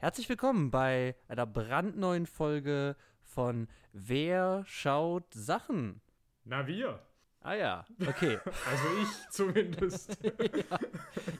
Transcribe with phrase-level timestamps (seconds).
[0.00, 6.00] Herzlich willkommen bei einer brandneuen Folge von Wer schaut Sachen?
[6.44, 7.00] Na, wir.
[7.40, 8.38] Ah ja, okay.
[8.70, 10.16] Also ich zumindest.
[10.24, 10.78] ja.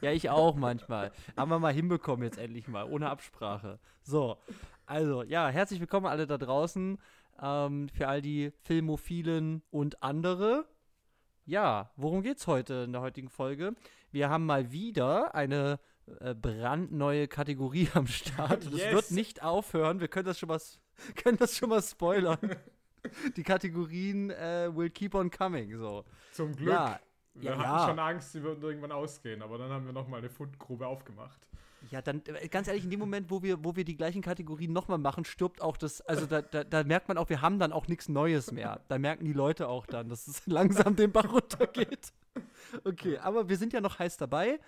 [0.00, 1.12] ja, ich auch manchmal.
[1.36, 3.78] Haben wir mal hinbekommen jetzt endlich mal, ohne Absprache.
[4.02, 4.38] So,
[4.86, 6.98] also ja, herzlich willkommen alle da draußen.
[7.40, 10.66] Ähm, für all die Filmophilen und andere.
[11.44, 13.76] Ja, worum geht's heute in der heutigen Folge?
[14.10, 15.78] Wir haben mal wieder eine
[16.20, 18.66] äh, brandneue Kategorie am Start.
[18.66, 18.92] Das Yes.
[18.92, 20.00] wird nicht aufhören.
[20.00, 20.60] Wir können das schon mal,
[21.22, 22.38] können das schon mal spoilern.
[23.36, 25.76] Die Kategorien äh, will keep on coming.
[25.76, 26.04] So.
[26.32, 26.74] Zum Glück.
[26.74, 27.00] Ja,
[27.34, 27.88] wir ja, hatten ja.
[27.88, 31.38] schon Angst, sie würden irgendwann ausgehen, aber dann haben wir nochmal eine Fundgrube aufgemacht.
[31.90, 34.72] Ja, dann äh, ganz ehrlich, in dem Moment, wo wir, wo wir die gleichen Kategorien
[34.72, 37.72] nochmal machen, stirbt auch das, also da, da, da merkt man auch, wir haben dann
[37.72, 38.80] auch nichts Neues mehr.
[38.88, 42.12] Da merken die Leute auch dann, dass es langsam den Bach runtergeht.
[42.84, 44.58] Okay, aber wir sind ja noch heiß dabei.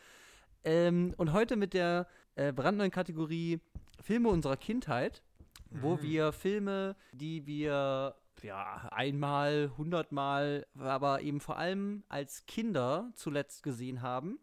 [0.64, 3.60] Ähm, und heute mit der äh, brandneuen Kategorie
[4.00, 5.22] Filme unserer Kindheit,
[5.70, 6.02] wo Mhm.
[6.02, 14.00] wir Filme, die wir ja einmal, hundertmal, aber eben vor allem als Kinder zuletzt gesehen
[14.02, 14.38] haben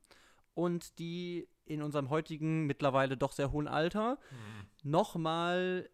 [0.54, 4.20] und die in unserem heutigen, mittlerweile doch sehr hohen Alter
[4.84, 5.90] nochmal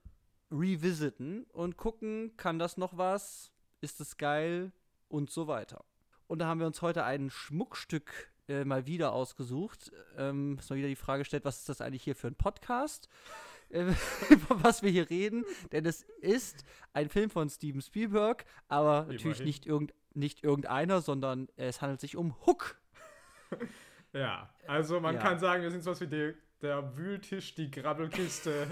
[0.52, 3.52] revisiten und gucken, kann das noch was?
[3.82, 4.72] Ist es geil?
[5.08, 5.84] Und so weiter.
[6.28, 9.92] Und da haben wir uns heute ein Schmuckstück äh, mal wieder ausgesucht.
[10.18, 13.10] Ähm, ist mal wieder die Frage gestellt, was ist das eigentlich hier für ein Podcast?
[13.70, 13.94] Äh,
[14.30, 15.46] über was wir hier reden.
[15.72, 19.46] Denn es ist ein Film von Steven Spielberg, aber natürlich Immerhin.
[19.46, 22.80] nicht, irgend, nicht irgendeiner, sondern es handelt sich um Hook.
[24.16, 25.22] Ja, also man Ja.
[25.22, 28.68] kann sagen, wir sind sowas wie die, der Wühltisch, die Grabbelkiste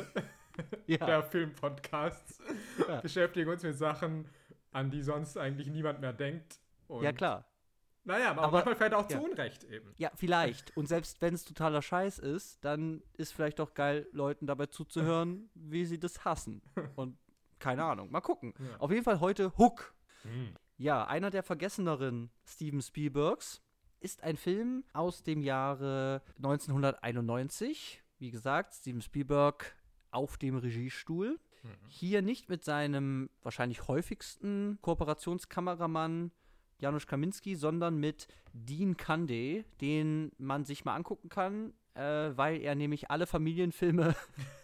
[0.85, 0.97] Ja.
[1.03, 2.39] der Filmpodcasts.
[2.87, 3.01] Ja.
[3.01, 4.29] Beschäftigen uns mit Sachen,
[4.71, 6.59] an die sonst eigentlich niemand mehr denkt.
[6.87, 7.45] Und, ja, klar.
[8.03, 9.19] Naja, aber, Aber- manchmal fällt auch ja.
[9.19, 9.93] zu Unrecht eben.
[9.97, 10.75] Ja, vielleicht.
[10.75, 15.49] Und selbst wenn es totaler Scheiß ist, dann ist vielleicht auch geil, Leuten dabei zuzuhören,
[15.53, 16.61] wie sie das hassen.
[16.95, 17.17] Und
[17.59, 18.53] keine Ahnung, mal gucken.
[18.57, 18.77] Ja.
[18.79, 19.93] Auf jeden Fall heute Hook.
[20.23, 20.55] Hm.
[20.77, 23.61] Ja, einer der vergesseneren Steven Spielbergs
[23.99, 28.01] ist ein Film aus dem Jahre 1991.
[28.17, 29.75] Wie gesagt, Steven Spielberg
[30.09, 31.39] auf dem Regiestuhl.
[31.63, 31.69] Mhm.
[31.87, 36.31] Hier nicht mit seinem wahrscheinlich häufigsten Kooperationskameramann
[36.81, 42.75] Janusz Kaminski, sondern mit Dean Kande, den man sich mal angucken kann, äh, weil er
[42.75, 44.15] nämlich alle Familienfilme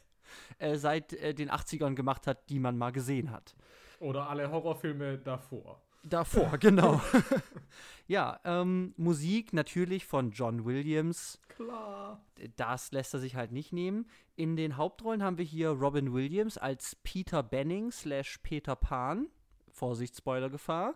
[0.60, 3.56] äh, seit äh, den 80ern gemacht hat, die man mal gesehen hat.
[4.00, 5.82] Oder alle Horrorfilme davor.
[6.04, 7.02] Davor, genau.
[8.08, 11.40] ja, ähm, Musik natürlich von John Williams.
[11.50, 12.24] Klar.
[12.56, 14.08] Das lässt er sich halt nicht nehmen.
[14.36, 19.28] In den Hauptrollen haben wir hier Robin Williams als Peter Benning slash Peter Pan.
[19.72, 20.96] Vorsicht, Spoilergefahr.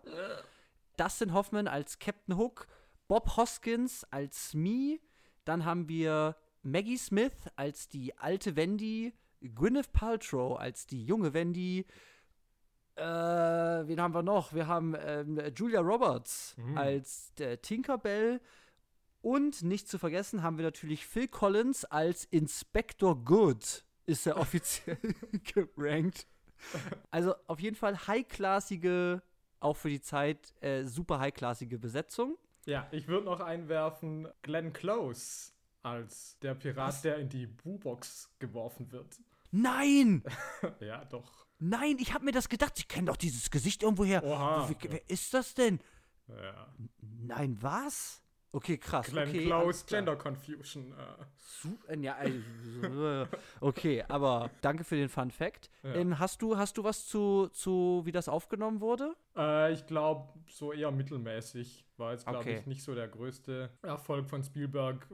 [1.02, 2.68] Dustin Hoffman als Captain Hook.
[3.08, 5.00] Bob Hoskins als Smee.
[5.46, 9.14] Dann haben wir Maggie Smith als die alte Wendy.
[9.42, 11.88] Gwyneth Paltrow als die junge Wendy.
[12.96, 14.54] Äh, wen haben wir noch?
[14.54, 16.78] Wir haben ähm, Julia Roberts Mhm.
[16.78, 18.40] als äh, Tinkerbell.
[19.22, 23.86] Und nicht zu vergessen haben wir natürlich Phil Collins als Inspector Good.
[24.06, 24.98] Ist er offiziell
[25.56, 26.28] gerankt.
[27.10, 29.24] Also auf jeden Fall highklassige,
[29.62, 32.38] auch für die Zeit, äh, super highklassige Besetzung.
[32.66, 35.52] Ja, ich würde noch einwerfen, Glenn Close
[35.84, 37.02] als der Pirat, Was?
[37.02, 39.20] der in die Bu-Box geworfen wird.
[39.52, 40.24] Nein!
[40.80, 41.46] ja, doch.
[41.60, 42.74] Nein, ich habe mir das gedacht.
[42.78, 44.24] Ich kenne doch dieses Gesicht irgendwoher.
[44.24, 44.70] Oha.
[44.70, 45.80] Wie, wer ist das denn?
[46.28, 46.68] Ja.
[47.02, 48.22] Nein, was?
[48.54, 49.08] Okay, krass.
[49.08, 49.72] Glenn okay, klar.
[49.88, 50.92] Gender Confusion.
[50.92, 51.24] Äh.
[51.38, 53.26] Su- äh, Ja, äh,
[53.62, 55.70] okay, aber danke für den Fun Fact.
[55.84, 55.94] Ja.
[55.96, 59.16] Ähm, hast, du, hast du was zu, zu, wie das aufgenommen wurde?
[59.38, 61.86] Äh, ich glaube, so eher mittelmäßig.
[61.98, 62.58] War jetzt, glaube Okay.
[62.60, 65.08] ich, nicht so der größte Erfolg von Spielberg.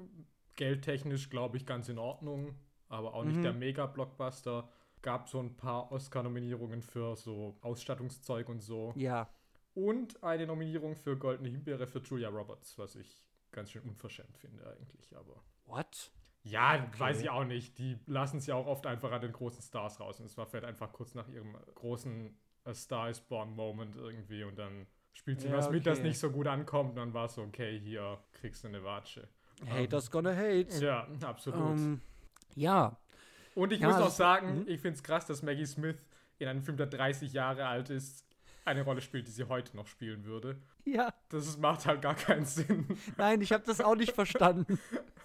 [0.55, 2.55] Geldtechnisch, glaube ich, ganz in Ordnung.
[2.89, 3.43] Aber auch nicht Mhm.
[3.43, 4.67] der Mega-Blockbuster.
[5.03, 8.93] Gab so ein paar Oscar-Nominierungen für so Ausstattungszeug und so.
[8.95, 9.29] Ja.
[9.75, 13.26] Und eine Nominierung für Goldene Himbeere für Julia Roberts, was ich
[13.57, 15.17] ganz schön unverschämt finde eigentlich.
[15.17, 16.11] Aber What?
[16.43, 17.77] ja, weiß ich auch nicht.
[17.79, 20.19] Die lassen es ja auch oft einfach an den großen Stars raus.
[20.19, 24.43] Und es war vielleicht einfach kurz nach ihrem großen A Star is Born Moment irgendwie.
[24.43, 26.07] Und dann spielt sie Ja, was mit, das okay.
[26.09, 26.91] nicht so gut ankommt.
[26.91, 29.27] Und dann war es so, okay, hier kriegst du eine Watsche.
[29.67, 30.67] Haters gonna hate.
[30.79, 31.79] Ja, absolut.
[31.79, 32.01] Ähm,
[32.53, 32.95] ja.
[33.55, 34.67] Und ich ja, muss auch das- sagen, mhm.
[34.67, 36.05] ich finde es krass, dass Maggie Smith
[36.37, 38.26] in einem Film, der 30 Jahre alt ist,
[38.67, 40.57] eine Rolle spielt, die sie heute noch spielen würde.
[40.85, 41.13] Ja.
[41.29, 42.85] Das macht halt gar keinen Sinn.
[43.17, 44.79] Nein, ich habe das auch nicht verstanden.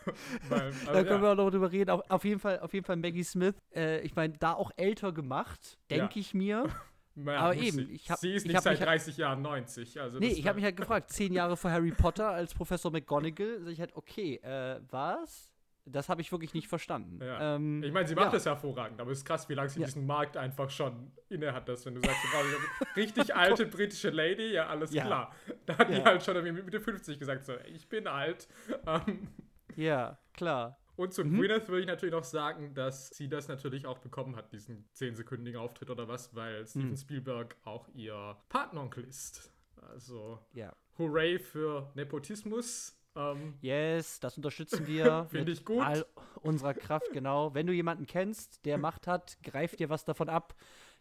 [0.48, 1.22] Weil, Da also, können ja.
[1.22, 1.90] wir auch noch drüber reden.
[1.90, 3.54] Auf, auf, jeden, Fall, auf jeden Fall Maggie Smith.
[3.74, 6.20] Äh, ich meine, da auch älter gemacht, denke Ja.
[6.20, 6.64] ich mir.
[7.14, 7.92] Naja, aber eben, sie.
[7.92, 10.00] ich hab- sie ist ich nicht seit mich halt- 30 Jahren 90.
[10.00, 13.60] Also Nee, ich habe mich halt gefragt, zehn Jahre vor Harry Potter als Professor McGonagall,
[13.60, 15.51] sag ich halt, okay, äh, was?
[15.84, 17.18] Das habe ich wirklich nicht verstanden.
[17.20, 17.56] Ja.
[17.56, 18.32] Ähm, ich meine, sie macht ja.
[18.32, 19.86] das hervorragend, aber es ist krass, wie lange sie Ja.
[19.86, 23.66] diesen Markt einfach schon inne hat, dass wenn du sagst, du brauchst eine richtig alte
[23.66, 25.34] britische Lady, ja, alles klar.
[25.66, 28.46] Da hat die halt schon irgendwie mit Mitte 50 gesagt, so, ich bin alt.
[28.86, 29.28] Ähm,
[29.74, 30.78] Ja, klar.
[30.94, 31.38] und zu Mhm.
[31.38, 35.56] Gwyneth würde ich natürlich noch sagen, dass sie das natürlich auch bekommen hat, diesen 10-sekündigen
[35.58, 36.96] Auftritt oder was, weil Steven Mhm.
[36.96, 39.50] Spielberg auch ihr Patenonkel ist.
[39.90, 40.72] Also, Ja.
[40.98, 42.96] hooray für Nepotismus.
[43.14, 45.26] Ähm, Yes, das unterstützen wir.
[45.30, 45.82] Finde mit ich gut.
[45.82, 46.06] All
[46.42, 47.54] unserer Kraft, genau.
[47.54, 50.54] Wenn du jemanden kennst, der Macht hat, greif dir was davon ab.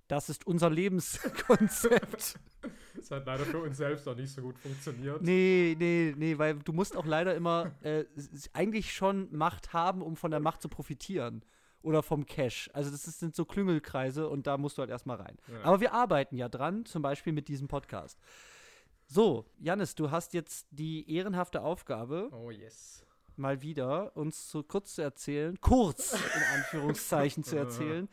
[0.08, 2.38] Das ist unser Lebenskonzept.
[2.96, 5.22] das hat leider für uns selbst auch nicht so gut funktioniert.
[5.22, 8.04] nee, nee, nee, weil du musst auch leider immer äh,
[8.52, 11.46] eigentlich schon Macht haben, um von der Macht zu profitieren.
[11.84, 12.69] Oder vom Cash.
[12.74, 15.38] Also das sind so Klüngelkreise und da musst du halt erstmal rein.
[15.48, 15.63] Ja.
[15.63, 18.19] Aber wir arbeiten ja dran, zum Beispiel mit diesem Podcast.
[19.13, 23.06] So, Janis, du hast jetzt die ehrenhafte Aufgabe, Oh yes.
[23.36, 28.08] mal wieder uns so kurz zu erzählen, kurz in Anführungszeichen zu erzählen,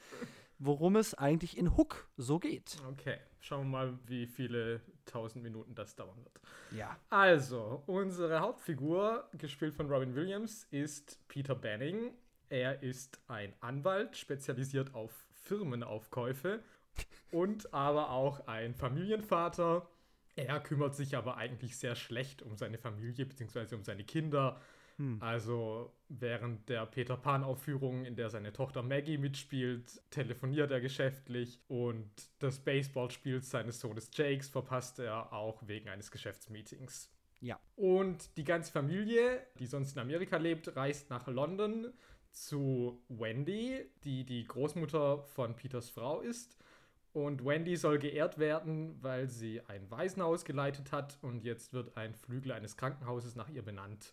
[0.59, 2.79] worum es eigentlich in Hook so geht.
[2.91, 6.41] Okay, schauen wir mal, wie viele tausend Minuten das dauern wird.
[6.73, 6.99] Ja.
[7.11, 12.11] Also, unsere Hauptfigur, gespielt von Robin Williams, ist Peter Banning.
[12.49, 15.13] Er ist ein Anwalt, spezialisiert auf
[15.45, 16.61] Firmenaufkäufe
[17.31, 19.89] und aber auch ein Familienvater.
[20.39, 23.75] Er kümmert sich aber eigentlich sehr schlecht um seine Familie bzw.
[23.75, 24.61] um seine Kinder.
[24.97, 25.19] Hm.
[25.21, 32.11] Also während der Peter Pan-Aufführung, in der seine Tochter Maggie mitspielt, telefoniert er geschäftlich und
[32.41, 37.11] das Baseballspiel seines Sohnes Jakes verpasst er auch wegen eines Geschäftsmeetings.
[37.41, 37.61] Ja.
[37.77, 41.93] Und die ganze Familie, die sonst in Amerika lebt, reist nach London
[42.33, 46.58] zu Wendy, die die Großmutter von Peters Frau ist.
[47.13, 52.15] Und Wendy soll geehrt werden, weil sie ein Waisenhaus geleitet hat und jetzt wird ein
[52.15, 54.13] Flügel eines Krankenhauses nach ihr benannt.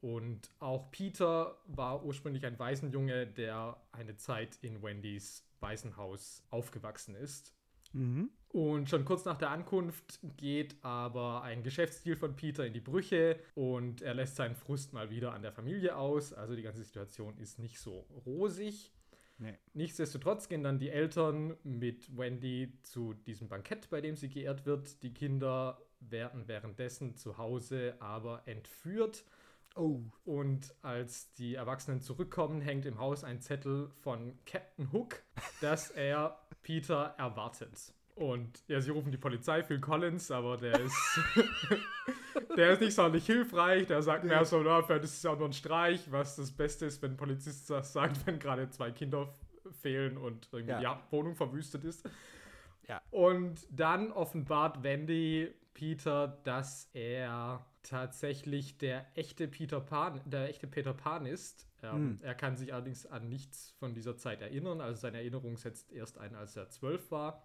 [0.00, 7.54] Und auch Peter war ursprünglich ein Waisenjunge, der eine Zeit in Wendys Waisenhaus aufgewachsen ist.
[7.92, 8.30] Mhm.
[8.48, 13.38] Und schon kurz nach der Ankunft geht aber ein Geschäftsdeal von Peter in die Brüche
[13.54, 16.32] und er lässt seinen Frust mal wieder an der Familie aus.
[16.32, 18.92] Also die ganze Situation ist nicht so rosig.
[19.42, 19.58] Nee.
[19.74, 25.02] Nichtsdestotrotz gehen dann die Eltern mit Wendy zu diesem Bankett, bei dem sie geehrt wird.
[25.02, 29.24] Die Kinder werden währenddessen zu Hause aber entführt.
[29.74, 30.00] Oh.
[30.24, 35.20] Und als die Erwachsenen zurückkommen, hängt im Haus ein Zettel von Captain Hook,
[35.60, 37.92] dass er Peter erwartet.
[38.14, 41.18] Und ja, sie rufen die Polizei, Phil Collins, aber der ist,
[42.56, 43.86] der ist nicht sonderlich hilfreich.
[43.86, 46.52] Der sagt mehr so, na, vielleicht ist es ja auch nur ein Streich, was das
[46.52, 49.34] Beste ist, wenn ein Polizist das sagt, wenn gerade zwei Kinder
[49.80, 50.78] fehlen und irgendwie Ja.
[50.78, 52.08] die ja, Wohnung verwüstet ist.
[52.88, 53.00] Ja.
[53.10, 60.92] Und dann offenbart Wendy Peter, dass er tatsächlich der echte Peter Pan, der echte Peter
[60.94, 61.66] Pan ist.
[61.82, 62.18] Ähm, Hm.
[62.22, 64.80] Er kann sich allerdings an nichts von dieser Zeit erinnern.
[64.80, 67.42] Also seine Erinnerung setzt erst ein, als er zwölf war.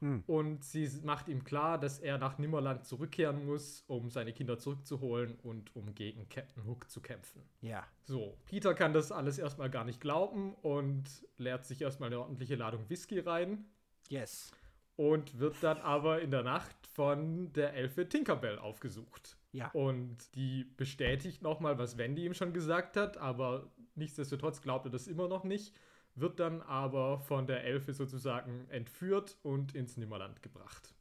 [0.00, 0.22] Hm.
[0.26, 5.38] Und sie macht ihm klar, dass er nach Nimmerland zurückkehren muss, um seine Kinder zurückzuholen
[5.42, 7.42] und um gegen Captain Hook zu kämpfen.
[7.60, 7.86] Ja.
[8.04, 11.04] So, Peter kann das alles erstmal gar nicht glauben und
[11.38, 13.64] leert sich erstmal eine ordentliche Ladung Whisky rein
[14.08, 14.52] Yes.
[14.96, 19.36] und wird dann aber in der Nacht von der Elfe Tinkerbell aufgesucht.
[19.52, 19.70] Ja.
[19.72, 25.06] Und die bestätigt nochmal, was Wendy ihm schon gesagt hat, aber nichtsdestotrotz glaubt er das
[25.06, 25.74] immer noch nicht,
[26.16, 30.94] wird dann aber von der Elfe sozusagen entführt und ins Nimmerland gebracht.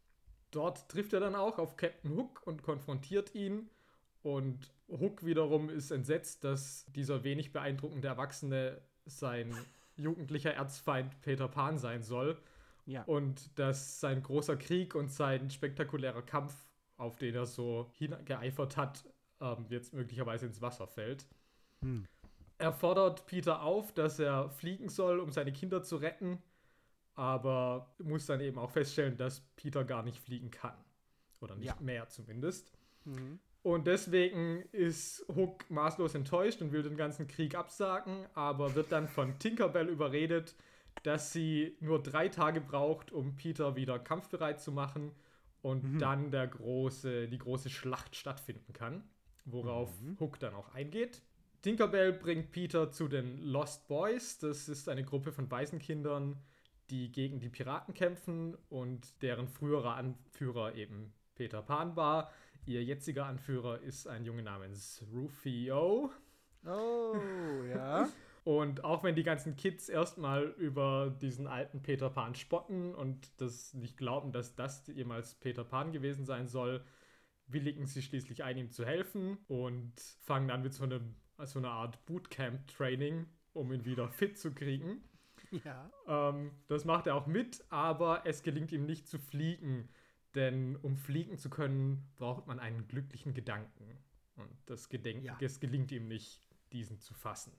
[0.51, 3.69] Dort trifft er dann auch auf Captain Hook und konfrontiert ihn.
[4.23, 9.55] Und Hook wiederum ist entsetzt, dass dieser wenig beeindruckende Erwachsene sein
[9.95, 12.37] jugendlicher Erzfeind Peter Pan sein soll.
[12.85, 13.03] Ja.
[13.03, 16.53] Und dass sein großer Krieg und sein spektakulärer Kampf,
[16.97, 19.03] auf den er so hingeeifert hat,
[19.41, 21.25] ähm, jetzt möglicherweise ins Wasser fällt.
[21.81, 22.07] Hm.
[22.57, 26.41] Er fordert Peter auf, dass er fliegen soll, um seine Kinder zu retten,
[27.15, 30.75] aber muss dann eben auch feststellen, dass Peter gar nicht fliegen kann.
[31.41, 31.81] Oder nicht Ja.
[31.81, 32.71] mehr zumindest.
[33.05, 33.39] Mhm.
[33.63, 39.07] Und deswegen ist Hook maßlos enttäuscht und will den ganzen Krieg absagen, aber wird dann
[39.07, 40.55] von Tinkerbell überredet,
[41.03, 45.11] dass sie nur drei Tage braucht, um Peter wieder kampfbereit zu machen
[45.61, 45.99] und Mhm.
[45.99, 49.03] dann der große, die große Schlacht stattfinden kann,
[49.45, 50.19] worauf Mhm.
[50.19, 51.21] Hook dann auch eingeht.
[51.65, 54.37] Tinkerbell bringt Peter zu den Lost Boys.
[54.37, 56.39] Das ist eine Gruppe von Waisenkindern,
[56.91, 62.31] die gegen die Piraten kämpfen und deren früherer Anführer eben Peter Pan war.
[62.67, 66.11] Ihr jetziger Anführer ist ein Junge namens Rufio.
[66.67, 67.15] Oh,
[67.73, 68.09] ja.
[68.43, 73.73] Und auch wenn die ganzen Kids erstmal über diesen alten Peter Pan spotten und das
[73.73, 76.85] nicht glauben, dass das jemals Peter Pan gewesen sein soll,
[77.47, 81.69] willigen sie schließlich ein, ihm zu helfen und fangen dann mit so einem also eine
[81.69, 85.03] Art Bootcamp-Training, um ihn wieder fit zu kriegen.
[85.63, 85.89] Ja.
[86.07, 89.89] Ähm, das macht er auch mit, aber es gelingt ihm nicht zu fliegen.
[90.33, 93.97] Denn um fliegen zu können, braucht man einen glücklichen Gedanken.
[94.35, 95.37] Und das, Gedenk Ja.
[95.39, 97.53] es gelingt ihm nicht, diesen zu fassen.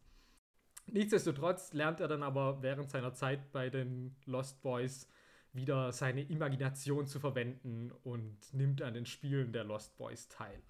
[0.87, 5.09] Nichtsdestotrotz lernt er dann aber während seiner Zeit bei den Lost Boys
[5.53, 10.63] wieder seine Imagination zu verwenden und nimmt an den Spielen der Lost Boys teil.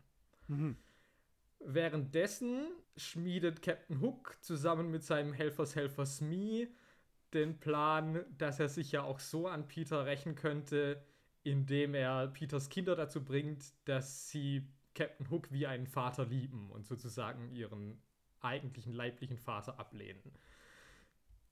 [0.46, 0.76] Mhm.
[1.68, 6.68] Währenddessen schmiedet Captain Hook zusammen mit seinem Helfershelfer Smee
[7.34, 11.02] den Plan, dass er sich ja auch so an Peter rächen könnte,
[11.42, 16.86] indem er Peters Kinder dazu bringt, dass sie Captain Hook wie einen Vater lieben und
[16.86, 18.00] sozusagen ihren
[18.40, 20.22] eigentlichen leiblichen Vater ablehnen.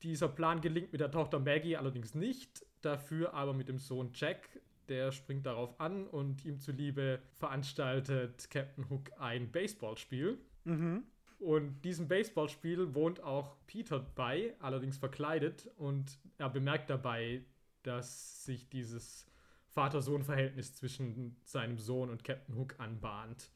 [0.05, 4.49] Dieser Plan gelingt mit der Tochter Maggie allerdings nicht, dafür aber mit dem Sohn Jack.
[4.89, 10.39] Der springt darauf an und ihm zuliebe veranstaltet Captain Hook ein Baseballspiel.
[10.65, 11.05] Mhm.
[11.39, 15.71] Und diesem Baseballspiel wohnt auch Peter bei, allerdings verkleidet.
[15.77, 17.45] Und er bemerkt dabei,
[17.83, 19.27] dass sich dieses
[19.69, 23.51] Vater-Sohn-Verhältnis zwischen seinem Sohn und Captain Hook anbahnt.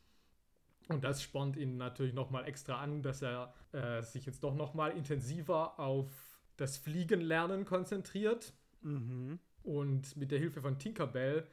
[0.88, 4.92] Und das spornt ihn natürlich nochmal extra an, dass er äh, sich jetzt doch nochmal
[4.92, 6.10] intensiver auf
[6.56, 8.52] das Fliegenlernen konzentriert.
[8.82, 9.38] Mhm.
[9.62, 11.46] Und mit der Hilfe von Tinkerbell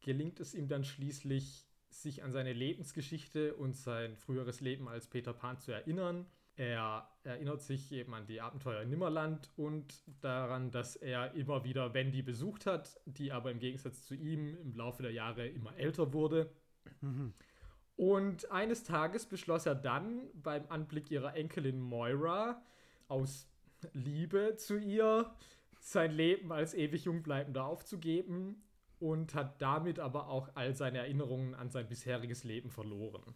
[0.00, 5.32] gelingt es ihm dann schließlich, sich an seine Lebensgeschichte und sein früheres Leben als Peter
[5.32, 6.26] Pan zu erinnern.
[6.56, 11.94] Er erinnert sich eben an die Abenteuer in Nimmerland und daran, dass er immer wieder
[11.94, 16.12] Wendy besucht hat, die aber im Gegensatz zu ihm im Laufe der Jahre immer älter
[16.12, 16.50] wurde.
[17.96, 22.62] Und eines Tages beschloss er dann beim Anblick ihrer Enkelin Moira
[23.08, 23.48] aus
[23.92, 25.34] Liebe zu ihr
[25.82, 28.62] sein Leben als ewig Jungbleibender aufzugeben
[29.00, 33.34] und hat damit aber auch all seine Erinnerungen an sein bisheriges Leben verloren.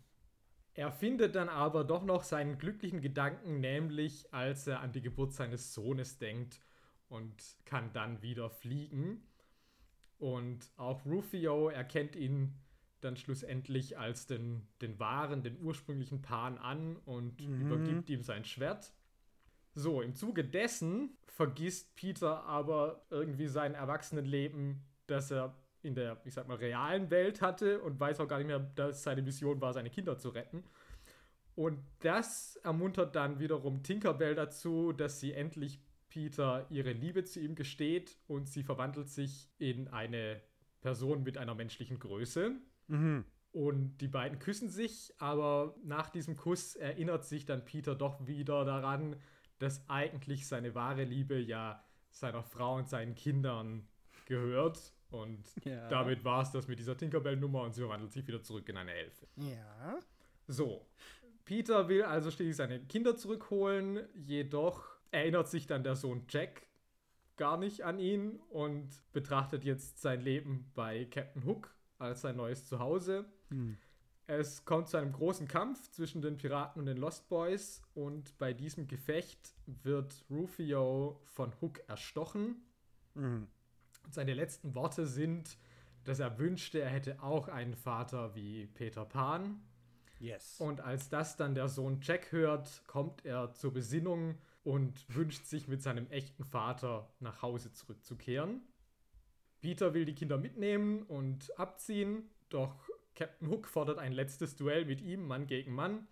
[0.75, 5.33] Er findet dann aber doch noch seinen glücklichen Gedanken, nämlich als er an die Geburt
[5.33, 6.61] seines Sohnes denkt
[7.09, 9.27] und kann dann wieder fliegen.
[10.19, 12.55] Und auch Rufio erkennt ihn
[13.01, 17.61] dann schlussendlich als den, den wahren, den ursprünglichen Pan an und Mhm.
[17.63, 18.93] übergibt ihm sein Schwert.
[19.77, 26.33] So, im Zuge dessen vergisst Peter aber irgendwie sein Erwachsenenleben, das er in der, ich
[26.33, 29.75] sag mal, realen Welt hatte und weiß auch gar nicht mehr, dass seine Mission war,
[29.75, 30.65] seine Kinder zu retten.
[31.55, 35.79] Und das ermuntert dann wiederum Tinkerbell dazu, dass sie endlich
[36.09, 40.41] Peter ihre Liebe zu ihm gesteht und sie verwandelt sich in eine
[40.81, 42.53] Person mit einer menschlichen Größe.
[42.89, 43.27] Mhm.
[43.53, 48.65] Und die beiden küssen sich, aber nach diesem Kuss erinnert sich dann Peter doch wieder
[48.65, 49.17] daran,
[49.59, 53.87] dass eigentlich seine wahre Liebe ja seiner Frau und seinen Kindern
[54.27, 54.93] gehört.
[55.11, 55.89] Und Ja.
[55.89, 58.93] damit war es das mit dieser Tinkerbell-Nummer und sie verwandelt sich wieder zurück in eine
[58.93, 59.27] Elfe.
[59.37, 59.99] Ja.
[60.49, 60.87] So,
[61.45, 66.63] Peter will also schließlich seine Kinder zurückholen, jedoch erinnert sich dann der Sohn Jack
[67.37, 72.67] gar nicht an ihn und betrachtet jetzt sein Leben bei Captain Hook als sein neues
[72.67, 73.27] Zuhause.
[73.51, 73.77] Mhm.
[74.29, 78.53] Es kommt zu einem großen Kampf zwischen den Piraten und den Lost Boys und bei
[78.53, 82.57] diesem Gefecht wird Rufio von Hook erstochen.
[83.15, 83.47] Mhm.
[84.05, 85.57] Und seine letzten Worte sind,
[86.05, 89.61] dass er wünschte, er hätte auch einen Vater wie Peter Pan.
[90.19, 90.57] Yes.
[90.61, 95.69] Und als das dann der Sohn Jack hört, kommt er zur Besinnung und wünscht sich
[95.69, 98.63] mit seinem echten Vater nach Hause zurückzukehren.
[99.61, 102.86] Peter will die Kinder mitnehmen und abziehen, doch
[103.17, 106.07] Captain Hook fordert ein letztes Duell mit ihm, Mann gegen Mann.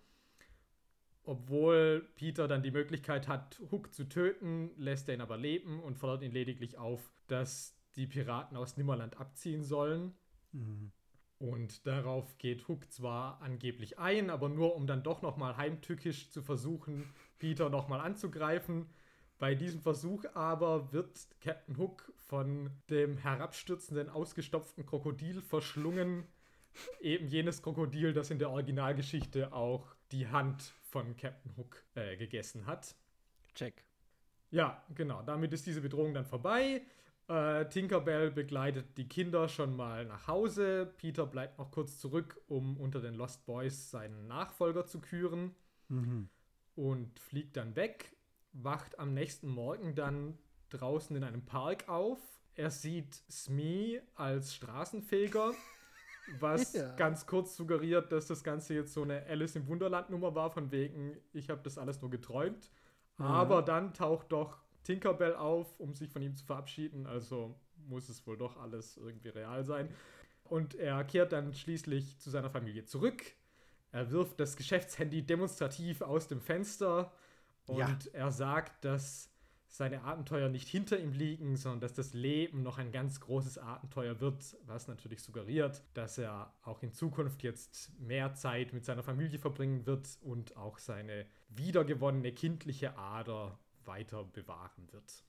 [1.23, 5.97] Obwohl Peter dann die Möglichkeit hat, Hook zu töten, lässt er ihn aber leben und
[5.97, 10.13] fordert ihn lediglich auf, dass die Piraten aus Nimmerland abziehen sollen.
[10.51, 10.91] Mhm.
[11.37, 16.41] Und darauf geht Hook zwar angeblich ein, aber nur um dann doch nochmal heimtückisch zu
[16.41, 17.09] versuchen,
[17.39, 18.89] Peter nochmal anzugreifen.
[19.37, 26.25] Bei diesem Versuch aber wird Captain Hook von dem herabstürzenden, ausgestopften Krokodil verschlungen.
[26.99, 32.65] Eben jenes Krokodil, das in der Originalgeschichte auch die Hand von Captain Hook äh, gegessen
[32.65, 32.95] hat.
[33.53, 33.83] Check.
[34.51, 35.21] Ja, genau.
[35.23, 36.81] Damit ist diese Bedrohung dann vorbei.
[37.27, 40.93] Äh, Tinkerbell begleitet die Kinder schon mal nach Hause.
[40.97, 45.55] Peter bleibt noch kurz zurück, um unter den Lost Boys seinen Nachfolger zu küren
[45.87, 46.29] Mhm.
[46.75, 48.15] und fliegt dann weg.
[48.53, 50.37] Wacht am nächsten Morgen dann
[50.69, 52.19] draußen in einem Park auf.
[52.55, 55.53] Er sieht Smee als Straßenfeger,
[56.27, 56.95] was Ja.
[56.95, 60.71] ganz kurz suggeriert, dass das Ganze jetzt so eine Alice im Wunderland Nummer war, von
[60.71, 62.71] wegen, ich habe das alles nur geträumt.
[63.17, 63.25] Mhm.
[63.25, 67.07] Aber dann taucht doch Tinkerbell auf, um sich von ihm zu verabschieden.
[67.07, 67.55] Also
[67.87, 69.89] muss es wohl doch alles irgendwie real sein.
[70.43, 73.23] Und er kehrt dann schließlich zu seiner Familie zurück.
[73.91, 77.13] er wirft das Geschäftshandy demonstrativ aus dem Fenster
[77.65, 77.97] und Ja.
[78.11, 79.31] er sagt, dass
[79.67, 84.19] seine Abenteuer nicht hinter ihm liegen, sondern dass das Leben noch ein ganz großes Abenteuer
[84.21, 89.39] wird, was natürlich suggeriert, dass er auch in Zukunft jetzt mehr Zeit mit seiner Familie
[89.39, 95.23] verbringen wird und auch seine wiedergewonnene kindliche Ader weiter bewahren wird.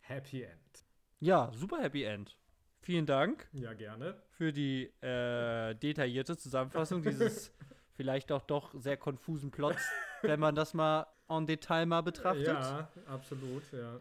[0.00, 0.84] Happy End.
[1.20, 2.36] Ja, super Happy End.
[2.80, 4.20] Vielen Dank Ja, gerne.
[4.30, 7.52] für die äh, detaillierte Zusammenfassung dieses
[7.94, 9.82] vielleicht auch doch sehr konfusen Plots,
[10.22, 12.46] wenn man das mal en Detail mal betrachtet.
[12.46, 14.00] Ja, absolut, ja.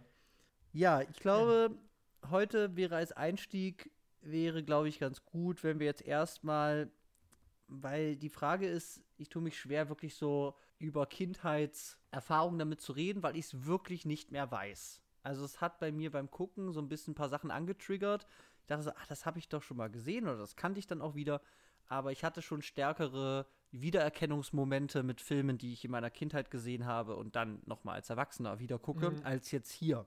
[0.73, 1.71] Ja, ich glaube,
[2.29, 6.91] heute wäre als Einstieg, wäre, glaube ich, ganz gut, wenn wir jetzt erstmal,
[7.67, 13.21] weil die Frage ist, ich tue mich schwer, wirklich so über Kindheitserfahrungen damit zu reden,
[13.23, 15.01] weil ich es wirklich nicht mehr weiß.
[15.23, 18.25] Also es hat bei mir beim Gucken so ein bisschen ein paar Sachen angetriggert.
[18.61, 20.87] Ich dachte so, ach, das habe ich doch schon mal gesehen oder das kannte ich
[20.87, 21.41] dann auch wieder.
[21.87, 27.15] Aber ich hatte schon stärkere Wiedererkennungsmomente mit Filmen, die ich in meiner Kindheit gesehen habe
[27.15, 29.21] und dann nochmal als Erwachsener wieder gucke, Mhm.
[29.23, 30.05] als jetzt hier.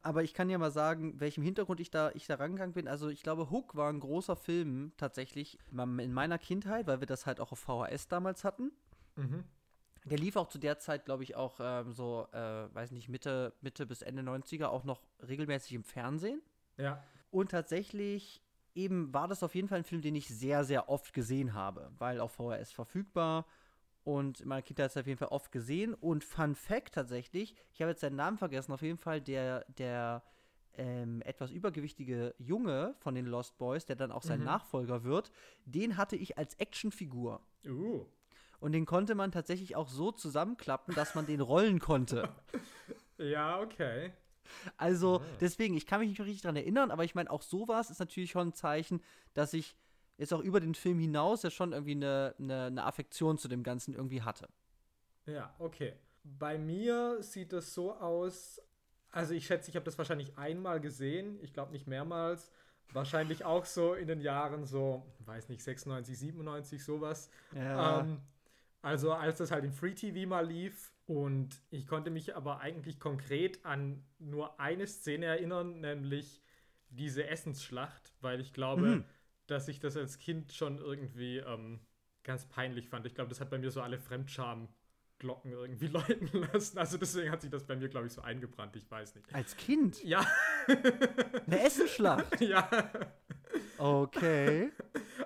[0.00, 2.86] Aber ich kann ja mal sagen, welchem Hintergrund ich da, ich da rangegangen bin.
[2.86, 7.26] Also ich glaube, Hook war ein großer Film tatsächlich in meiner Kindheit, weil wir das
[7.26, 8.70] halt auch auf VHS damals hatten.
[9.16, 9.44] Mhm.
[10.04, 13.52] Der lief auch zu der Zeit, glaube ich, auch ähm, so, äh, weiß nicht, Mitte,
[13.60, 16.40] Mitte bis Ende 90er auch noch regelmäßig im Fernsehen.
[16.76, 17.02] Ja.
[17.30, 18.40] Und tatsächlich
[18.78, 21.90] eben war das auf jeden Fall ein Film, den ich sehr, sehr oft gesehen habe,
[21.98, 23.44] weil auf VHS verfügbar
[24.04, 25.92] und in meiner Kindheit ist er auf jeden Fall oft gesehen.
[25.92, 30.22] Und Fun Fact tatsächlich, ich habe jetzt seinen Namen vergessen, auf jeden Fall der, der
[30.78, 34.46] ähm, etwas übergewichtige Junge von den Lost Boys, der dann auch sein Mhm.
[34.46, 35.30] Nachfolger wird,
[35.66, 37.42] den hatte ich als Actionfigur.
[37.66, 38.06] Uh.
[38.60, 42.28] Und den konnte man tatsächlich auch so zusammenklappen, dass man den rollen konnte.
[43.20, 44.12] Ja, okay.
[44.76, 45.24] Also Ah.
[45.40, 47.98] deswegen, ich kann mich nicht mehr richtig daran erinnern, aber ich meine, auch sowas ist
[47.98, 49.00] natürlich schon ein Zeichen,
[49.34, 49.76] dass ich
[50.16, 53.62] jetzt auch über den Film hinaus ja schon irgendwie eine, eine, eine Affektion zu dem
[53.62, 54.48] Ganzen irgendwie hatte.
[55.26, 55.94] Ja, okay.
[56.24, 58.60] Bei mir sieht es so aus,
[59.10, 62.50] also ich schätze, ich habe das wahrscheinlich einmal gesehen, ich glaube nicht mehrmals.
[62.92, 67.28] Wahrscheinlich auch so in den Jahren so, weiß nicht, 96, 97, sowas.
[67.54, 68.20] Ähm,
[68.80, 73.00] also als das halt im Free TV mal lief und ich konnte mich aber eigentlich
[73.00, 76.42] konkret an nur eine Szene erinnern, nämlich
[76.90, 79.04] diese Essensschlacht, weil ich glaube, Mhm.
[79.46, 81.80] dass ich das als Kind schon irgendwie ähm,
[82.24, 83.06] ganz peinlich fand.
[83.06, 85.86] Ich glaube, das hat bei mir so alle Fremdscham-Glocken irgendwie
[86.28, 86.76] läuten lassen.
[86.76, 88.76] Also deswegen hat sich das bei mir, glaube ich, so eingebrannt.
[88.76, 89.34] Ich weiß nicht.
[89.34, 90.04] Als Kind?
[90.04, 90.26] Ja,
[91.46, 92.38] Eine Essenschlacht?
[92.42, 92.68] ja.
[93.78, 94.70] Okay.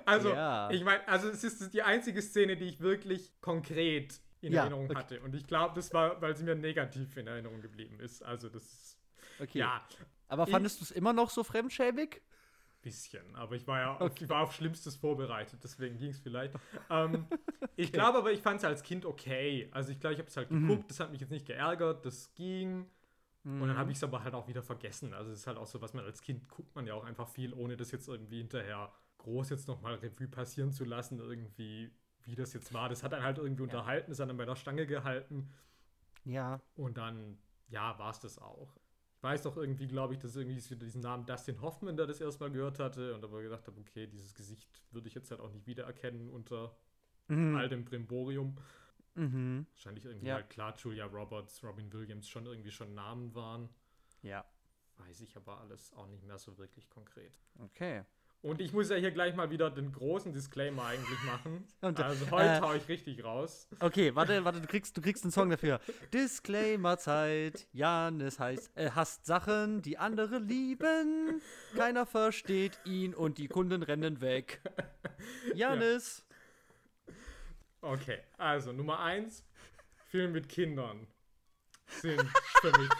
[0.04, 0.70] Also, Ja.
[0.70, 4.88] ich meine, also es ist die einzige Szene, die ich wirklich konkret in Ja, Erinnerung
[4.88, 4.94] okay.
[4.94, 5.20] hatte.
[5.22, 8.22] Und ich glaube, das war, weil sie mir negativ in Erinnerung geblieben ist.
[8.22, 8.98] Also das
[9.40, 9.72] okay.
[9.72, 9.82] ja,
[10.28, 12.22] Aber fandest du es immer noch so fremdschäbig?
[12.82, 13.34] bisschen.
[13.36, 14.20] Aber ich war ja auf, Okay.
[14.20, 16.54] ich war auf Schlimmstes vorbereitet, deswegen ging es vielleicht.
[16.90, 17.26] ähm,
[17.76, 19.68] Ich glaube aber, ich fand es als Kind okay.
[19.72, 20.50] Also ich glaube, ich habe es halt Mhm.
[20.50, 22.86] geguckt, das hat mich jetzt nicht geärgert, das ging.
[23.58, 23.68] Und Mhm.
[23.68, 25.14] dann habe ich es aber halt auch wieder vergessen.
[25.14, 27.28] Also es ist halt auch so, was man als Kind guckt man ja auch einfach
[27.28, 31.92] viel, ohne das jetzt irgendwie hinterher groß jetzt nochmal Revue passieren zu lassen, irgendwie,
[32.26, 32.88] wie das jetzt war.
[32.88, 35.50] Das hat dann halt irgendwie unterhalten, ist dann bei der Stange gehalten
[36.24, 36.60] Ja.
[36.76, 38.76] und dann, ja, war es das auch.
[39.16, 42.20] Ich weiß doch irgendwie, glaube ich, dass irgendwie so diesen Namen Dustin Hoffman, der das
[42.20, 45.50] erstmal gehört hatte und aber gedacht habe, okay, dieses Gesicht würde ich jetzt halt auch
[45.52, 46.76] nicht wiedererkennen unter
[47.28, 47.54] Mhm.
[47.56, 48.56] all dem Brimborium.
[49.14, 49.66] Mhm.
[49.74, 50.34] Wahrscheinlich irgendwie Ja.
[50.36, 53.68] halt klar, Julia Roberts, Robin Williams schon irgendwie schon Namen waren.
[54.22, 54.44] Ja.
[54.96, 57.38] Weiß ich aber alles auch nicht mehr so wirklich konkret.
[57.58, 58.04] Okay.
[58.42, 61.64] Und ich muss ja hier gleich mal wieder den großen Disclaimer eigentlich machen.
[61.80, 63.68] Und, also heute äh, hau ich richtig raus.
[63.78, 65.80] Okay, warte, warte, du kriegst, du kriegst einen Song dafür.
[66.12, 67.68] Disclaimer-Zeit.
[67.72, 71.40] Janis heißt, äh, hasst Sachen, die andere lieben.
[71.76, 74.60] Keiner versteht ihn und die Kunden rennen weg.
[75.54, 76.26] Janis.
[77.80, 79.44] Okay, also Nummer eins,
[80.08, 81.06] Filme mit Kindern
[81.86, 82.20] sind
[82.60, 82.90] für mich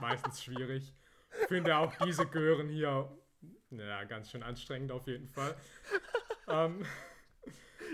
[0.00, 0.94] meistens schwierig.
[1.40, 3.10] Ich finde auch diese gehören hier,
[3.70, 5.54] ja, ganz schön anstrengend auf jeden Fall.
[6.48, 6.84] ähm,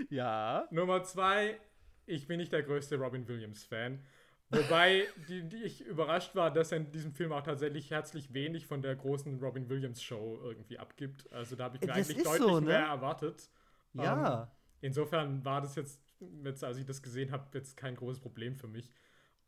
[0.09, 0.67] Ja.
[0.71, 1.59] Nummer zwei,
[2.05, 4.03] ich bin nicht der größte Robin Williams-Fan.
[4.49, 8.65] Wobei die, die ich überrascht war, dass er in diesem Film auch tatsächlich herzlich wenig
[8.65, 11.31] von der großen Robin Williams-Show irgendwie abgibt.
[11.33, 12.67] Also da habe ich mir Das eigentlich deutlich so, ne?
[12.67, 13.49] mehr erwartet.
[13.93, 14.51] Ja.
[14.79, 16.01] Insofern war das jetzt,
[16.43, 18.91] jetzt als ich das gesehen habe, jetzt kein großes Problem für mich.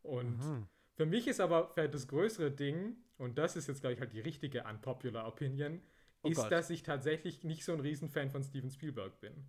[0.02, 0.68] Und Mhm.
[0.96, 4.12] für mich ist aber vielleicht das größere Ding, und das ist jetzt, glaube ich, halt
[4.12, 5.82] die richtige unpopular Opinion,
[6.22, 6.52] Oh ist, Gott.
[6.52, 9.46] dass ich tatsächlich nicht so ein Riesenfan von Steven Spielberg bin.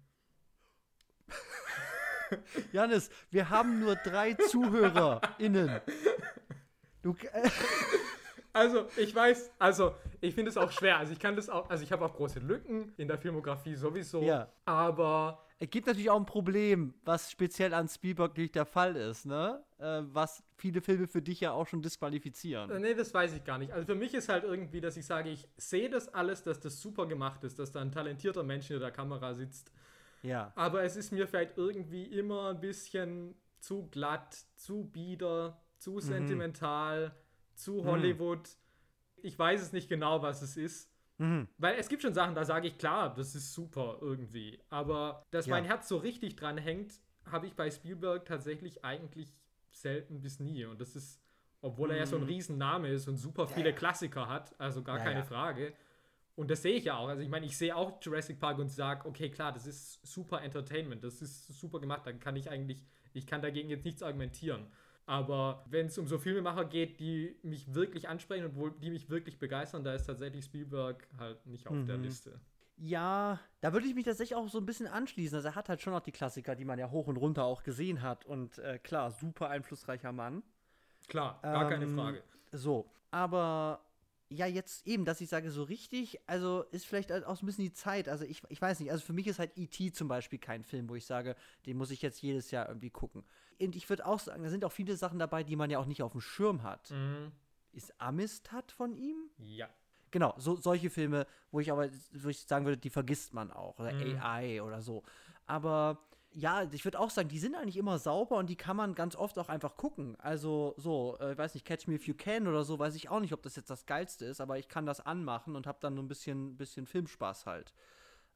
[2.72, 5.82] Janis, wir haben nur drei ZuhörerInnen.
[7.02, 7.50] Du, äh,
[8.54, 10.98] Also, ich weiß, also, ich finde es auch schwer.
[10.98, 14.22] Also, ich kann das auch, also, ich habe auch große Lücken in der Filmografie sowieso.
[14.24, 14.52] Ja.
[14.66, 19.28] Aber es gibt natürlich auch ein Problem, was speziell an Spielberg nicht der Fall ist,
[19.28, 19.64] ne?
[19.78, 22.72] Äh, was viele Filme für dich ja auch schon disqualifizieren.
[22.72, 23.72] Äh, nee, das weiß ich gar nicht.
[23.72, 26.82] Also für mich ist halt irgendwie, dass ich sage, ich sehe das alles, dass das
[26.82, 29.72] super gemacht ist, dass da ein talentierter Mensch hinter der Kamera sitzt.
[30.24, 30.52] Ja.
[30.56, 37.16] Aber es ist mir vielleicht irgendwie immer ein bisschen zu glatt, zu bieder, zu sentimental,
[37.54, 38.50] zu Hollywood.
[39.22, 40.91] Ich weiß es nicht genau, was es ist.
[41.22, 41.48] Mhm.
[41.58, 44.60] Weil es gibt schon Sachen, da sage ich klar, das ist super irgendwie.
[44.70, 45.52] Aber dass Ja.
[45.52, 49.32] mein Herz so richtig dran hängt, habe ich bei Spielberg tatsächlich eigentlich
[49.72, 50.66] selten bis nie.
[50.66, 51.22] Und das ist,
[51.62, 53.76] obwohl er ja so ein Riesenname ist und super viele Mhm.
[53.76, 53.78] ja.
[53.78, 55.24] Klassiker hat, also gar Ja, keine.
[55.24, 55.74] Frage.
[56.36, 57.08] Und das sehe ich ja auch.
[57.10, 60.42] Also ich meine, ich sehe auch Jurassic Park und sage, okay, klar, das ist super
[60.42, 64.66] Entertainment, das ist super gemacht, dann kann ich eigentlich, ich kann dagegen jetzt nichts argumentieren.
[65.06, 69.10] Aber wenn es um so Filmemacher geht, die mich wirklich ansprechen und wo, die mich
[69.10, 72.04] wirklich begeistern, da ist tatsächlich Spielberg halt nicht auf der Mhm.
[72.04, 72.40] Liste.
[72.78, 75.36] Ja, da würde ich mich tatsächlich auch so ein bisschen anschließen.
[75.36, 77.64] Also er hat halt schon noch die Klassiker, die man ja hoch und runter auch
[77.64, 78.26] gesehen hat.
[78.26, 80.42] Und äh, klar, super einflussreicher Mann.
[81.08, 82.24] Klar, gar keine Ähm, Frage.
[82.52, 83.86] So, aber
[84.30, 87.48] ja, jetzt eben, dass ich sage, so richtig, also ist vielleicht halt auch so ein
[87.48, 88.08] bisschen die Zeit.
[88.08, 89.92] Also ich, ich weiß nicht, also für mich ist halt E.T.
[89.92, 91.36] zum Beispiel kein Film, wo ich sage,
[91.66, 93.26] den muss ich jetzt jedes Jahr irgendwie gucken.
[93.62, 95.86] Und ich würde auch sagen, da sind auch viele Sachen dabei, die man ja auch
[95.86, 96.92] nicht auf dem Schirm hat.
[96.92, 97.32] Mhm.
[97.74, 99.30] Ist Amistad von ihm?
[99.38, 99.70] Ja.
[100.12, 103.80] Genau, so, solche Filme, wo ich aber, wo ich sagen würde, die vergisst man auch.
[103.80, 104.20] Oder Mhm.
[104.22, 105.04] AI oder so.
[105.46, 106.00] Aber
[106.34, 109.16] ja, ich würde auch sagen, die sind eigentlich immer sauber und die kann man ganz
[109.16, 110.16] oft auch einfach gucken.
[110.20, 113.10] Also so, äh, ich weiß nicht, Catch Me If You Can oder so, weiß ich
[113.10, 115.80] auch nicht, ob das jetzt das Geilste ist, aber ich kann das anmachen und habe
[115.82, 117.74] dann so ein bisschen, bisschen Filmspaß halt.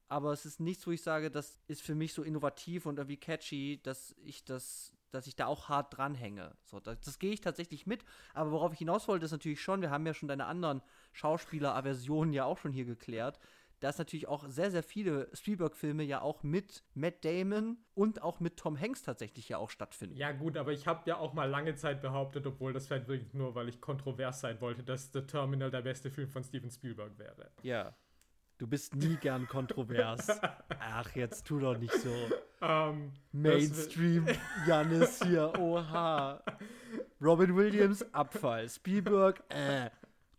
[0.08, 3.18] Aber es ist nichts, wo ich sage, das ist für mich so innovativ und irgendwie
[3.18, 6.56] catchy, dass ich das, dass ich da auch hart dranhänge.
[6.64, 8.04] So, das, das gehe ich tatsächlich mit.
[8.34, 10.82] Aber worauf ich hinaus wollte, ist natürlich schon, wir haben ja schon deine anderen
[11.14, 13.40] Schauspieler-Aversionen ja auch schon hier geklärt,
[13.80, 18.58] dass natürlich auch sehr, sehr viele Spielberg-Filme ja auch mit Matt Damon und auch mit
[18.58, 20.16] Tom Hanks tatsächlich ja auch stattfinden.
[20.16, 23.34] Ja, gut, aber ich habe ja auch mal lange Zeit behauptet, obwohl das vielleicht wirklich
[23.34, 27.18] nur, weil ich kontrovers sein wollte, dass The Terminal der beste Film von Steven Spielberg
[27.18, 27.52] wäre.
[27.64, 27.96] Ja.
[28.58, 30.28] Du bist nie gern kontrovers.
[30.80, 32.14] Ach, jetzt tu doch nicht so.
[32.62, 34.26] Ähm, Mainstream,
[34.66, 36.42] Janis hier, oha.
[37.22, 38.70] Robin Williams, Abfall.
[38.70, 39.90] Spielberg, äh.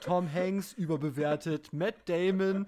[0.01, 1.73] Tom Hanks, überbewertet.
[1.73, 2.67] Matt Damon,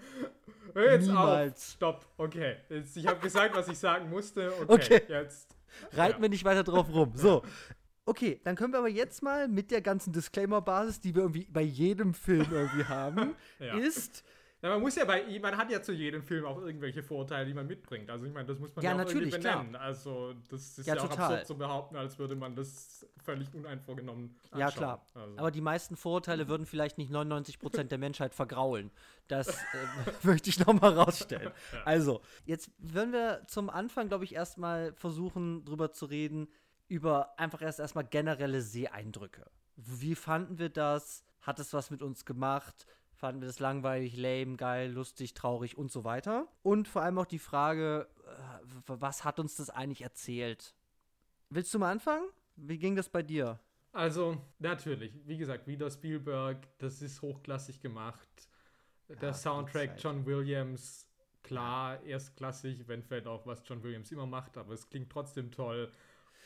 [0.75, 1.55] Hör jetzt Niemals.
[1.69, 1.73] auf.
[1.73, 2.07] Stopp.
[2.19, 2.57] Okay.
[2.69, 4.53] Jetzt, ich habe gesagt, was ich sagen musste.
[4.67, 4.97] Okay.
[4.97, 5.03] Okay.
[5.09, 5.55] Jetzt.
[5.93, 6.23] reiten Ja.
[6.23, 7.13] wir nicht weiter drauf rum.
[7.15, 7.43] So.
[8.07, 11.61] Okay, dann können wir aber jetzt mal mit der ganzen Disclaimer-Basis, die wir irgendwie bei
[11.61, 13.77] jedem Film irgendwie haben, Ja.
[13.77, 14.25] ist,
[14.61, 17.55] Ja, man muss ja bei man hat ja zu jedem Film auch irgendwelche Vorteile, die
[17.55, 18.11] man mitbringt.
[18.11, 19.59] Also ich meine, das muss man Ja, ja, auch natürlich, irgendwie klar.
[19.59, 19.77] benennen.
[19.77, 21.25] Also das ist Ja, ja, auch total.
[21.27, 24.61] absurd zu behaupten, als würde man das völlig uneinvorgenommen anschauen.
[24.61, 25.07] Ja, klar.
[25.15, 25.39] Also.
[25.39, 28.91] Aber die meisten Vorurteile würden vielleicht nicht 99% der Menschheit vergraulen.
[29.29, 29.53] Das äh,
[30.25, 31.53] möchte ich nochmal rausstellen.
[31.73, 31.83] Ja.
[31.85, 36.49] Also, jetzt würden wir zum Anfang, glaube ich, erstmal versuchen, drüber zu reden,
[36.89, 39.45] über einfach erst erstmal generelle Seeeindrücke.
[39.77, 41.23] Wie fanden wir das?
[41.43, 42.87] Hat es was mit uns gemacht?
[43.19, 46.47] Fanden wir das langweilig, lame, geil, lustig, traurig und so weiter?
[46.63, 50.73] Und vor allem auch die Frage, äh, was hat uns das eigentlich erzählt?
[51.51, 52.29] Willst du mal anfangen?
[52.55, 53.59] Wie ging das bei dir?
[53.91, 58.29] Also, natürlich, wie gesagt, wieder Spielberg, das ist hochklassig gemacht.
[59.09, 60.05] Ja, Der Soundtrack Zeit.
[60.05, 61.09] John Williams,
[61.43, 65.91] klar, erstklassig, wenn vielleicht auch was John Williams immer macht, aber es klingt trotzdem toll.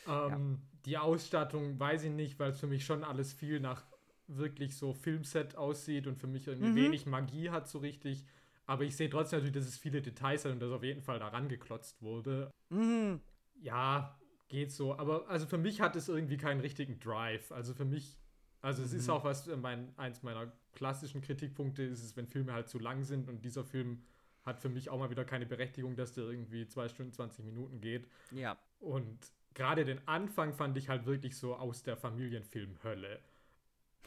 [0.07, 3.85] Ähm, Die Ausstattung weiß ich nicht, weil es für mich schon alles viel nach
[4.27, 6.75] wirklich so Filmset aussieht und für mich irgendwie Mhm.
[6.75, 8.23] wenig Magie hat so richtig.
[8.65, 11.19] Aber ich sehe trotzdem natürlich, dass es viele Details hat und dass auf jeden Fall
[11.19, 12.49] daran geklotzt wurde.
[12.69, 13.19] Mhm.
[13.61, 14.97] Ja, geht so.
[14.97, 17.51] Aber also für mich hat es irgendwie keinen richtigen Drive.
[17.51, 18.17] Also für mich,
[18.61, 19.13] also es ist Mhm.
[19.13, 23.03] auch was, äh, mein, eins meiner klassischen Kritikpunkte ist es, wenn Filme halt zu lang
[23.03, 24.01] sind und dieser Film
[24.43, 27.79] hat für mich auch mal wieder keine Berechtigung, dass der irgendwie zwei Stunden 20 Minuten
[27.81, 28.07] geht.
[28.31, 28.57] Ja.
[28.79, 29.17] Und
[29.53, 33.19] gerade den Anfang fand ich halt wirklich so aus der Familienfilmhölle.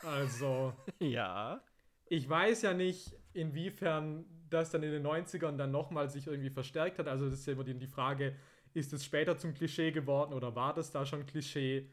[0.02, 1.60] Also, Ja.
[2.08, 6.98] ich weiß ja nicht, inwiefern das dann in den 90ern dann nochmal sich irgendwie verstärkt
[6.98, 7.08] hat.
[7.08, 8.36] Also das ist ja immer die Frage,
[8.74, 11.90] ist es später zum Klischee geworden oder war das da schon Klischee?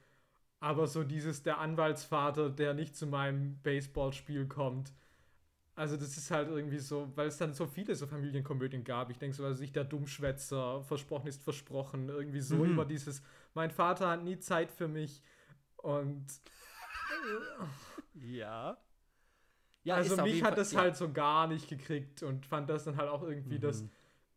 [0.60, 4.94] Aber so dieses der Anwaltsvater, der nicht zu meinem Baseballspiel kommt,
[5.76, 9.10] also das ist halt irgendwie so, weil es dann so viele so Familienkomödien gab.
[9.10, 12.70] Ich denke so, also sich der Dummschwätzer, versprochen ist versprochen, irgendwie so Mhm.
[12.70, 13.24] immer dieses,
[13.56, 15.22] mein Vater hat nie Zeit für mich
[15.78, 16.26] und
[18.16, 18.78] Ja.
[19.84, 20.82] Ja, also mich hat Fall- das ja.
[20.82, 23.90] halt so gar nicht gekriegt und fand das dann halt auch irgendwie, dass Mhm.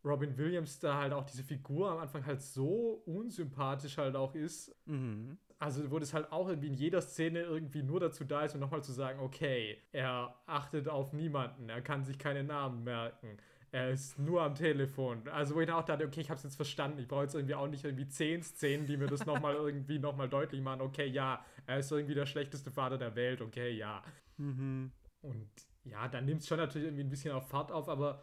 [0.04, 4.74] Robin Williams da halt auch diese Figur am Anfang halt so unsympathisch halt auch ist.
[4.86, 5.36] Mhm.
[5.58, 8.60] Also wo das halt auch irgendwie in jeder Szene irgendwie nur dazu da ist, um
[8.60, 13.38] nochmal zu sagen, okay, er achtet auf niemanden, er kann sich keine Namen merken.
[13.72, 15.26] Er ist nur am Telefon.
[15.28, 16.98] Also wo ich dann auch dachte, okay, ich habe es jetzt verstanden.
[16.98, 20.28] Ich brauche jetzt irgendwie auch nicht irgendwie zehn Szenen, die mir das nochmal irgendwie nochmal
[20.28, 20.80] deutlich machen.
[20.82, 23.40] Okay, ja, er ist irgendwie der schlechteste Vater der Welt.
[23.40, 24.02] Okay, ja.
[24.36, 24.92] Mhm.
[25.22, 25.50] Und
[25.84, 28.22] ja, dann nimmt es schon natürlich irgendwie ein bisschen auf Fahrt auf, aber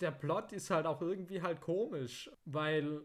[0.00, 3.02] der Plot ist halt auch irgendwie halt komisch, weil,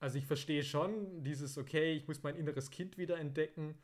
[0.00, 3.74] also ich verstehe schon dieses, okay, ich muss mein inneres Kind wieder entdecken,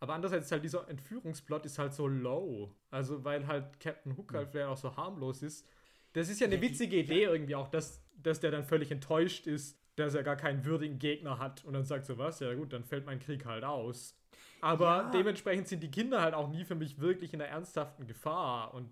[0.00, 2.74] aber andererseits ist halt dieser Entführungsplot ist halt so low.
[2.90, 5.64] Also, weil halt Captain Hook halt vielleicht auch so harmlos ist.
[6.12, 9.78] Das ist ja eine witzige Idee irgendwie auch, dass, dass der dann völlig enttäuscht ist,
[9.94, 12.82] dass er gar keinen würdigen Gegner hat und dann sagt so was, ja gut, dann
[12.82, 14.18] fällt mein Krieg halt aus.
[14.62, 15.10] Aber Ja.
[15.10, 18.88] dementsprechend sind die Kinder halt auch nie für mich wirklich in einer ernsthaften Gefahr und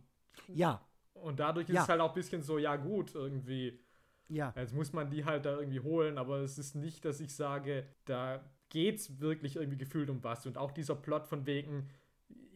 [0.49, 0.81] Ja,
[1.15, 1.83] und dadurch ist Ja.
[1.85, 3.79] es halt auch ein bisschen so, ja gut, irgendwie,
[4.29, 4.53] ja.
[4.57, 7.87] jetzt muss man die halt da irgendwie holen, aber es ist nicht, dass ich sage,
[8.05, 10.47] da geht's wirklich irgendwie gefühlt um was.
[10.47, 11.89] Und auch dieser Plot von wegen,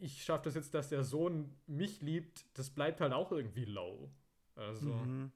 [0.00, 4.10] ich schaffe das jetzt, dass der Sohn mich liebt, das bleibt halt auch irgendwie low.
[4.56, 5.30] Also, Mhm.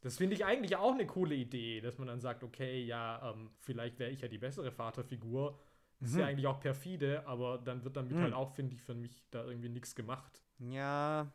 [0.00, 3.50] das finde ich eigentlich auch eine coole Idee, dass man dann sagt, okay, ja, ähm,
[3.60, 5.58] vielleicht wäre ich ja die bessere Vaterfigur.
[6.02, 6.30] Ist ja Mhm.
[6.30, 8.22] eigentlich auch perfide, aber dann wird damit Mhm.
[8.22, 10.42] halt auch, finde ich, für mich da irgendwie nichts gemacht.
[10.58, 11.32] Ja,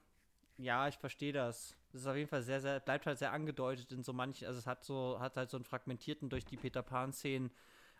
[0.58, 1.76] ja, ich verstehe das.
[1.92, 4.60] Das ist auf jeden Fall sehr, sehr, bleibt halt sehr angedeutet in so manchen, also
[4.60, 7.52] es hat so, hat halt so einen fragmentierten durch die Peter Pan-Szenen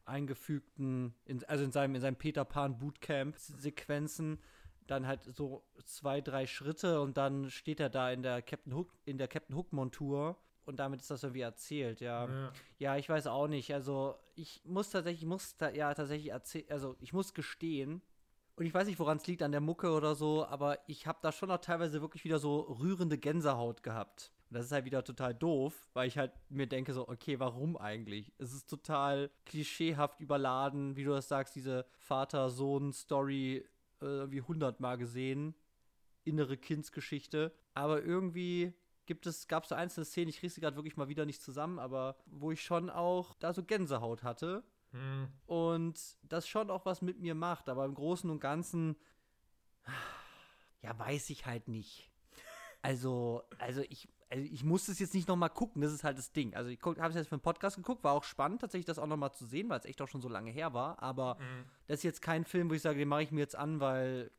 [0.06, 4.40] eingefügten, in, also in seinem, in seinem Peter Pan Bootcamp-Sequenzen,
[4.88, 8.94] dann halt so zwei, drei Schritte und dann steht er da in der Captain Hook,
[9.06, 12.28] in der Captain Hook-Montur und damit ist das irgendwie erzählt, ja.
[12.28, 12.52] Ja.
[12.80, 13.74] Ja, ich weiß auch nicht.
[13.74, 18.02] Also, ich muss tatsächlich, ich muss da, ja tatsächlich erzählen, also ich muss gestehen,
[18.58, 21.20] und ich weiß nicht, woran es liegt, an der Mucke oder so, aber ich habe
[21.22, 24.32] da schon noch teilweise wirklich wieder so rührende Gänsehaut gehabt.
[24.50, 27.78] Und das ist halt wieder total doof, weil ich halt mir denke so, okay, warum
[27.78, 28.34] eigentlich?
[28.40, 33.64] Es ist total klischeehaft überladen, wie du das sagst, diese Vater-Sohn-Story
[34.02, 35.54] äh, wie hundertmal gesehen.
[36.24, 37.54] Innere Kindsgeschichte.
[37.76, 38.74] Aber irgendwie
[39.08, 41.42] gibt es, gab es so einzelne Szenen, ich kriege sie gerade wirklich mal wieder nicht
[41.42, 45.28] zusammen, aber wo ich schon auch da so Gänsehaut hatte Hm.
[45.48, 48.96] und das schon auch was mit mir macht, aber im Großen und Ganzen,
[50.82, 52.10] ja, weiß ich halt nicht.
[52.82, 56.32] Also, also ich, also ich muss es jetzt nicht nochmal gucken, das ist halt das
[56.32, 56.54] Ding.
[56.56, 59.08] Also ich habe es jetzt für einen Podcast geguckt, war auch spannend, tatsächlich das auch
[59.08, 61.66] nochmal zu sehen, weil es echt auch schon so lange her war, aber Mhm.
[61.88, 64.32] das ist jetzt kein Film, wo ich sage, den mache ich mir jetzt an, weil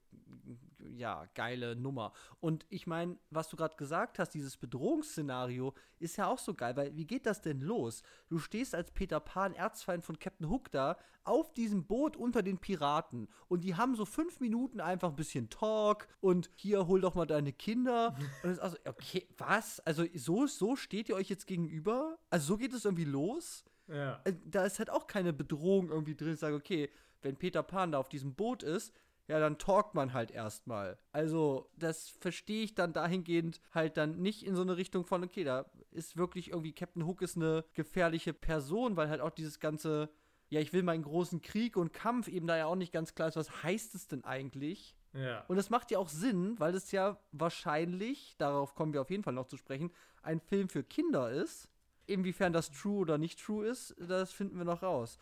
[0.96, 2.12] ja, geile Nummer.
[2.40, 6.76] Und ich meine, was du gerade gesagt hast, dieses Bedrohungsszenario ist ja auch so geil,
[6.76, 8.02] weil wie geht das denn los?
[8.28, 12.58] Du stehst als Peter Pan, Erzfeind von Captain Hook da, auf diesem Boot unter den
[12.58, 17.14] Piraten und die haben so fünf Minuten einfach ein bisschen Talk und hier hol doch
[17.14, 18.16] mal deine Kinder.
[18.42, 19.80] Und es ist also, okay, was?
[19.80, 22.18] Also so, so steht ihr euch jetzt gegenüber?
[22.30, 23.64] Also so geht es irgendwie los?
[23.88, 24.20] Ja.
[24.24, 26.34] äh, da ist halt auch keine Bedrohung irgendwie drin.
[26.34, 26.90] Ich sage, okay,
[27.22, 28.92] wenn Peter Pan da auf diesem Boot ist,
[29.28, 30.98] ja, dann talkt man halt erstmal.
[31.12, 35.44] Also, das verstehe ich dann dahingehend halt dann nicht in so eine Richtung von, okay,
[35.44, 40.08] da ist wirklich irgendwie Captain Hook ist eine gefährliche Person, weil halt auch dieses ganze,
[40.48, 43.28] ja, ich will meinen großen Krieg und Kampf eben da ja auch nicht ganz klar
[43.28, 44.96] ist, was heißt es denn eigentlich?
[45.12, 45.44] Ja.
[45.46, 49.24] Und das macht ja auch Sinn, weil es ja wahrscheinlich, darauf kommen wir auf jeden
[49.24, 51.68] Fall noch zu sprechen, ein Film für Kinder ist.
[52.06, 55.18] Inwiefern das true oder nicht true ist, das finden wir noch raus.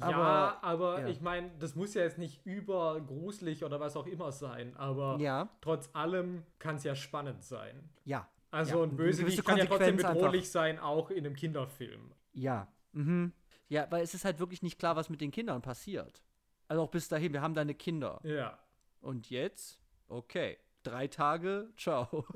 [0.00, 1.08] Ja, Aber- aber ja.
[1.08, 5.48] ich meine, das muss ja jetzt nicht übergruselig oder was auch immer sein, aber Ja,
[5.60, 7.88] trotz allem kann es ja spannend sein.
[8.04, 12.12] ja, Also Ja, ein Bösewicht kann ja trotzdem bedrohlich sein, auch in einem Kinderfilm.
[12.32, 12.68] ja.
[12.92, 13.32] Mhm.
[13.68, 16.22] Ja, weil es ist halt wirklich nicht klar, was mit den Kindern passiert.
[16.68, 18.18] Also auch bis dahin, wir haben deine Kinder.
[18.22, 18.58] Ja.
[19.02, 19.78] Und jetzt?
[20.08, 20.56] Okay.
[20.88, 22.26] Drei Tage, ciao.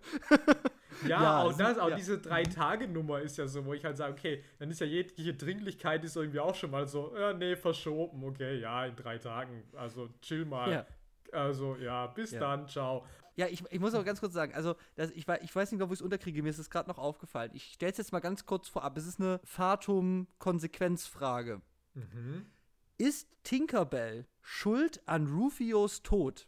[1.07, 1.95] Ja, Ja, auch das, auch ja.
[1.95, 6.03] diese Drei-Tage-Nummer ist ja so, wo ich halt sage, okay, dann ist ja jegliche Dringlichkeit
[6.03, 10.09] ist irgendwie auch schon mal so, ja, nee, verschoben, okay, ja, in drei Tagen, also
[10.21, 10.71] chill mal.
[10.71, 10.85] Ja.
[11.31, 13.05] Also, ja, bis dann, ciao.
[13.35, 15.89] Ja, ich, ich muss aber ganz kurz sagen, also das, ich, ich weiß nicht, ob
[15.89, 17.49] ich es unterkriege, mir ist es gerade noch aufgefallen.
[17.55, 18.95] Ich stelle es jetzt mal ganz kurz vorab.
[18.95, 21.61] Es ist eine Fatum-Konsequenzfrage.
[21.95, 22.45] Mhm.
[22.99, 26.47] Ist Tinkerbell schuld an Rufios Tod?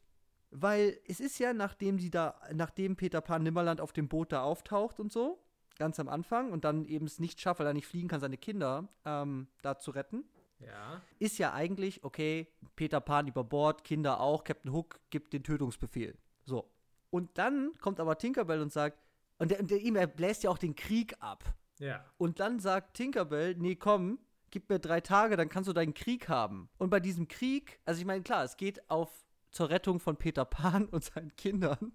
[0.52, 4.44] Weil es ist ja, nachdem die da, nachdem Peter Pan Nimmerland auf dem Boot da
[4.44, 5.40] auftaucht und so,
[5.78, 8.38] ganz am Anfang und dann eben es nicht schafft, weil er nicht fliegen kann, seine
[8.38, 10.24] Kinder ähm, da zu retten,
[10.60, 11.02] Ja.
[11.20, 16.18] ist ja eigentlich, okay, Peter Pan über Bord, Kinder auch, Captain Hook gibt den Tötungsbefehl.
[16.46, 16.72] So.
[17.10, 18.98] Und dann kommt aber Tinkerbell und sagt,
[19.38, 21.44] und der, und der ihm, er bläst ja auch den Krieg ab.
[21.80, 22.06] Ja.
[22.18, 24.20] Und dann sagt Tinkerbell, nee, komm,
[24.52, 26.70] gib mir drei Tage, dann kannst du deinen Krieg haben.
[26.78, 29.25] Und bei diesem Krieg, also ich meine, klar, es geht auf
[29.56, 31.94] zur Rettung von Peter Pan und seinen Kindern.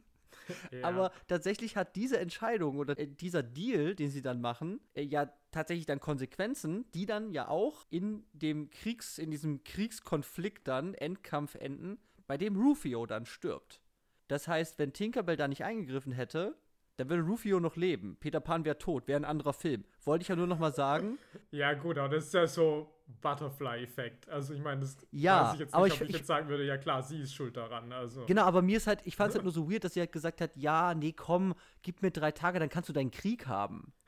[0.73, 0.83] ja.
[0.83, 5.31] Aber tatsächlich hat diese Entscheidung oder äh, dieser Deal, den sie dann machen, äh, ja
[5.51, 11.55] tatsächlich dann Konsequenzen, die dann ja auch in dem Kriegs, in diesem Kriegskonflikt dann, Endkampf
[11.55, 13.83] enden, bei dem Rufio dann stirbt.
[14.29, 16.57] Das heißt, wenn Tinkerbell da nicht eingegriffen hätte,
[16.97, 18.17] Dann würde Rufio noch leben.
[18.21, 19.85] Peter Pan wäre tot, wäre ein anderer Film.
[20.05, 21.19] Wollte ich ja nur noch mal sagen.
[21.51, 24.29] Ja, gut, aber das ist ja so Butterfly-Effekt.
[24.29, 26.27] Also ich meine, das Ja, weiß ich jetzt aber nicht, ich- ob ich, ich- jetzt
[26.27, 27.93] sagen würde, ja klar, sie ist schuld daran.
[27.93, 28.27] Also.
[28.27, 30.13] Genau, aber mir ist halt, ich fand es halt nur so weird, dass sie halt
[30.13, 33.93] gesagt hat, ja, nee, komm, gib mir drei Tage, dann kannst du deinen Krieg haben.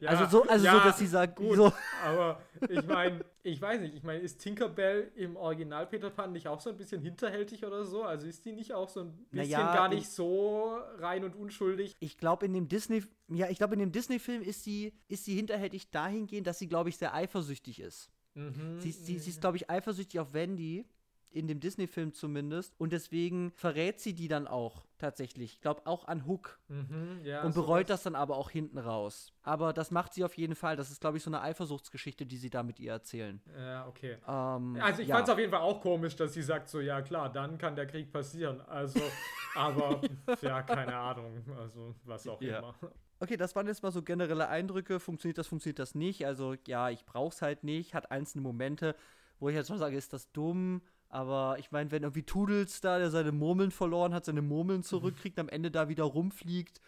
[0.00, 1.70] Ja, also so, also so, dass sie sagt, gut, so,
[2.02, 6.48] aber ich meine, ich weiß nicht, ich meine, ist Tinkerbell im Original Peter Pan nicht
[6.48, 8.02] auch so ein bisschen hinterhältig oder so?
[8.02, 11.94] Also ist die nicht auch so ein bisschen Naja, gar nicht so rein und unschuldig?
[12.00, 15.34] ich glaube in dem Disney, ja, ich glaube in dem Disney-Film ist sie, ist sie
[15.34, 18.10] hinterhältig dahingehend, dass sie, glaube ich, sehr eifersüchtig ist.
[18.34, 18.78] Mhm.
[18.80, 20.86] Sie, ist- sie, sie ist, glaube ich, eifersüchtig auf Wendy,
[21.30, 25.54] in dem Disney-Film zumindest, und deswegen verrät sie die dann auch tatsächlich.
[25.54, 26.60] Ich glaube auch an Hook.
[26.68, 28.00] Mhm, ja, und bereut sowas.
[28.00, 29.32] das dann aber auch hinten raus.
[29.42, 30.76] Aber das macht sie auf jeden Fall.
[30.76, 33.40] Das ist, glaube ich, so eine Eifersuchtsgeschichte, die sie da mit ihr erzählen.
[33.58, 34.16] Ja, okay.
[34.28, 35.16] Ähm, Also ich ja.
[35.16, 37.74] fand es auf jeden Fall auch komisch, dass sie sagt so, ja klar, dann kann
[37.74, 38.60] der Krieg passieren.
[38.60, 39.00] Also,
[39.56, 40.00] aber
[40.40, 41.42] ja, keine Ahnung.
[41.58, 42.58] Also was auch Ja.
[42.58, 42.74] immer.
[43.24, 45.00] Okay, das waren jetzt mal so generelle Eindrücke.
[45.00, 46.26] Funktioniert das, funktioniert das nicht?
[46.26, 47.94] Also, ja, ich brauch's halt nicht.
[47.94, 48.94] Hat einzelne Momente,
[49.38, 50.82] wo ich jetzt schon sage, ist das dumm.
[51.08, 55.38] Aber ich meine, wenn irgendwie Toodles da, der seine Murmeln verloren hat, seine Murmeln zurückkriegt,
[55.38, 56.80] am Ende da wieder rumfliegt,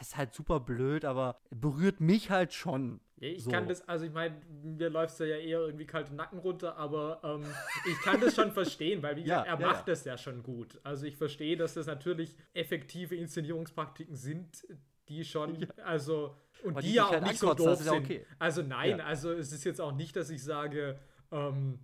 [0.00, 3.00] ist halt super blöd, aber berührt mich halt schon.
[3.16, 3.50] Ich So.
[3.50, 7.44] kann das, also ich meine, mir läuft ja eher irgendwie kalte Nacken runter, aber ähm,
[7.88, 9.92] ich kann das schon verstehen, weil wie Ja, er ja, macht ja.
[9.94, 10.80] das ja schon gut.
[10.82, 14.64] Also ich verstehe, dass das natürlich effektive Inszenierungspraktiken sind,
[15.08, 18.04] die schon, also und die, die ja auch halt nicht so doof ist ja sind.
[18.04, 18.26] okay.
[18.38, 19.04] Also nein, Ja.
[19.04, 20.98] also es ist jetzt auch nicht, dass ich sage,
[21.30, 21.80] ähm,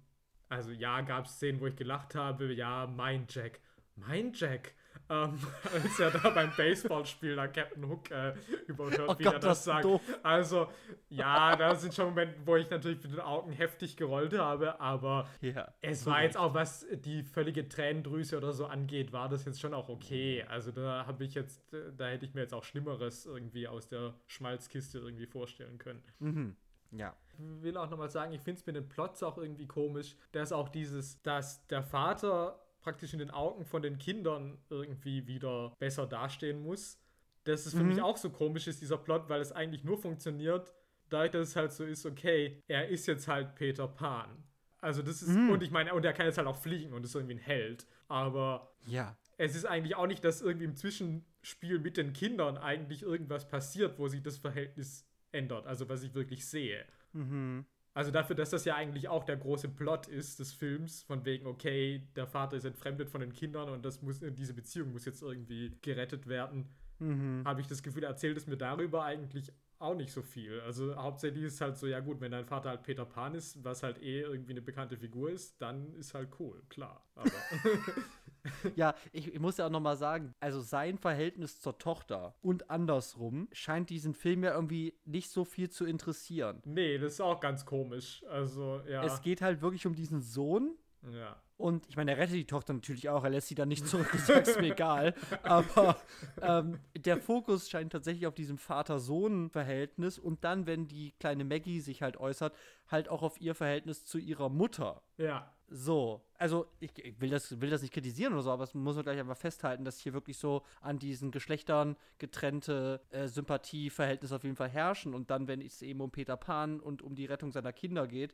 [0.49, 3.61] also ja, gab es Szenen, wo ich gelacht habe, ja, mein Jack,
[3.97, 4.75] mein Jack.
[5.11, 5.39] Ähm,
[5.73, 8.35] als er da beim Baseballspiel da Captain Hook äh,
[8.67, 9.85] überhört, Oh wie Gott, er das das ist sagt.
[9.85, 10.01] doof.
[10.23, 10.69] Also,
[11.09, 15.29] ja, da sind schon Momente, wo ich natürlich mit den Augen heftig gerollt habe, aber
[15.41, 15.73] Ja.
[15.81, 16.25] es so war recht.
[16.27, 20.45] jetzt auch, was die völlige Tränendrüse oder so angeht, war das jetzt schon auch okay.
[20.49, 21.63] Also da habe ich jetzt,
[21.97, 26.03] da hätte ich mir jetzt auch Schlimmeres irgendwie aus der Schmalzkiste irgendwie vorstellen können.
[26.19, 26.57] Mhm.
[26.93, 27.15] Ja.
[27.33, 30.53] Ich will auch nochmal sagen, ich finde es mit den Plots auch irgendwie komisch, dass
[30.53, 36.07] auch dieses, dass der Vater praktisch in den Augen von den Kindern irgendwie wieder besser
[36.07, 36.99] dastehen muss.
[37.45, 37.89] Dass es für Mhm.
[37.89, 40.73] mich auch so komisch ist, dieser Plot, weil es eigentlich nur funktioniert,
[41.11, 44.43] dadurch, dass es halt so ist, okay, er ist jetzt halt Peter Pan.
[44.81, 45.51] Also das ist, Mhm.
[45.51, 47.87] und ich meine, und er kann jetzt halt auch fliegen und ist irgendwie ein Held.
[48.09, 49.15] Aber Ja.
[49.37, 53.99] es ist eigentlich auch nicht, dass irgendwie im Zwischenspiel mit den Kindern eigentlich irgendwas passiert,
[53.99, 55.67] wo sich das Verhältnis ändert.
[55.67, 56.87] Also was ich wirklich sehe.
[57.13, 57.67] Mhm.
[57.95, 61.47] Also dafür, dass das ja eigentlich auch der große Plot ist des Films, von wegen,
[61.47, 65.23] okay, der Vater ist entfremdet von den Kindern und das muss, diese Beziehung muss jetzt
[65.23, 66.69] irgendwie gerettet werden,
[67.01, 67.43] Mhm.
[67.45, 70.61] habe ich das Gefühl, erzählt es mir darüber eigentlich auch nicht so viel.
[70.61, 73.63] Also hauptsächlich ist es halt so, ja gut, wenn dein Vater halt Peter Pan ist,
[73.65, 77.07] was halt eh irgendwie eine bekannte Figur ist, dann ist halt cool, klar.
[77.15, 77.31] Aber
[78.77, 82.71] Ja, ich, ich muss ja auch noch mal sagen, also sein Verhältnis zur Tochter und
[82.71, 86.63] andersrum scheint diesen Film ja irgendwie nicht so viel zu interessieren.
[86.65, 88.25] nee, das ist auch ganz komisch.
[88.29, 89.05] Also, ja.
[89.05, 90.77] Es geht halt wirklich um diesen Sohn
[91.13, 91.37] ja.
[91.59, 94.09] Und ich meine, er rettet die Tochter natürlich auch, er lässt sie dann nicht zurück,
[94.13, 95.13] das ist mir egal.
[95.43, 95.97] Aber
[96.41, 102.01] ähm, der Fokus scheint tatsächlich auf diesem Vater-Sohn-Verhältnis und dann, wenn die kleine Maggie sich
[102.01, 102.55] halt äußert,
[102.87, 105.03] halt auch auf ihr Verhältnis zu ihrer Mutter.
[105.17, 105.53] Ja.
[105.71, 108.95] So, also ich, ich will, das, will das nicht kritisieren oder so, aber es muss
[108.95, 114.45] man gleich einfach festhalten, dass hier wirklich so an diesen Geschlechtern getrennte äh, Sympathieverhältnisse auf
[114.45, 115.13] jeden Fall herrschen.
[115.13, 118.33] Und dann, wenn es eben um Peter Pan und um die Rettung seiner Kinder geht,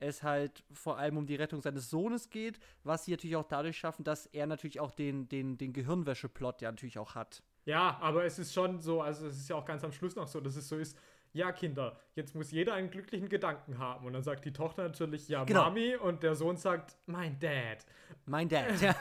[0.00, 3.76] es halt vor allem um die Rettung seines Sohnes geht, was sie natürlich auch dadurch
[3.78, 7.42] schaffen, dass er natürlich auch den, den, den Gehirnwäsche-Plot ja natürlich auch hat.
[7.64, 10.28] Ja, aber es ist schon so, also es ist ja auch ganz am Schluss noch
[10.28, 10.98] so, dass es so ist,
[11.32, 14.06] ja, Kinder, jetzt muss jeder einen glücklichen Gedanken haben.
[14.06, 15.64] Und dann sagt die Tochter natürlich, ja, Genau.
[15.64, 15.96] Mami.
[15.96, 17.84] Und der Sohn sagt, mein Dad.
[18.26, 18.94] Mein Dad, ja.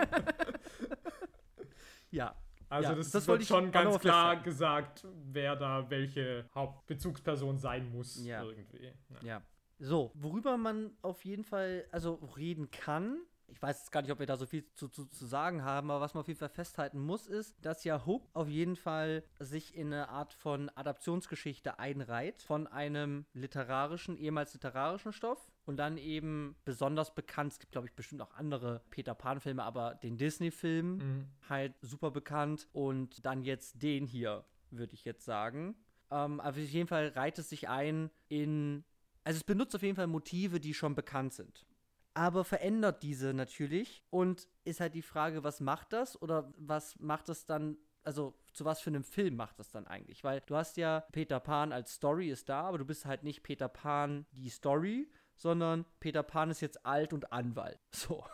[2.11, 2.35] ja.
[2.69, 8.25] Also Ja, das, das wird schon ganz klar gesagt, wer da welche Hauptbezugsperson sein muss
[8.25, 8.45] Ja.
[8.45, 8.93] irgendwie.
[9.09, 9.23] Ja.
[9.23, 9.43] Ja.
[9.83, 14.19] So, worüber man auf jeden Fall, also reden kann, ich weiß jetzt gar nicht, ob
[14.21, 16.51] wir da so viel zu, zu, zu sagen haben, aber was man auf jeden Fall
[16.51, 21.79] festhalten muss, ist, dass ja Hook auf jeden Fall sich in eine Art von Adaptionsgeschichte
[21.79, 27.89] einreiht von einem literarischen, ehemals literarischen Stoff und dann eben besonders bekannt, es gibt glaube
[27.89, 31.27] ich bestimmt auch andere Peter Pan-Filme, aber den Disney-Film Mhm.
[31.49, 35.75] halt super bekannt und dann jetzt den hier, würde ich jetzt sagen.
[36.11, 38.85] Ähm, aber auf jeden Fall reiht es sich ein in,
[39.25, 41.67] also es benutzt auf jeden Fall Motive, die schon bekannt sind.
[42.15, 47.29] Aber verändert diese natürlich und ist halt die Frage, was macht das oder was macht
[47.29, 50.25] es dann, also zu was für einem Film macht das dann eigentlich?
[50.25, 53.43] Weil du hast ja Peter Pan als Story ist da, aber du bist halt nicht
[53.43, 57.81] Peter Pan die Story, sondern Peter Pan ist jetzt alt und Anwalt.
[57.93, 58.25] So.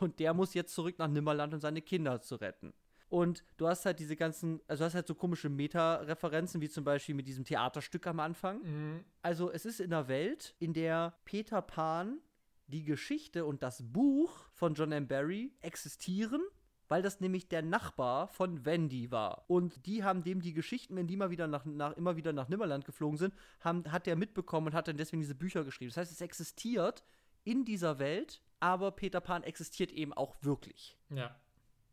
[0.00, 2.72] Und der muss jetzt zurück nach Nimmerland, um seine Kinder zu retten.
[3.14, 6.82] Und du hast halt diese ganzen, also du hast halt so komische Meta-Referenzen, wie zum
[6.82, 8.60] Beispiel mit diesem Theaterstück am Anfang.
[8.62, 9.04] Mhm.
[9.22, 12.18] Also es ist in einer Welt, in der Peter Pan,
[12.66, 15.06] die Geschichte und das Buch von John M.
[15.06, 16.42] Barry existieren,
[16.88, 19.44] weil das nämlich der Nachbar von Wendy war.
[19.46, 22.48] Und die haben dem die Geschichten, wenn die mal wieder nach, nach, immer wieder nach
[22.48, 25.90] Nimmerland geflogen sind, haben, hat der mitbekommen und hat dann deswegen diese Bücher geschrieben.
[25.90, 27.04] Das heißt, es existiert
[27.44, 30.98] in dieser Welt, aber Peter Pan existiert eben auch wirklich.
[31.10, 31.38] Ja.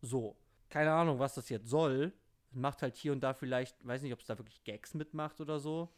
[0.02, 0.36] So.
[0.72, 2.12] Keine Ahnung, was das jetzt soll.
[2.54, 5.60] Macht halt hier und da vielleicht, weiß nicht, ob es da wirklich Gags mitmacht oder
[5.60, 5.90] so.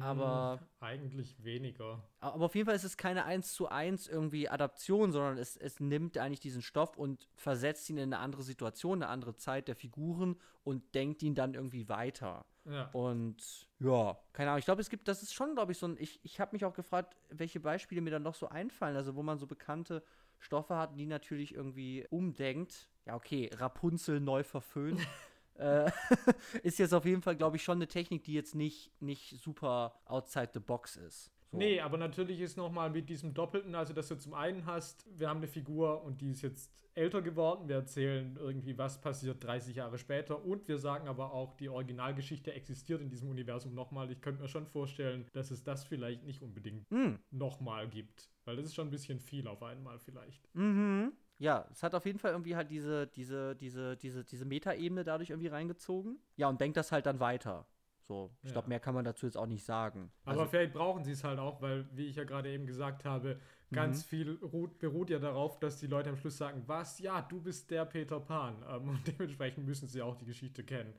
[0.00, 2.02] Aber- Hm, Eigentlich weniger.
[2.20, 5.78] Aber auf jeden Fall ist es keine 1 zu 1 irgendwie Adaption, sondern es, es
[5.78, 9.76] nimmt eigentlich diesen Stoff und versetzt ihn in eine andere Situation, eine andere Zeit der
[9.76, 12.44] Figuren und denkt ihn dann irgendwie weiter.
[12.64, 12.88] Ja.
[12.92, 14.58] Und ja, keine Ahnung.
[14.58, 15.96] Ich glaube, es gibt, das ist schon, glaube ich, so ein.
[15.98, 18.96] Ich, ich habe mich auch gefragt, welche Beispiele mir dann noch so einfallen.
[18.96, 20.02] Also, wo man so bekannte
[20.44, 22.88] Stoffe hat, die natürlich irgendwie umdenkt.
[23.06, 25.00] Ja, okay, Rapunzel neu verföhnt.
[25.54, 25.90] äh,
[26.62, 30.00] ist jetzt auf jeden Fall, glaube ich, schon eine Technik, die jetzt nicht, nicht super
[30.04, 31.32] outside the box ist.
[31.54, 31.58] So.
[31.58, 35.28] Nee, aber natürlich ist nochmal mit diesem Doppelten, also dass du zum einen hast, wir
[35.28, 39.76] haben eine Figur und die ist jetzt älter geworden, wir erzählen irgendwie, was passiert 30
[39.76, 44.10] Jahre später und wir sagen aber auch, die Originalgeschichte existiert in diesem Universum nochmal.
[44.10, 47.18] Ich könnte mir schon vorstellen, dass es das vielleicht nicht unbedingt Hm.
[47.30, 50.48] nochmal gibt, weil das ist schon ein bisschen viel auf einmal vielleicht.
[50.54, 51.12] Mhm.
[51.38, 55.30] Ja, es hat auf jeden Fall irgendwie halt diese, diese, diese, diese, diese Metaebene dadurch
[55.30, 56.18] irgendwie reingezogen.
[56.36, 57.66] Ja, und denkt das halt dann weiter.
[58.06, 58.52] So, ich Ja.
[58.52, 60.12] glaube, mehr kann man dazu jetzt auch nicht sagen.
[60.24, 63.04] Aber Also, vielleicht brauchen sie es halt auch, weil, wie ich ja gerade eben gesagt
[63.06, 63.40] habe,
[63.72, 64.08] ganz Mhm.
[64.08, 67.70] viel ruht, beruht ja darauf, dass die Leute am Schluss sagen, was, ja, du bist
[67.70, 68.62] der Peter Pan.
[68.68, 70.92] Ähm, und dementsprechend müssen sie auch die Geschichte kennen.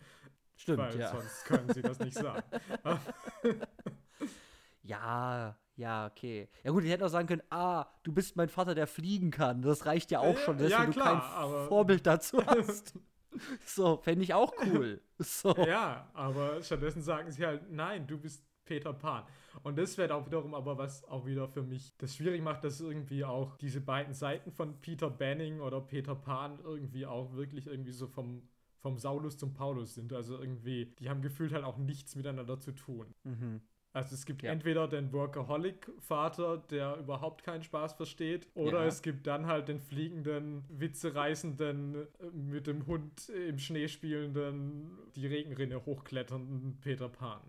[0.57, 1.09] stimmt, weil ja.
[1.11, 2.41] sonst können sie das nicht sagen.
[4.83, 6.47] Ja, ja, okay.
[6.63, 9.61] Ja gut, ich hätte auch sagen können, ah, du bist mein Vater, der fliegen kann.
[9.63, 12.93] Das reicht ja auch Ja, schon, dass ja, du klar, kein aber- Vorbild dazu hast.
[13.65, 15.01] so, fände ich auch cool.
[15.17, 15.55] So.
[15.65, 19.23] ja, aber stattdessen sagen sie halt, nein, du bist Peter Pan.
[19.63, 22.81] Und das wäre auch wiederum aber was auch wieder für mich das schwierig macht, dass
[22.81, 27.91] irgendwie auch diese beiden Seiten von Peter Banning oder Peter Pan irgendwie auch wirklich irgendwie
[27.91, 28.41] so vom,
[28.79, 30.11] vom Saulus zum Paulus sind.
[30.11, 33.13] Also irgendwie, die haben gefühlt halt auch nichts miteinander zu tun.
[33.23, 33.61] Mhm.
[33.95, 34.51] Also es gibt Ja.
[34.51, 38.87] entweder den Workaholic-Vater, der überhaupt keinen Spaß versteht, oder Ja.
[38.87, 45.27] es gibt dann halt den fliegenden, witzereißenden, äh, mit dem Hund im Schnee spielenden, die
[45.27, 47.39] Regenrinne hochkletternden Peter Pan.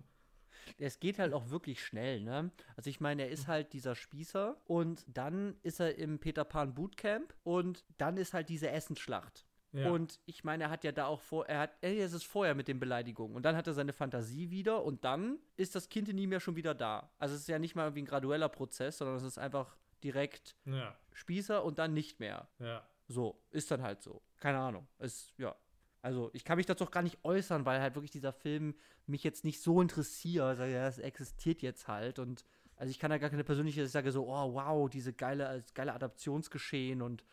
[0.78, 2.50] Es geht halt auch wirklich schnell, ne?
[2.76, 6.74] Also ich meine, er ist halt dieser Spießer und dann ist er im Peter Pan
[6.74, 9.45] Bootcamp und dann ist halt diese Essensschlacht.
[9.72, 9.90] Ja.
[9.90, 12.68] Und ich meine, er hat ja da auch vor, er hat, es ist vorher mit
[12.68, 13.36] den Beleidigungen.
[13.36, 16.40] Und dann hat er seine Fantasie wieder und dann ist das Kind in ihm ja
[16.40, 17.10] schon wieder da.
[17.18, 20.56] Also es ist ja nicht mal irgendwie ein gradueller Prozess, sondern es ist einfach direkt
[20.64, 22.48] ja, Spießer und dann nicht mehr.
[22.58, 22.82] ja.
[23.08, 24.20] So, ist dann halt so.
[24.38, 24.86] Keine Ahnung.
[24.98, 25.54] Ist, ja.
[26.02, 28.74] Also, ich kann mich dazu auch gar nicht äußern, weil halt wirklich dieser Film
[29.06, 30.42] mich jetzt nicht so interessiert.
[30.42, 32.18] Also, ja, das existiert jetzt halt.
[32.18, 32.44] Und
[32.76, 35.94] also ich kann da gar keine persönliche, ich sage so, oh wow, diese geile, geile
[35.94, 37.24] Adaptionsgeschehen und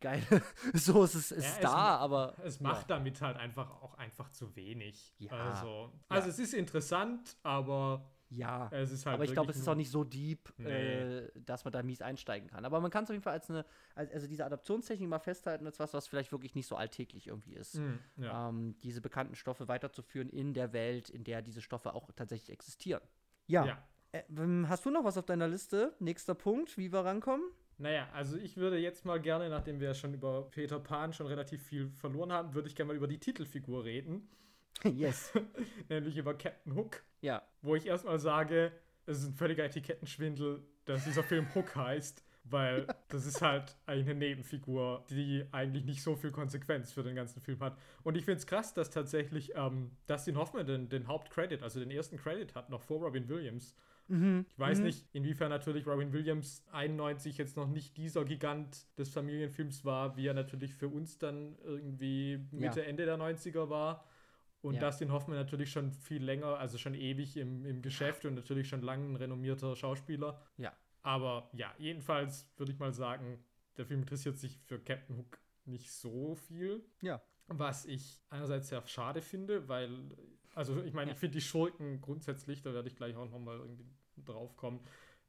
[0.00, 0.22] geile,
[0.74, 2.34] so, es ist, es Ja, ist es da, aber.
[2.44, 5.14] Es macht damit halt einfach auch einfach zu wenig.
[5.18, 5.32] Ja.
[5.32, 8.68] Also, also es ist interessant, aber Ja.
[8.72, 10.70] es ist halt aber ich glaube, es ist auch nicht so deep, Nee.
[10.70, 12.64] äh, dass man da mies einsteigen kann.
[12.64, 13.64] Aber man kann es auf jeden Fall als eine,
[13.94, 17.54] als, also diese Adaptionstechnik mal festhalten, als was, was vielleicht wirklich nicht so alltäglich irgendwie
[17.54, 17.74] ist.
[17.74, 18.48] Hm, ja.
[18.48, 23.02] ähm, diese bekannten Stoffe weiterzuführen in der Welt, in der diese Stoffe auch tatsächlich existieren.
[23.46, 23.66] Ja.
[23.66, 23.78] ja.
[24.12, 25.94] Äh, ähm, hast du noch was auf deiner Liste?
[25.98, 27.44] Nächster Punkt, wie wir rankommen?
[27.78, 31.62] Naja, also ich würde jetzt mal gerne, nachdem wir schon über Peter Pan schon relativ
[31.62, 34.28] viel verloren haben, würde ich gerne mal über die Titelfigur reden,
[34.84, 35.32] yes.
[35.88, 37.42] nämlich über Captain Hook, ja.
[37.62, 38.72] wo ich erstmal sage,
[39.06, 44.14] es ist ein völliger Etikettenschwindel, dass dieser Film Hook heißt, weil das ist halt eine
[44.14, 47.76] Nebenfigur, die eigentlich nicht so viel Konsequenz für den ganzen Film hat.
[48.02, 51.90] Und ich finde es krass, dass tatsächlich ähm, Dustin Hoffman den, den Hauptcredit, also den
[51.90, 53.74] ersten Credit hat, noch vor Robin Williams.
[54.08, 54.46] Mhm.
[54.52, 54.84] Ich weiß Mhm.
[54.84, 60.26] nicht, inwiefern natürlich Robin Williams 91 jetzt noch nicht dieser Gigant des Familienfilms war, wie
[60.26, 62.86] er natürlich für uns dann irgendwie Mitte, Ja.
[62.86, 64.04] Ende der 90er war.
[64.60, 64.80] Und Ja.
[64.80, 68.80] Dustin Hoffman natürlich schon viel länger, also schon ewig im, im Geschäft und natürlich schon
[68.82, 70.40] lange ein renommierter Schauspieler.
[70.56, 70.72] Ja.
[71.02, 73.44] Aber ja, jedenfalls würde ich mal sagen,
[73.76, 76.82] der Film interessiert sich für Captain Hook nicht so viel.
[77.02, 77.20] Ja.
[77.48, 79.90] Was ich einerseits sehr schade finde, weil,
[80.54, 81.14] also ich meine, Ja.
[81.14, 83.86] ich finde die Schurken grundsätzlich, da werde ich gleich auch nochmal irgendwie
[84.24, 84.80] drauf kommen,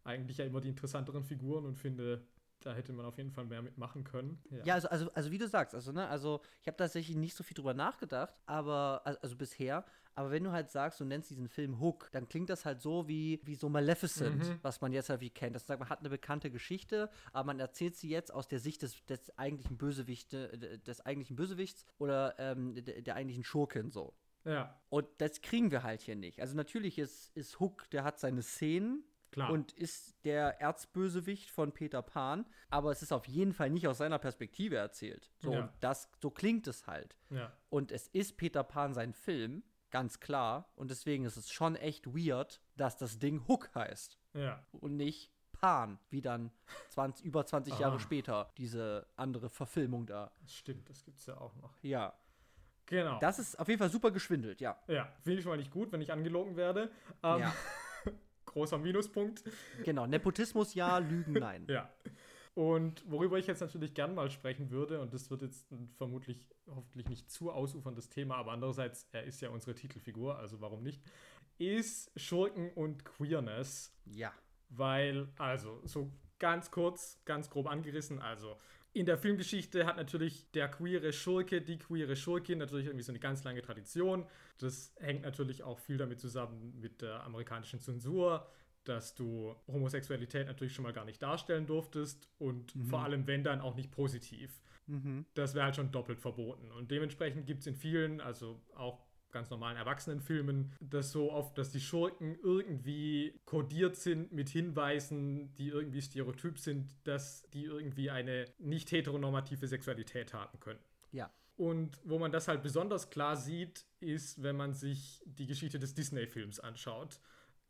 [0.03, 2.25] eigentlich ja immer die interessanteren Figuren und finde,
[2.61, 4.41] Da hätte man auf jeden Fall mehr mitmachen können.
[4.63, 7.43] Ja, also, also, also wie du sagst, also, ne, also ich habe tatsächlich nicht so
[7.43, 11.47] viel drüber nachgedacht, aber, also, also bisher, aber wenn du halt sagst, du nennst diesen
[11.47, 14.59] Film Hook, dann klingt das halt so wie, wie so Maleficent, Mhm.
[14.63, 15.55] was man jetzt halt wie kennt.
[15.55, 18.81] Das sagt, man hat eine bekannte Geschichte, aber man erzählt sie jetzt aus der Sicht
[18.81, 24.13] des, des eigentlichen Bösewichte, äh, des eigentlichen Bösewichts oder ähm, der, der eigentlichen Schurkin so.
[24.45, 26.39] Ja, Und das kriegen wir halt hier nicht.
[26.39, 29.49] Also natürlich ist, ist Hook, der hat seine Szenen, klar.
[29.51, 33.97] und ist der Erzbösewicht von Peter Pan, aber es ist auf jeden Fall nicht aus
[33.97, 35.29] seiner Perspektive erzählt.
[35.39, 35.73] So, Ja.
[35.79, 37.17] das, so klingt es halt.
[37.29, 37.51] ja.
[37.69, 40.71] Und es ist Peter Pan sein Film, ganz klar.
[40.75, 44.65] Und deswegen ist es schon echt weird, dass das Ding Hook heißt Ja.
[44.71, 46.51] und nicht Pan, wie dann
[46.89, 47.79] 20, über 20 Ah.
[47.79, 50.31] Jahre später diese andere Verfilmung da.
[50.41, 51.73] Das stimmt, das gibt's ja auch noch.
[51.81, 52.13] Ja,
[52.87, 53.19] Genau.
[53.19, 54.77] das ist auf jeden Fall super geschwindelt, ja.
[54.87, 56.91] ja, finde ich schon mal nicht gut, wenn ich angelogen werde.
[57.23, 57.55] Ähm, Ja.
[58.45, 59.43] Großer Minuspunkt.
[59.83, 61.65] Genau, Nepotismus ja, Lügen nein.
[61.67, 61.89] Ja.
[62.53, 65.67] Und worüber ich jetzt natürlich gern mal sprechen würde, und das wird jetzt
[65.97, 70.81] vermutlich hoffentlich nicht zu ausuferndes Thema, aber andererseits, er ist ja unsere Titelfigur, also warum
[70.81, 71.01] nicht,
[71.57, 73.93] ist Schurken und Queerness.
[74.05, 74.31] Ja.
[74.69, 78.57] Weil, also, so ganz kurz, ganz grob angerissen, also
[78.95, 83.19] in der Filmgeschichte hat natürlich der queere Schurke, die queere Schurkin natürlich irgendwie so eine
[83.19, 84.25] ganz lange Tradition.
[84.57, 88.49] Das hängt natürlich auch viel damit zusammen mit der amerikanischen Zensur,
[88.85, 93.59] dass du Homosexualität natürlich schon mal gar nicht darstellen durftest und vor allem, wenn dann
[93.59, 94.61] auch nicht positiv.
[94.87, 95.25] Mhm.
[95.33, 96.71] Das wäre halt schon doppelt verboten.
[96.71, 99.04] Und dementsprechend gibt es in vielen, also auch
[99.35, 105.67] ganz normalen Erwachsenenfilmen, das so oft, dass die Schurken irgendwie kodiert sind mit Hinweisen, die
[105.67, 110.79] irgendwie stereotyp sind, dass die irgendwie eine nicht heteronormative Sexualität haben können.
[111.11, 111.29] Ja.
[111.57, 115.93] Und wo man das halt besonders klar sieht, ist, wenn man sich die Geschichte des
[115.93, 117.19] Disney-Films anschaut,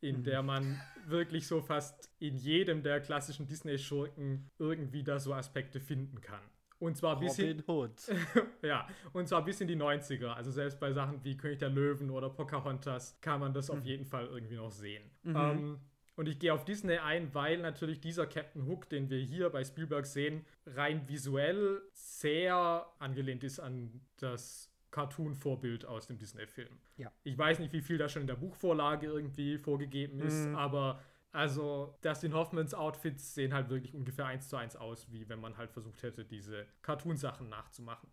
[0.00, 5.80] in der man wirklich so fast in jedem der klassischen Disney-Schurken irgendwie da so Aspekte
[5.80, 6.42] finden kann.
[6.78, 7.92] Und zwar bis Robin Hood.
[8.62, 10.28] ja, und zwar bis in die 90er.
[10.28, 14.04] Also selbst bei Sachen wie König der Löwen oder Pocahontas kann man das auf jeden
[14.04, 15.02] Fall irgendwie noch sehen.
[15.24, 15.78] Ähm,
[16.16, 19.64] und ich gehe auf Disney ein, weil natürlich dieser Captain Hook, den wir hier bei
[19.64, 26.70] Spielberg sehen, rein visuell sehr angelehnt ist an das Cartoon-Vorbild aus dem Disney-Film.
[26.96, 27.10] Ja.
[27.22, 30.56] Ich weiß nicht, wie viel da schon in der Buchvorlage irgendwie vorgegeben ist, Mhm.
[30.56, 31.00] aber
[31.36, 35.56] also Dustin Hoffmans Outfits sehen halt wirklich ungefähr eins zu eins aus, wie wenn man
[35.58, 38.08] halt versucht hätte, diese Cartoon-Sachen nachzumachen.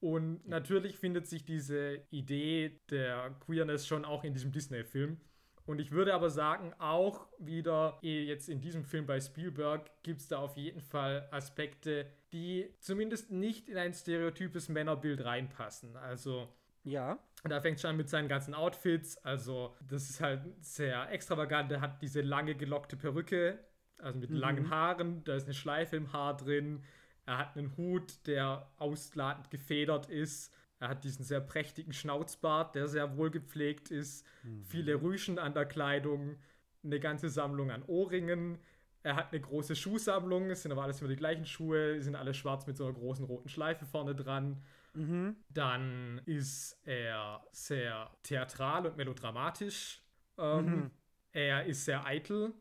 [0.00, 5.20] Und natürlich findet sich diese Idee der Queerness schon auch in diesem Disney-Film.
[5.66, 10.20] Und ich würde aber sagen, auch wieder eh jetzt in diesem Film bei Spielberg gibt
[10.20, 15.96] es da auf jeden Fall Aspekte, die zumindest nicht in ein stereotypes Männerbild reinpassen.
[15.96, 16.48] Also
[16.82, 17.18] Ja.
[17.50, 19.18] Da fängt schon an mit seinen ganzen Outfits.
[19.18, 21.70] Also, das ist halt sehr extravagant.
[21.72, 23.58] Er hat diese lange gelockte Perücke,
[23.98, 25.24] also mit langen Haaren.
[25.24, 26.82] Da ist eine Schleife im Haar drin.
[27.26, 30.54] Er hat einen Hut, der ausladend gefedert ist.
[30.80, 34.26] Er hat diesen sehr prächtigen Schnauzbart, der sehr wohl gepflegt ist.
[34.62, 36.36] Viele Rüschen an der Kleidung.
[36.82, 38.58] Eine ganze Sammlung an Ohrringen.
[39.02, 40.50] Er hat eine große Schuhsammlung.
[40.50, 41.94] Es sind aber alles immer die gleichen Schuhe.
[41.94, 44.62] Die sind alle schwarz mit so einer großen roten Schleife vorne dran.
[44.94, 45.36] Mhm.
[45.48, 50.02] Dann ist er sehr theatral und melodramatisch.
[50.38, 50.90] Ähm, Mhm.
[51.32, 52.52] Er ist sehr eitel.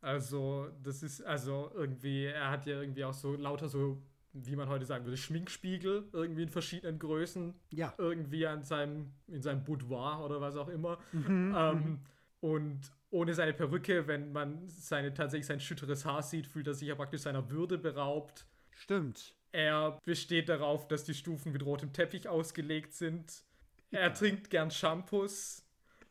[0.00, 4.00] Also, das ist, also irgendwie, er hat ja irgendwie auch so lauter so,
[4.32, 7.92] wie man heute sagen würde, Schminkspiegel, irgendwie in verschiedenen Größen, Ja.
[7.98, 10.98] irgendwie an seinem, in seinem Boudoir oder was auch immer.
[11.12, 11.54] Mhm.
[11.56, 12.00] Ähm,
[12.38, 12.80] und
[13.10, 16.94] ohne seine Perücke, wenn man seine, tatsächlich sein schütteres Haar sieht, fühlt er sich ja
[16.94, 18.46] praktisch seiner Würde beraubt.
[18.70, 19.34] Stimmt.
[19.52, 23.44] Er besteht darauf, dass die Stufen mit rotem Teppich ausgelegt sind.
[23.90, 25.64] Er trinkt gern Shampoos.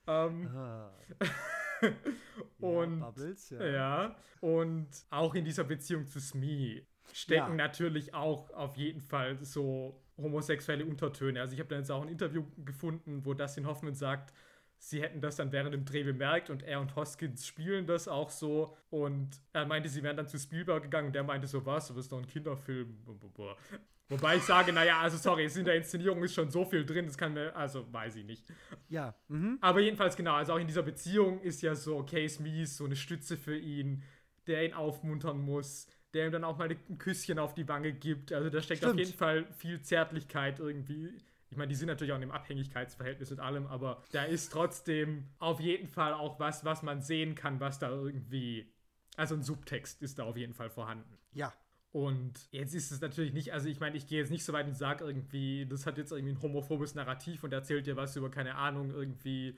[0.07, 0.91] Ähm, Ah.
[2.59, 3.65] und ja, Bubbles, ja.
[3.65, 4.15] ja.
[4.41, 7.55] und auch in dieser Beziehung zu Smee stecken Ja.
[7.67, 11.39] natürlich auch auf jeden Fall so homosexuelle Untertöne.
[11.41, 14.33] Also ich habe da jetzt auch ein Interview gefunden, wo Dustin Hoffman sagt,
[14.79, 18.29] sie hätten das dann während dem Dreh bemerkt und er und Hoskins spielen das auch
[18.29, 18.75] so.
[18.89, 21.95] Und er meinte, sie wären dann zu Spielberg gegangen und der meinte so, was, du
[21.95, 22.97] bist doch ein Kinderfilm.
[24.07, 27.05] Wobei ich sage, naja, also sorry, es in der Inszenierung ist schon so viel drin,
[27.05, 28.43] das kann mir, also weiß ich nicht.
[28.87, 29.13] Ja.
[29.27, 29.59] Mhm.
[29.61, 32.95] Aber jedenfalls genau, also auch in dieser Beziehung ist ja so Case Mies so eine
[32.95, 34.01] Stütze für ihn,
[34.47, 38.33] der ihn aufmuntern muss, der ihm dann auch mal ein Küsschen auf die Wange gibt.
[38.33, 39.05] Also da steckt auf Stimmt.
[39.05, 41.15] jeden Fall viel Zärtlichkeit irgendwie.
[41.49, 45.29] Ich meine, die sind natürlich auch in einem Abhängigkeitsverhältnis mit allem, aber da ist trotzdem
[45.39, 48.71] auf jeden Fall auch was, was man sehen kann, was da irgendwie.
[49.17, 51.17] Also ein Subtext ist da auf jeden Fall vorhanden.
[51.33, 51.53] Ja.
[51.91, 54.67] Und jetzt ist es natürlich nicht, also ich meine, ich gehe jetzt nicht so weit
[54.67, 58.29] und sage irgendwie, das hat jetzt irgendwie ein homophobes Narrativ und erzählt dir was über,
[58.29, 59.57] keine Ahnung, irgendwie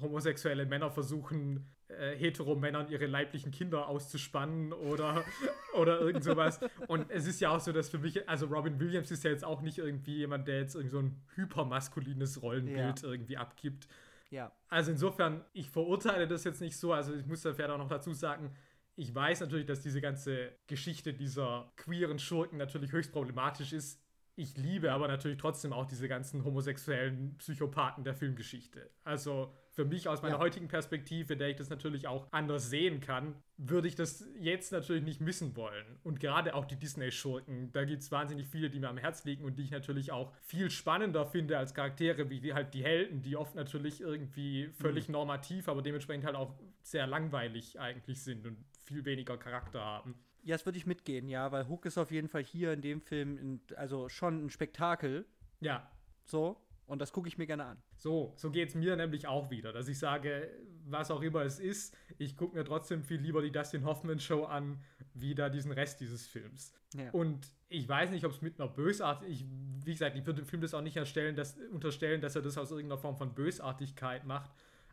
[0.00, 5.24] homosexuelle Männer versuchen, äh, Hetero-Männern ihre leiblichen Kinder auszuspannen oder,
[5.74, 6.60] oder irgend sowas.
[6.88, 9.44] Und es ist ja auch so, dass für mich, also Robin Williams ist ja jetzt
[9.44, 13.08] auch nicht irgendwie jemand, der jetzt irgend so ein hypermaskulines Rollenbild ja.
[13.08, 13.88] irgendwie abgibt.
[14.30, 14.52] Ja.
[14.68, 16.92] Also insofern, ich verurteile das jetzt nicht so.
[16.92, 18.54] Also ich muss da vielleicht auch noch dazu sagen,
[18.96, 24.02] ich weiß natürlich, dass diese ganze Geschichte dieser queeren Schurken natürlich höchst problematisch ist.
[24.34, 28.90] Ich liebe aber natürlich trotzdem auch diese ganzen homosexuellen Psychopathen der Filmgeschichte.
[29.04, 30.40] Also für mich aus meiner ja.
[30.40, 35.02] heutigen Perspektive, der ich das natürlich auch anders sehen kann, würde ich das jetzt natürlich
[35.02, 35.98] nicht missen wollen.
[36.02, 39.44] Und gerade auch die Disney-Schurken, da gibt es wahnsinnig viele, die mir am Herz liegen
[39.44, 43.20] und die ich natürlich auch viel spannender finde als Charaktere, wie die halt die Helden,
[43.20, 45.12] die oft natürlich irgendwie völlig mhm.
[45.12, 50.14] normativ, aber dementsprechend halt auch sehr langweilig eigentlich sind und viel weniger Charakter haben.
[50.42, 53.02] Ja, das würde ich mitgehen, ja, weil Hook ist auf jeden Fall hier in dem
[53.02, 55.26] Film in, also schon ein Spektakel.
[55.60, 55.86] Ja.
[56.24, 56.62] So.
[56.86, 57.82] Und das gucke ich mir gerne an.
[57.96, 60.50] So, so geht es mir nämlich auch wieder, dass ich sage,
[60.84, 64.44] was auch immer es ist, ich gucke mir trotzdem viel lieber die Dustin Hoffman Show
[64.44, 64.80] an,
[65.14, 66.72] wie da diesen Rest dieses Films.
[66.94, 67.10] Ja.
[67.10, 69.46] Und ich weiß nicht, ob es mit einer Bösartigkeit, ich,
[69.84, 72.58] wie gesagt, ich würde dem Film das auch nicht erstellen, dass, unterstellen, dass er das
[72.58, 74.50] aus irgendeiner Form von Bösartigkeit macht,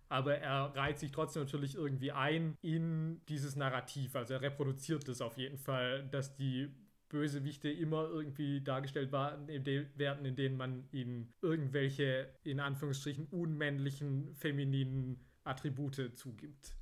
[0.10, 4.16] aber er reiht sich trotzdem natürlich irgendwie ein in dieses Narrativ.
[4.16, 6.72] Also er reproduziert das auf jeden Fall, dass die
[7.14, 16.18] Bösewichte immer irgendwie dargestellt werden, in denen man ihnen irgendwelche, in Anführungsstrichen, unmännlichen, femininen Attribute
[16.18, 16.76] zugibt.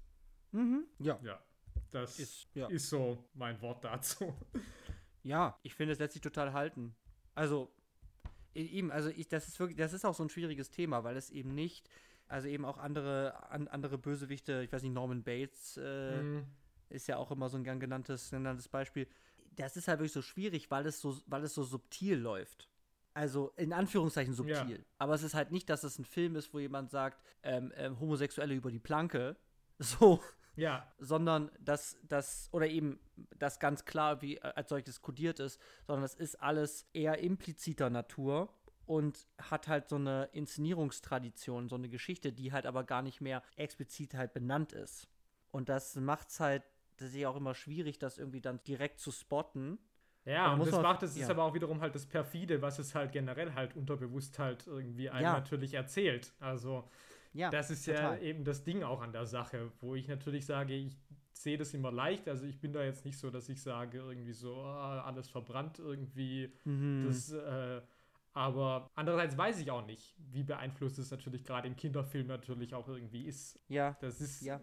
[0.54, 0.86] Mhm.
[1.00, 1.20] Ja.
[1.22, 1.44] Ja.
[1.92, 2.68] Das ist, ja.
[2.68, 4.34] ist so mein Wort dazu.
[5.24, 6.96] Ja, ich finde, es lässt sich total halten.
[7.36, 7.70] Also,
[8.56, 11.30] eben, also ich, das ist wirklich, das ist auch so ein schwieriges Thema, weil es
[11.30, 11.90] eben nicht,
[12.28, 16.46] also eben auch andere, an, andere Bösewichte, ich weiß nicht, Norman Bates äh, mhm.
[16.88, 19.08] ist ja auch immer so ein gern genanntes, genanntes Beispiel
[19.66, 22.68] das ist halt wirklich so schwierig, weil es so, weil es so subtil läuft.
[23.14, 24.78] Also in Anführungszeichen subtil.
[24.78, 24.86] Ja.
[24.98, 28.00] Aber es ist halt nicht, dass es ein Film ist, wo jemand sagt, ähm, ähm,
[28.00, 29.36] Homosexuelle über die Planke.
[29.84, 30.22] So.
[30.56, 30.86] Ja.
[31.00, 33.00] Sondern dass das, oder eben
[33.40, 37.90] das ganz klar wie äh, als solches kodiert ist, sondern es ist alles eher impliziter
[37.90, 38.54] Natur
[38.86, 43.42] und hat halt so eine Inszenierungstradition, so eine Geschichte, die halt aber gar nicht mehr
[43.56, 45.08] explizit halt benannt ist.
[45.50, 46.64] Und das macht es halt
[47.02, 49.80] das ist ja auch immer schwierig, das irgendwie dann direkt zu spotten.
[50.26, 51.24] Ja, und das macht es, ja.
[51.24, 55.10] ist aber auch wiederum halt das Perfide, was es halt generell halt unterbewusst halt irgendwie
[55.10, 55.34] einem ja.
[55.34, 56.32] natürlich erzählt.
[56.40, 56.88] Also,
[57.34, 58.18] ja, das ist total.
[58.18, 60.96] ja eben das Ding auch an der Sache, wo ich natürlich sage, ich
[61.34, 62.28] sehe das immer leicht.
[62.28, 65.80] Also, ich bin da jetzt nicht so, dass ich sage, irgendwie so, oh, alles verbrannt
[65.80, 66.54] irgendwie.
[66.66, 67.06] Mhm.
[67.08, 67.82] Das, äh,
[68.34, 72.88] aber andererseits weiß ich auch nicht, wie beeinflusst es natürlich gerade im Kinderfilm natürlich auch
[72.88, 73.60] irgendwie ist.
[73.70, 73.98] Ja.
[74.02, 74.62] Das ist, ja.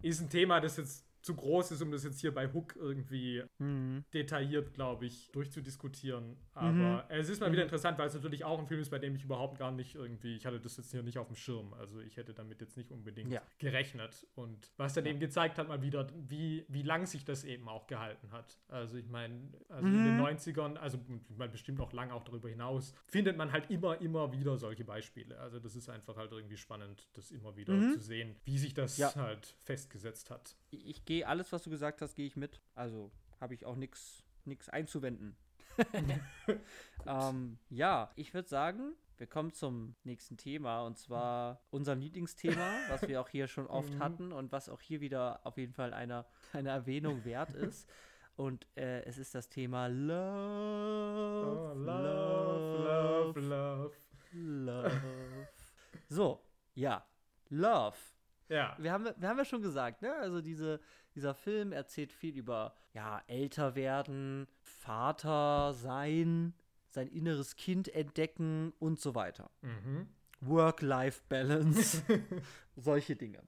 [0.00, 3.42] ist ein Thema, das jetzt zu groß ist, um das jetzt hier bei Hook irgendwie
[3.58, 4.04] mhm.
[4.12, 6.36] detailliert, glaube ich, durchzudiskutieren.
[6.52, 7.02] Aber mhm.
[7.08, 7.54] es ist mal mhm.
[7.54, 9.94] wieder interessant, weil es natürlich auch ein Film ist, bei dem ich überhaupt gar nicht
[9.94, 11.72] irgendwie, ich hatte das jetzt hier nicht auf dem Schirm.
[11.74, 13.40] Also ich hätte damit jetzt nicht unbedingt ja.
[13.58, 14.26] gerechnet.
[14.34, 15.12] Und was dann ja.
[15.12, 18.58] eben gezeigt hat, mal wieder, wie, wie lang sich das eben auch gehalten hat.
[18.68, 20.76] Also ich meine, also in den 90ern, mhm.
[20.78, 20.98] also
[21.30, 24.84] ich meine, bestimmt auch lang auch darüber hinaus, findet man halt immer, immer wieder solche
[24.84, 25.38] Beispiele.
[25.38, 27.92] Also das ist einfach halt irgendwie spannend, das immer wieder mhm.
[27.92, 29.14] zu sehen, wie sich das ja.
[29.14, 30.56] halt festgesetzt hat.
[30.72, 32.60] Ich gehe alles, was du gesagt hast, gehe ich mit.
[32.74, 33.10] Also
[33.40, 34.24] habe ich auch nichts
[34.68, 35.36] einzuwenden.
[37.06, 43.02] ähm, ja, ich würde sagen, wir kommen zum nächsten Thema und zwar unserem Lieblingsthema, was
[43.02, 43.98] wir auch hier schon oft mhm.
[44.00, 47.88] hatten und was auch hier wieder auf jeden Fall einer eine Erwähnung wert ist.
[48.34, 50.14] Und äh, es ist das Thema Love,
[51.44, 53.94] oh, love, love, love,
[54.32, 54.90] love.
[56.08, 56.40] So,
[56.74, 57.06] ja,
[57.52, 57.98] Love.
[58.52, 58.76] Ja.
[58.78, 60.14] Wir haben, wir haben ja schon gesagt, ne?
[60.16, 60.78] Also diese,
[61.14, 66.52] dieser Film erzählt viel über, ja, älter werden, Vater sein,
[66.90, 69.50] sein inneres Kind entdecken und so weiter.
[69.62, 70.06] Mhm.
[70.40, 72.02] Work-Life-Balance,
[72.76, 73.42] solche Dinge.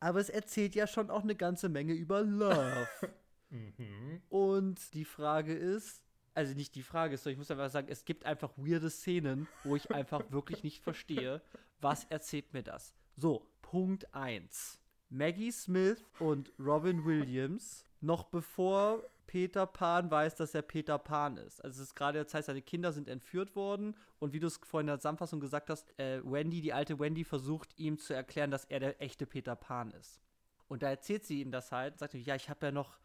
[0.00, 2.88] Aber es erzählt ja schon auch eine ganze Menge über Love.
[3.50, 4.20] mhm.
[4.30, 6.02] Und die Frage ist,
[6.34, 9.46] also nicht die Frage ist, sondern ich muss einfach sagen, es gibt einfach weirde Szenen,
[9.62, 11.40] wo ich einfach wirklich nicht verstehe,
[11.80, 12.94] was erzählt mir das.
[13.20, 14.78] So, Punkt 1.
[15.10, 21.62] Maggie Smith und Robin Williams, noch bevor Peter Pan weiß, dass er Peter Pan ist.
[21.62, 24.56] Also es ist gerade, das heißt, seine Kinder sind entführt worden und wie du es
[24.56, 28.50] vorhin in der Zusammenfassung gesagt hast, äh, Wendy, die alte Wendy, versucht ihm zu erklären,
[28.50, 30.22] dass er der echte Peter Pan ist.
[30.66, 32.98] Und da erzählt sie ihm das halt, sagt, ja, ich habe ja noch,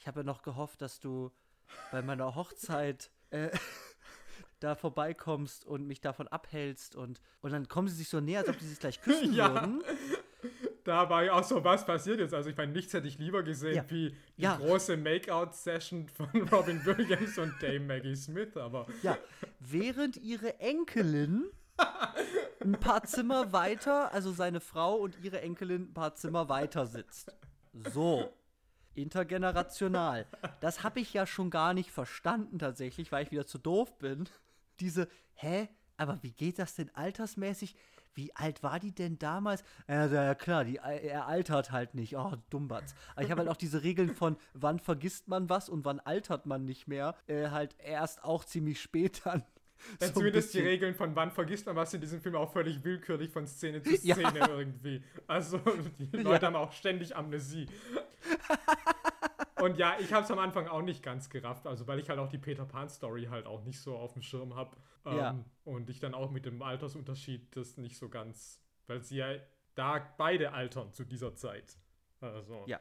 [0.00, 1.30] ich habe ja noch gehofft, dass du
[1.92, 3.56] bei meiner Hochzeit äh,
[4.60, 8.48] da vorbeikommst und mich davon abhältst und, und dann kommen sie sich so näher, als
[8.48, 9.52] ob sie sich gleich küssen ja.
[9.52, 9.82] würden
[10.84, 12.34] da war ja auch so, was passiert jetzt?
[12.34, 13.90] Also ich meine, nichts hätte ich lieber gesehen ja.
[13.90, 14.56] wie die ja.
[14.56, 18.86] große Make-out-Session von Robin Williams und Dame Maggie Smith, aber...
[19.02, 19.16] Ja,
[19.60, 21.44] während ihre Enkelin
[22.60, 27.34] ein paar Zimmer weiter, also seine Frau und ihre Enkelin ein paar Zimmer weiter sitzt.
[27.92, 28.32] So.
[28.94, 30.26] Intergenerational.
[30.60, 34.28] Das habe ich ja schon gar nicht verstanden tatsächlich, weil ich wieder zu doof bin.
[34.80, 35.68] Diese, hä?
[35.96, 37.74] Aber wie geht das denn altersmäßig?
[38.14, 39.62] Wie alt war die denn damals?
[39.86, 42.16] Ja, ja klar, die, er altert halt nicht.
[42.16, 42.94] Oh, Dummbatz.
[43.14, 46.46] Aber ich habe halt auch diese Regeln von, wann vergisst man was und wann altert
[46.46, 49.44] man nicht mehr, äh, halt erst auch ziemlich spät dann.
[49.98, 52.84] Ja, so zumindest die Regeln von wann vergisst man was in diesem Film auch völlig
[52.84, 54.46] willkürlich von Szene zu Szene ja.
[54.46, 55.02] irgendwie.
[55.26, 55.58] Also
[55.98, 56.48] die Leute ja.
[56.48, 57.66] haben auch ständig Amnesie.
[59.60, 62.18] Und ja, ich habe es am Anfang auch nicht ganz gerafft, also weil ich halt
[62.18, 64.76] auch die Peter Pan Story halt auch nicht so auf dem Schirm habe.
[65.04, 65.44] Ähm, ja.
[65.64, 69.34] Und ich dann auch mit dem Altersunterschied das nicht so ganz, weil sie ja
[69.74, 71.78] da beide altern zu dieser Zeit.
[72.20, 72.64] Also.
[72.66, 72.80] Ja.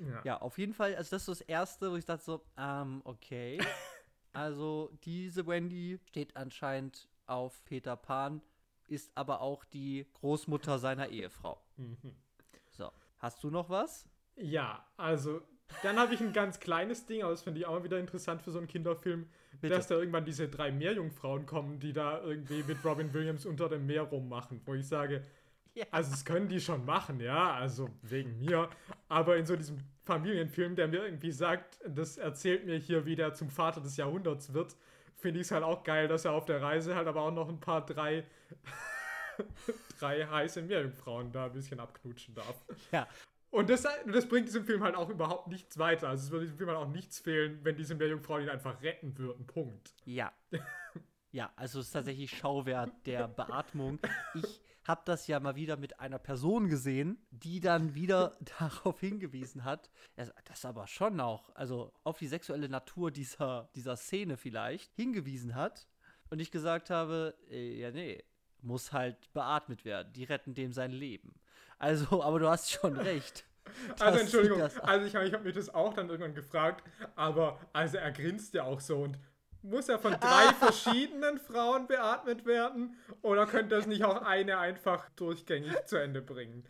[0.00, 0.22] Ja.
[0.22, 3.58] ja, auf jeden Fall, also das ist das Erste, wo ich dachte so, ähm, okay.
[4.32, 8.40] also diese Wendy steht anscheinend auf Peter Pan,
[8.86, 11.60] ist aber auch die Großmutter seiner Ehefrau.
[11.76, 12.14] Mhm.
[12.70, 14.08] So, hast du noch was?
[14.36, 15.42] Ja, also
[15.82, 18.50] dann habe ich ein ganz kleines Ding, aber das finde ich auch wieder interessant für
[18.50, 19.28] so einen Kinderfilm,
[19.60, 19.74] Bitte.
[19.74, 23.86] dass da irgendwann diese drei Meerjungfrauen kommen, die da irgendwie mit Robin Williams unter dem
[23.86, 25.22] Meer rummachen, wo ich sage,
[25.74, 25.84] ja.
[25.90, 28.68] also das können die schon machen, ja, also wegen mir,
[29.08, 33.34] aber in so diesem Familienfilm, der mir irgendwie sagt, das erzählt mir hier, wie der
[33.34, 34.76] zum Vater des Jahrhunderts wird,
[35.16, 37.48] finde ich es halt auch geil, dass er auf der Reise halt aber auch noch
[37.48, 38.24] ein paar drei
[40.00, 42.56] drei heiße Meerjungfrauen da ein bisschen abknutschen darf.
[42.92, 43.06] Ja,
[43.50, 46.08] und das, das bringt diesem Film halt auch überhaupt nichts weiter.
[46.08, 49.16] Also es würde diesem Film halt auch nichts fehlen, wenn diese Meerjungfrauen ihn einfach retten
[49.16, 49.46] würden.
[49.46, 49.94] Punkt.
[50.04, 50.32] Ja.
[51.32, 53.98] ja, also es ist tatsächlich Schauwert der Beatmung.
[54.34, 59.64] Ich habe das ja mal wieder mit einer Person gesehen, die dann wieder darauf hingewiesen
[59.64, 65.54] hat, das aber schon auch, also auf die sexuelle Natur dieser, dieser Szene vielleicht, hingewiesen
[65.54, 65.86] hat.
[66.30, 68.22] Und ich gesagt habe, äh, ja, nee,
[68.60, 70.12] muss halt beatmet werden.
[70.12, 71.34] Die retten dem sein Leben.
[71.78, 73.44] Also, aber du hast schon recht.
[74.00, 76.82] Also Entschuldigung, also ich habe ich hab mich das auch dann irgendwann gefragt,
[77.14, 79.18] aber also er grinst ja auch so und
[79.62, 85.08] muss er von drei verschiedenen Frauen beatmet werden oder könnte das nicht auch eine einfach
[85.10, 86.64] durchgängig zu Ende bringen?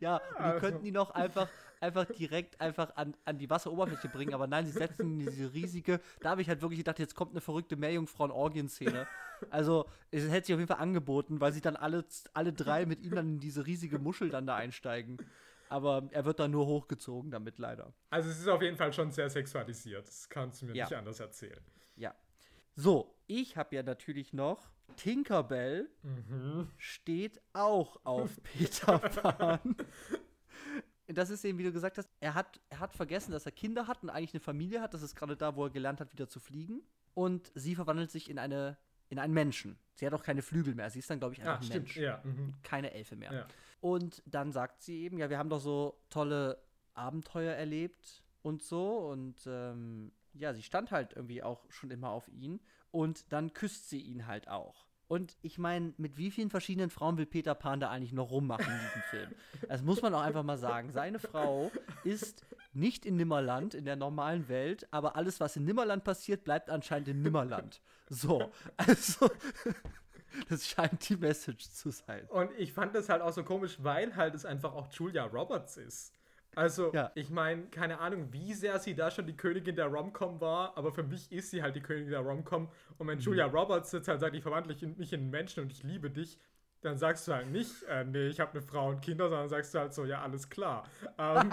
[0.00, 0.54] Ja, also.
[0.54, 1.48] die könnten die noch einfach
[1.80, 6.30] einfach direkt einfach an, an die Wasseroberfläche bringen, aber nein, sie setzen diese riesige, da
[6.30, 9.06] habe ich halt wirklich gedacht, jetzt kommt eine verrückte Meerjungfrauen-Orgien-Szene.
[9.50, 12.04] Also, es hätte sich auf jeden Fall angeboten, weil sie dann alle,
[12.34, 15.18] alle drei mit ihm dann in diese riesige Muschel dann da einsteigen.
[15.68, 17.92] Aber er wird dann nur hochgezogen damit, leider.
[18.10, 20.08] Also, es ist auf jeden Fall schon sehr sexualisiert.
[20.08, 20.84] Das kannst du mir ja.
[20.86, 21.60] nicht anders erzählen.
[21.96, 22.14] Ja.
[22.74, 26.68] So, ich habe ja natürlich noch Tinkerbell mhm.
[26.76, 29.76] steht auch auf Peter Pan
[31.08, 33.86] das ist eben, wie du gesagt hast, er hat, er hat vergessen, dass er Kinder
[33.86, 34.94] hat und eigentlich eine Familie hat.
[34.94, 36.82] Das ist gerade da, wo er gelernt hat, wieder zu fliegen.
[37.14, 38.76] Und sie verwandelt sich in eine
[39.08, 39.78] in einen Menschen.
[39.94, 40.90] Sie hat auch keine Flügel mehr.
[40.90, 41.96] Sie ist dann, glaube ich, einfach ah, ein stimmt, Mensch.
[41.96, 42.20] Ja.
[42.24, 42.54] Mhm.
[42.62, 43.32] Keine Elfe mehr.
[43.32, 43.46] Ja.
[43.80, 46.62] Und dann sagt sie eben, ja, wir haben doch so tolle
[46.94, 48.98] Abenteuer erlebt und so.
[49.10, 52.60] Und ähm, ja, sie stand halt irgendwie auch schon immer auf ihn.
[52.90, 54.87] Und dann küsst sie ihn halt auch.
[55.08, 58.66] Und ich meine, mit wie vielen verschiedenen Frauen will Peter Pan da eigentlich noch rummachen
[58.66, 59.30] in diesem Film?
[59.66, 60.92] Das muss man auch einfach mal sagen.
[60.92, 61.72] Seine Frau
[62.04, 62.44] ist
[62.74, 67.08] nicht in Nimmerland, in der normalen Welt, aber alles, was in Nimmerland passiert, bleibt anscheinend
[67.08, 67.80] in Nimmerland.
[68.08, 69.30] So, also.
[70.48, 72.24] Das scheint die Message zu sein.
[72.28, 75.78] Und ich fand das halt auch so komisch, weil halt es einfach auch Julia Roberts
[75.78, 76.17] ist.
[76.58, 77.12] Also, ja.
[77.14, 80.90] ich meine, keine Ahnung, wie sehr sie da schon die Königin der Romcom war, aber
[80.90, 82.68] für mich ist sie halt die Königin der Romcom.
[82.98, 83.22] Und wenn mhm.
[83.22, 86.36] Julia Roberts jetzt halt sagt, ich verwandle mich in einen Menschen und ich liebe dich,
[86.80, 89.72] dann sagst du halt nicht, äh, nee, ich habe eine Frau und Kinder, sondern sagst
[89.72, 90.82] du halt so, ja, alles klar.
[91.16, 91.52] Ähm,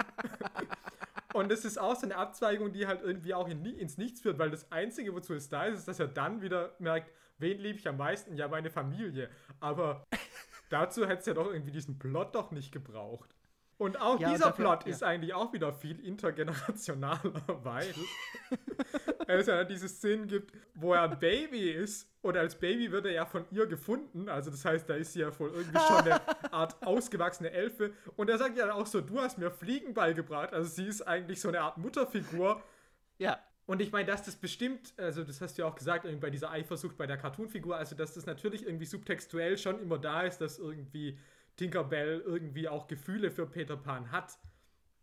[1.36, 4.39] und es ist auch so eine Abzweigung, die halt irgendwie auch in, ins Nichts führt,
[4.39, 7.78] weil das Einzige, wozu es da ist, ist, dass er dann wieder merkt, wen liebe
[7.78, 8.38] ich am meisten?
[8.38, 9.30] Ja, meine Familie.
[9.60, 10.08] Aber
[10.70, 13.35] dazu hätte es ja doch irgendwie diesen Plot doch nicht gebraucht.
[13.78, 14.91] Und auch ja, dieser dafür, Plot ja.
[14.91, 17.93] ist eigentlich auch wieder viel intergenerationaler, weil
[19.28, 23.11] es ja diese Szenen gibt, wo er ein Baby ist und als Baby wird er
[23.11, 24.30] ja von ihr gefunden.
[24.30, 26.21] Also das heißt, da ist sie ja wohl irgendwie schon eine
[26.53, 27.91] Art ausgewachsene Elfe.
[28.15, 30.53] Und er sagt ja auch so, du hast mir Fliegen beigebracht.
[30.53, 32.63] Also sie ist eigentlich so eine Art Mutterfigur.
[33.17, 33.39] Ja.
[33.67, 36.51] Und ich meine, dass das bestimmt, also das hast du ja auch gesagt, bei dieser
[36.51, 40.59] Eifersucht bei der Cartoonfigur, also dass das natürlich irgendwie subtextuell schon immer da ist, dass
[40.59, 41.17] irgendwie
[41.56, 44.38] Tinkerbell irgendwie auch Gefühle für Peter Pan hat.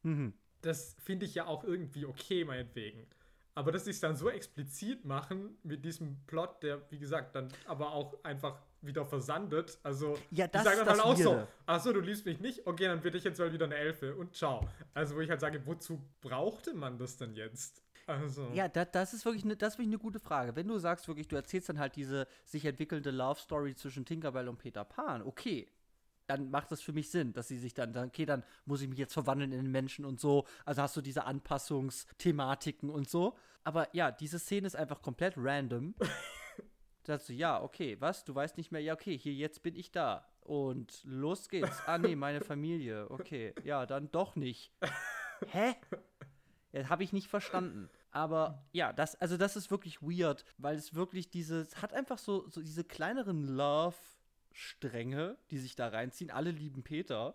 [0.02, 0.34] Mhm.
[0.60, 3.06] Das finde ich ja auch irgendwie okay, meinetwegen.
[3.54, 7.48] Aber dass sie es dann so explizit machen mit diesem Plot, der, wie gesagt, dann
[7.66, 9.78] aber auch einfach wieder versandet.
[9.82, 12.66] Also, ja, das, die sagen dann halt auch so: Achso, du liebst mich nicht?
[12.66, 14.66] Okay, dann werde ich jetzt mal wieder eine Elfe und ciao.
[14.94, 17.82] Also, wo ich halt sage, wozu brauchte man das denn jetzt?
[18.06, 18.50] Also.
[18.54, 20.56] Ja, da, das ist wirklich eine, das ist wirklich eine gute Frage.
[20.56, 24.48] Wenn du sagst wirklich, du erzählst dann halt diese sich entwickelnde Love Story zwischen Tinkerbell
[24.48, 25.68] und Peter Pan, okay,
[26.26, 28.88] dann macht das für mich Sinn, dass sie sich dann, dann, okay, dann muss ich
[28.88, 30.46] mich jetzt verwandeln in den Menschen und so.
[30.64, 33.36] Also hast du diese Anpassungsthematiken und so.
[33.64, 35.94] Aber ja, diese Szene ist einfach komplett random.
[37.04, 38.24] da sagst du, ja, okay, was?
[38.24, 40.26] Du weißt nicht mehr, ja, okay, hier, jetzt bin ich da.
[40.40, 41.82] Und los geht's.
[41.86, 43.10] Ah, nee, meine Familie.
[43.10, 44.72] Okay, ja, dann doch nicht.
[45.48, 45.74] Hä?
[46.72, 47.90] Ja, habe ich nicht verstanden.
[48.10, 52.48] Aber ja, das, also das ist wirklich weird, weil es wirklich dieses, hat einfach so,
[52.48, 53.46] so diese kleineren
[54.52, 56.30] Love-Stränge, die sich da reinziehen.
[56.30, 57.34] Alle lieben Peter.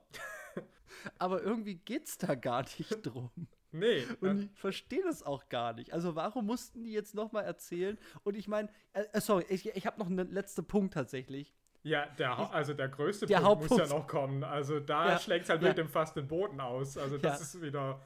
[1.20, 3.32] Aber irgendwie geht's da gar nicht drum.
[3.72, 4.04] Nee.
[4.22, 5.94] Und ich verstehe das auch gar nicht.
[5.94, 7.98] Also warum mussten die jetzt noch mal erzählen?
[8.24, 11.54] Und ich meine, äh, äh, sorry, ich, ich habe noch einen letzten Punkt tatsächlich.
[11.84, 14.44] Ja, der, ha- also der größte Der Punkt muss ja noch kommen.
[14.44, 15.70] Also da Ja, schlägt halt ja.
[15.70, 16.98] mit dem fast den Boden aus.
[16.98, 17.44] Also das Ja.
[17.44, 18.02] ist wieder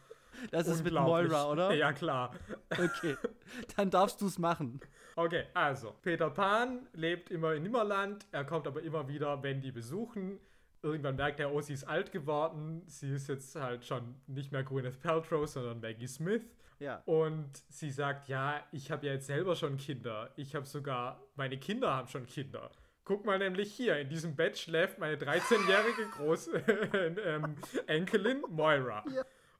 [0.52, 0.94] Das ist mit.
[0.94, 1.74] Moira, oder?
[1.74, 2.34] Ja, klar.
[2.70, 3.18] Okay.
[3.76, 4.80] Dann darfst du es machen.
[5.16, 9.72] Okay, also, Peter Pan lebt immer in Nimmerland, er kommt aber immer wieder, wenn die
[9.72, 10.40] besuchen.
[10.84, 12.82] Irgendwann merkt er, oh, sie ist alt geworden.
[12.88, 16.44] Sie ist jetzt halt schon nicht mehr Gwyneth Paltrow, sondern Maggie Smith.
[16.80, 17.04] Ja.
[17.06, 20.32] Und sie sagt, ja, ich habe ja jetzt selber schon Kinder.
[20.36, 22.72] Ich habe sogar, meine Kinder haben schon Kinder.
[23.04, 26.50] Guck mal nämlich hier, in diesem Bett schläft meine 13-jährige Groß
[27.26, 27.56] ähm,
[27.86, 29.04] Enkelin Moira.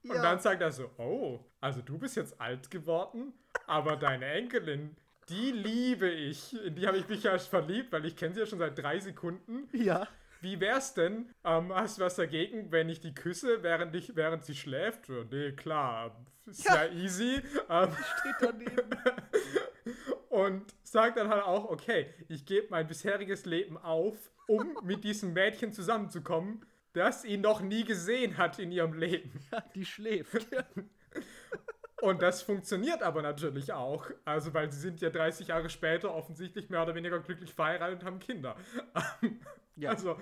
[0.04, 3.34] Und dann sagt er so, oh, also du bist jetzt alt geworden,
[3.68, 4.96] aber deine Enkelin,
[5.30, 6.54] die liebe ich.
[6.66, 9.00] In die habe ich mich ja verliebt, weil ich kenne sie ja schon seit drei
[9.00, 9.70] Sekunden.
[9.72, 10.08] Ja.
[10.42, 11.30] Wie wär's denn?
[11.46, 15.08] Ähm, hast du was dagegen, wenn ich die küsse, während, ich, während sie schläft?
[15.08, 16.20] Ja, Nee, klar.
[16.48, 17.42] Ist ja, easy.
[17.70, 17.90] Ähm,
[18.20, 18.90] Steht daneben.
[20.30, 25.34] und sagt dann halt auch, okay, ich gebe mein bisheriges Leben auf, um mit diesem
[25.34, 29.40] Mädchen zusammenzukommen, das ihn noch nie gesehen hat in ihrem Leben.
[29.76, 30.48] Die schläft.
[32.02, 34.10] Und das funktioniert aber natürlich auch.
[34.26, 38.06] Also, weil sie sind ja 30 Jahre später offensichtlich mehr oder weniger glücklich verheiratet und
[38.06, 38.56] haben Kinder.
[39.78, 39.92] Ja.
[39.92, 40.20] Also,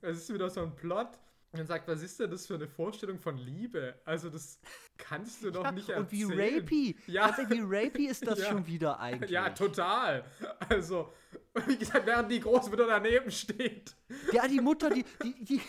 [0.00, 1.08] es ist wieder so ein Plot.
[1.52, 3.94] Und sagt, was ist denn das für eine Vorstellung von Liebe?
[4.06, 4.58] Also, das
[4.96, 6.30] kannst du doch nicht erzählen.
[6.30, 6.96] Und wie rapey.
[7.06, 7.24] Ja.
[7.30, 8.46] Also wie rapey ist das Ja.
[8.50, 9.30] schon wieder eigentlich?
[9.30, 10.24] Ja, total.
[10.70, 11.12] Also,
[11.66, 13.94] wie gesagt, während die Großmutter daneben steht.
[14.32, 15.60] Ja, die Mutter, die, die, die,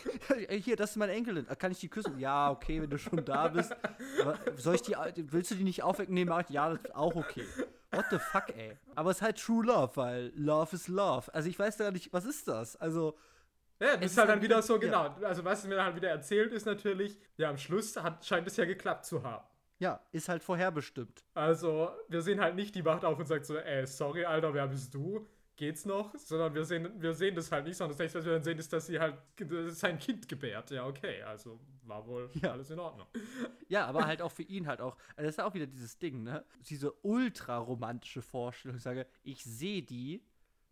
[0.62, 1.46] hier, das ist meine Enkelin.
[1.60, 2.18] Kann ich die küssen?
[2.18, 3.76] Ja, okay, wenn du schon da bist.
[4.56, 4.96] Soll ich die,
[5.32, 6.14] willst du die nicht aufwecken?
[6.14, 7.44] Nee, mach ich, ja, das ist auch okay.
[7.92, 8.78] What the fuck, ey.
[8.96, 11.34] Aber es ist halt True Love, weil Love is Love.
[11.34, 12.76] Also ich weiß gar nicht, was ist das?
[12.78, 13.18] Also,
[13.84, 15.08] Ja, das ist halt dann wieder so, genau.
[15.24, 18.56] Also, was mir dann halt wieder erzählt, ist natürlich, ja, am Schluss hat, scheint es
[18.58, 19.46] ja geklappt zu haben.
[19.80, 21.24] ja, ist halt vorherbestimmt.
[21.34, 24.68] Also, wir sehen halt nicht, die wacht auf und sagt so, ey, sorry, Alter, wer
[24.68, 25.28] bist du?
[25.56, 26.16] Geht's noch?
[26.16, 28.58] Sondern wir sehen, wir sehen das halt nicht, sondern das nächste, was wir dann sehen,
[28.58, 29.16] ist, dass sie halt
[29.68, 30.72] sein Kind gebärt.
[30.72, 32.54] Ja, okay, also war wohl Ja.
[32.54, 33.06] alles in Ordnung.
[33.68, 34.96] Ja, aber halt auch für ihn halt auch.
[35.16, 36.46] Also das ist auch wieder dieses Ding, ne?
[36.70, 38.78] Diese ultra romantische Vorstellung.
[38.78, 40.24] Ich sage, ich sehe die.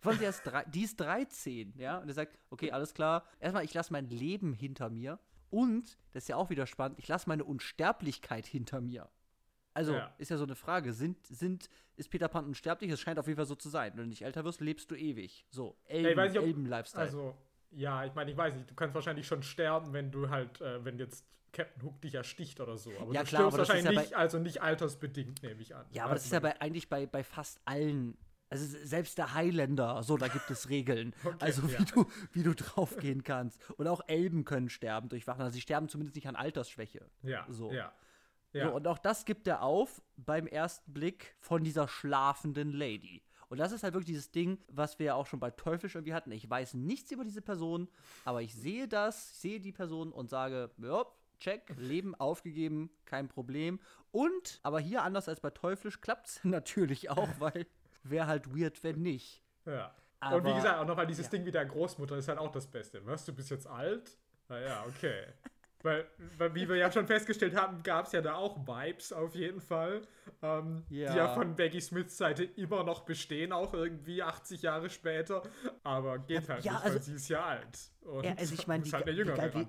[0.01, 1.99] Von der ist drei, die ist 13, ja?
[1.99, 3.23] Und er sagt, okay, alles klar.
[3.39, 5.19] Erstmal, ich lasse mein Leben hinter mir.
[5.51, 9.09] Und, das ist ja auch wieder spannend, ich lasse meine Unsterblichkeit hinter mir.
[9.73, 10.13] Also, Ja.
[10.17, 10.91] ist ja so eine Frage.
[10.93, 12.89] Sind, sind, ist Peter Pan unsterblich?
[12.91, 13.91] Es scheint auf jeden Fall so zu sein.
[13.95, 15.45] Wenn du nicht älter wirst, lebst du ewig.
[15.49, 17.03] So, Elben, Elben-Lifestyle.
[17.03, 17.37] Also,
[17.69, 20.83] ja, ich meine, ich weiß nicht, du kannst wahrscheinlich schon sterben, wenn du halt, äh,
[20.83, 22.89] wenn jetzt Captain Hook dich ersticht oder so.
[22.99, 25.75] Aber Ja, du klar, stirbst aber wahrscheinlich ja bei- nicht, also nicht altersbedingt, nehme ich
[25.75, 25.85] an.
[25.91, 28.17] Ja, aber das ist ja bei, eigentlich bei, bei fast allen.
[28.51, 31.15] Also selbst der Highlander, so, da gibt es Regeln.
[31.23, 31.83] Okay, also wie ja.
[31.83, 33.59] du, wie du draufgehen kannst.
[33.77, 35.41] Und auch Elben können sterben durch Wachen.
[35.41, 37.09] Also sie sterben zumindest nicht an Altersschwäche.
[37.23, 37.71] Ja, So.
[37.71, 37.93] ja.
[38.53, 38.67] Ja.
[38.67, 43.23] So, und auch das gibt er auf beim ersten Blick von dieser schlafenden Lady.
[43.47, 46.13] Und das ist halt wirklich dieses Ding, was wir ja auch schon bei Teuflisch irgendwie
[46.13, 46.31] hatten.
[46.31, 47.87] Ich weiß nichts über diese Person,
[48.25, 51.05] aber ich sehe das, ich sehe die Person und sage, ja,
[51.39, 53.79] check, Leben aufgegeben, kein Problem.
[54.11, 57.67] Und, aber hier anders als bei Teuflisch klappt es natürlich auch, weil
[58.03, 59.43] wäre halt weird, wenn nicht.
[59.65, 59.93] Ja.
[60.19, 61.31] Aber- und wie gesagt, auch nochmal dieses ja.
[61.31, 63.05] Ding mit der Großmutter ist halt auch das Beste.
[63.05, 64.17] Was, du bist jetzt alt?
[64.49, 65.23] Naja, okay.
[65.83, 66.05] weil,
[66.37, 69.61] weil, wie wir ja schon festgestellt haben, gab es ja da auch Vibes auf jeden
[69.61, 70.03] Fall,
[70.43, 71.15] ähm, die Ja.
[71.15, 75.41] ja von Maggie Smiths Seite immer noch bestehen, auch irgendwie 80 Jahre später.
[75.83, 77.79] Aber geht halt ja, nicht, also- weil sie ist ja alt.
[78.01, 79.65] Und Ja, also ich meine, wie, halt eine ge-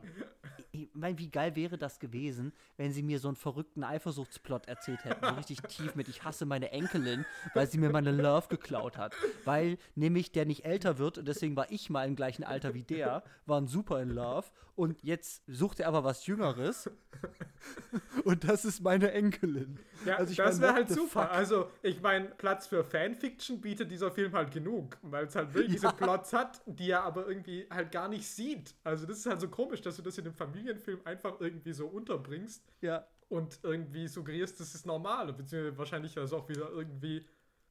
[0.73, 5.05] ich mein, wie geil wäre das gewesen, wenn sie mir so einen verrückten Eifersuchtsplot erzählt
[5.05, 8.97] hätten, so richtig tief mit ich hasse meine Enkelin, weil sie mir meine Love geklaut
[8.97, 9.15] hat.
[9.45, 12.83] Weil nämlich der nicht älter wird und deswegen war ich mal im gleichen Alter wie
[12.83, 16.89] der, waren super in Love und jetzt sucht er aber was Jüngeres
[18.25, 19.79] und das ist meine Enkelin.
[20.07, 21.23] Ja, Also ich das wäre halt super.
[21.25, 21.31] fuck?
[21.31, 25.81] Also, ich meine, Platz für Fanfiction bietet dieser Film halt genug, weil es halt wirklich
[25.83, 25.91] Ja.
[25.91, 28.75] diese Plots hat, die er aber irgendwie halt gar nicht sieht.
[28.85, 31.87] Also, das ist halt so komisch, dass du das in dem Familienfilm einfach irgendwie so
[31.87, 33.07] unterbringst Ja.
[33.29, 37.27] und irgendwie suggerierst, das ist normal, beziehungsweise wahrscheinlich das auch wieder irgendwie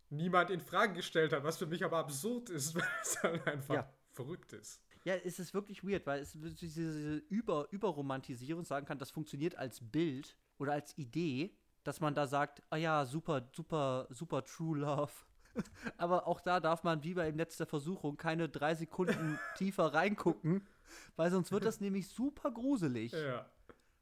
[0.10, 3.76] niemand in Frage gestellt hat, was für mich aber absurd ist, weil es halt einfach
[3.76, 3.90] Ja.
[4.12, 4.82] verrückt ist.
[5.04, 9.80] Ja, es ist wirklich weird, weil es diese, Über Überromantisierung sagen kann, das funktioniert als
[9.82, 15.12] Bild oder als Idee, dass man da sagt, ah ja, super, super, super True Love.
[15.98, 19.94] Aber auch da darf man, wie bei im Netz der Versuchung, keine drei Sekunden tiefer
[19.94, 20.68] reingucken,
[21.16, 23.50] weil sonst wird das nämlich super gruselig, Ja.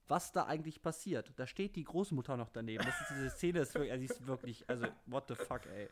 [0.08, 1.32] was da eigentlich passiert.
[1.38, 2.84] Da steht die Großmutter noch daneben.
[2.86, 5.88] Das ist diese Szene, ist wirklich, also, ist wirklich, also, what the fuck, ey.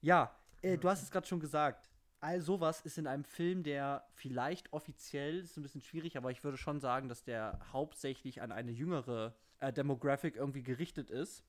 [0.00, 1.90] Ja, äh, du hast es gerade schon gesagt.
[2.24, 6.42] All sowas ist in einem Film, der vielleicht offiziell, ist ein bisschen schwierig, aber ich
[6.42, 11.44] würde schon sagen, dass der hauptsächlich an eine jüngere äh, Demographic irgendwie gerichtet ist.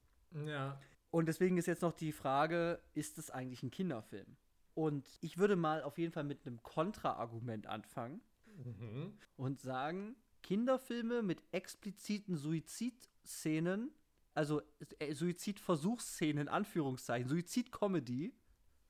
[0.46, 0.78] Ja.
[1.12, 4.36] Und deswegen ist jetzt noch die Frage, ist es eigentlich ein Kinderfilm?
[4.74, 8.20] Und ich würde mal auf jeden Fall mit einem Kontraargument anfangen
[8.58, 9.14] Mhm.
[9.38, 13.92] und sagen, Kinderfilme mit expliziten Suizidszenen,
[14.34, 14.62] also
[15.00, 18.34] äh, Suizidversuchsszenen in Anführungszeichen, Suizidcomedy,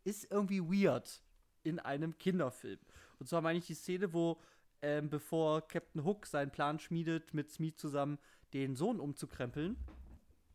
[0.03, 1.23] ist irgendwie weird
[1.65, 2.79] in einem Kinderfilm.
[3.19, 4.39] Und zwar meine ich die Szene, wo
[4.81, 8.19] ähm, bevor Captain Hook seinen Plan schmiedet, mit Smee zusammen
[8.53, 9.77] den Sohn umzukrempeln,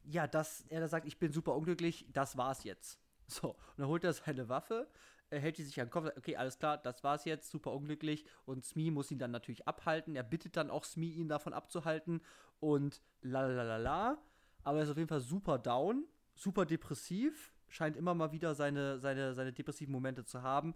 [0.05, 3.01] ja, dass er da sagt, ich bin super unglücklich, das war's jetzt.
[3.27, 4.89] So, und dann holt er seine Waffe,
[5.31, 7.73] er hält die sich an den Kopf, sagt, okay, alles klar, das war's jetzt, super
[7.73, 8.25] unglücklich.
[8.45, 10.17] Und Smee muss ihn dann natürlich abhalten.
[10.17, 12.21] Er bittet dann auch Smee, ihn davon abzuhalten.
[12.59, 14.19] Und la la la la.
[14.65, 16.05] Aber er ist auf jeden Fall super down,
[16.35, 20.75] super depressiv, scheint immer mal wieder seine, seine, seine depressiven Momente zu haben.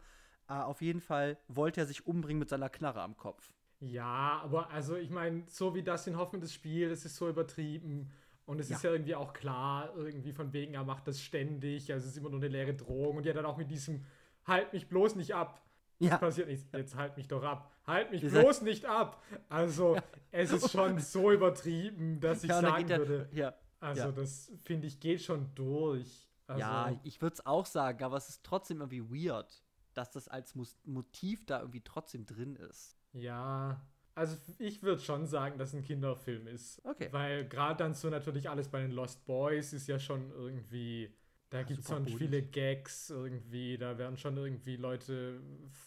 [0.48, 3.52] Äh, auf jeden Fall wollte er sich umbringen mit seiner Knarre am Kopf.
[3.80, 7.28] Ja, aber also ich meine, so wie das in Hoffnung des Spiels, das ist so
[7.28, 8.10] übertrieben.
[8.46, 8.76] Und es Ja.
[8.76, 12.18] ist ja irgendwie auch klar, irgendwie von wegen, er macht das ständig, also es ist
[12.18, 13.16] immer nur eine leere Drohung.
[13.16, 14.04] Und ja, dann auch mit diesem,
[14.46, 15.62] halt mich bloß nicht ab.
[15.98, 16.14] Ja.
[16.14, 17.70] Es passiert nichts, jetzt halt mich doch ab.
[17.86, 19.22] Halt mich Dieser- bloß nicht ab.
[19.48, 19.96] Also,
[20.30, 23.54] es ist schon so übertrieben, dass ich Ja, sagen geht er- würde, ja.
[23.80, 24.12] also ja.
[24.12, 26.28] das finde ich geht schon durch.
[26.46, 29.63] Also, ja, ich würde es auch sagen, aber es ist trotzdem irgendwie weird,
[29.94, 32.96] dass das als Mus Motiv da irgendwie trotzdem drin ist.
[33.12, 33.80] Ja,
[34.14, 36.82] also ich würde schon sagen, dass ein Kinderfilm ist.
[36.84, 37.10] Okay.
[37.10, 41.14] Weil gerade dann so natürlich alles bei den Lost Boys ist ja schon irgendwie,
[41.50, 45.40] da Ja, gibt es schon viele Gags irgendwie, da werden schon irgendwie Leute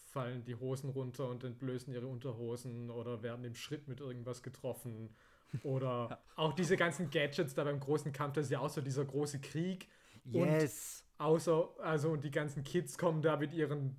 [0.05, 5.16] fallen die Hosen runter und entblößen ihre Unterhosen oder werden im Schritt mit irgendwas getroffen.
[5.64, 9.03] Oder auch diese ganzen Gadgets da beim großen Kampf, das ist ja auch so dieser
[9.05, 9.89] große Krieg.
[10.26, 11.03] Yes.
[11.18, 13.95] Außer, also und die ganzen Kids kommen da mit ihren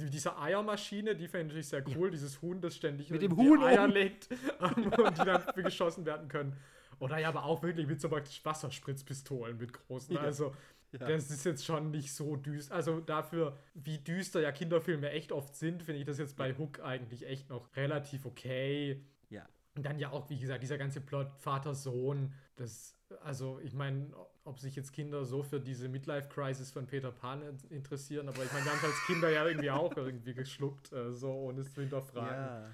[0.00, 3.84] dieser Eiermaschine, die fände ich sehr cool, dieses Huhn, das ständig Mit dem Huhn Eier
[3.84, 3.92] oben.
[3.92, 4.28] legt
[4.60, 6.56] und die dann geschossen werden können.
[7.00, 10.14] Oder ja, aber auch wirklich mit so praktisch Wasserspritzpistolen mit großen.
[10.14, 10.20] Ja.
[10.20, 10.54] Also,
[10.92, 11.00] Ja.
[11.06, 12.74] das ist jetzt schon nicht so düster.
[12.74, 16.80] Also dafür, wie düster ja Kinderfilme echt oft sind, finde ich das jetzt bei Hook
[16.80, 19.04] eigentlich echt noch relativ okay.
[19.30, 19.48] Ja.
[19.74, 24.10] Und dann ja auch, wie gesagt, dieser ganze Plot Vater-Sohn, das, also ich meine,
[24.44, 28.52] ob sich jetzt Kinder so für diese Midlife-Crisis von Peter Pan in- interessieren, aber ich
[28.52, 31.72] meine, wir haben es als Kinder ja irgendwie auch irgendwie geschluckt, äh, so ohne es
[31.74, 32.44] zu hinterfragen.
[32.44, 32.70] Ja.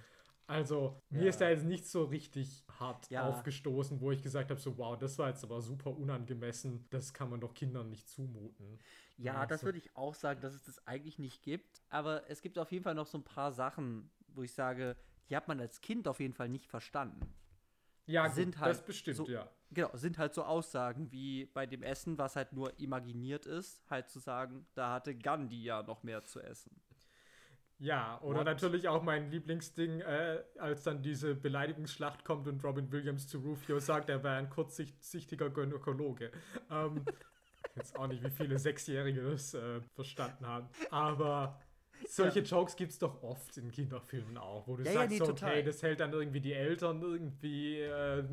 [0.46, 1.28] Also, mir Ja.
[1.30, 3.26] ist da jetzt nicht so richtig hart Ja.
[3.28, 7.30] aufgestoßen, wo ich gesagt habe, so wow, das war jetzt aber super unangemessen, das kann
[7.30, 8.78] man doch Kindern nicht zumuten.
[9.16, 11.82] Ja, Ja, das würde ich auch sagen, dass es das eigentlich nicht gibt.
[11.88, 14.96] Aber es gibt auf jeden Fall noch so ein paar Sachen, wo ich sage,
[15.30, 17.20] die hat man als Kind auf jeden Fall nicht verstanden.
[18.06, 19.48] Ja, gut, Sind halt das bestimmt, so- ja.
[19.74, 24.08] Genau, sind halt so Aussagen wie bei dem Essen, was halt nur imaginiert ist, halt
[24.08, 26.80] zu sagen, da hatte Gandhi ja noch mehr zu essen.
[27.78, 28.46] Ja, oder What?
[28.46, 33.80] natürlich auch mein Lieblingsding, äh, als dann diese Beleidigungsschlacht kommt und Robin Williams zu Rufio
[33.80, 36.30] sagt, er wäre ein kurzsichtiger Gynäkologe.
[36.70, 37.04] Ähm,
[37.74, 40.68] jetzt auch nicht, wie viele Sechsjährige das äh, verstanden haben.
[40.90, 41.60] Aber
[42.08, 45.50] solche Jokes gibt es doch oft in Kinderfilmen auch, wo du Ja, ja, sagst, total.
[45.50, 48.24] okay, das hält dann irgendwie die Eltern irgendwie, äh,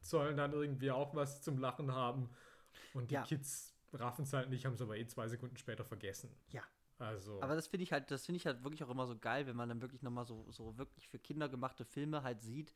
[0.00, 2.30] sollen dann irgendwie auch was zum Lachen haben.
[2.94, 3.22] Und die Ja.
[3.22, 6.30] Kids raffen es halt nicht, haben es aber eh zwei Sekunden später vergessen.
[6.52, 6.62] Ja.
[6.98, 7.42] Also.
[7.42, 9.56] Aber das finde ich halt, das finde ich halt wirklich auch immer so geil, wenn
[9.56, 12.72] man dann wirklich nochmal so, so wirklich für Kinder gemachte Filme halt sieht,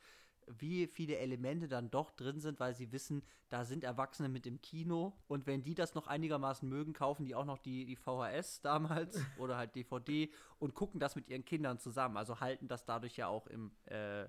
[0.59, 4.61] wie viele Elemente dann doch drin sind, weil sie wissen, da sind Erwachsene mit im
[4.61, 8.61] Kino und wenn die das noch einigermaßen mögen, kaufen die auch noch die, die VHS
[8.63, 12.17] damals oder halt DVD und gucken das mit ihren Kindern zusammen.
[12.17, 14.27] Also halten das dadurch ja auch im äh,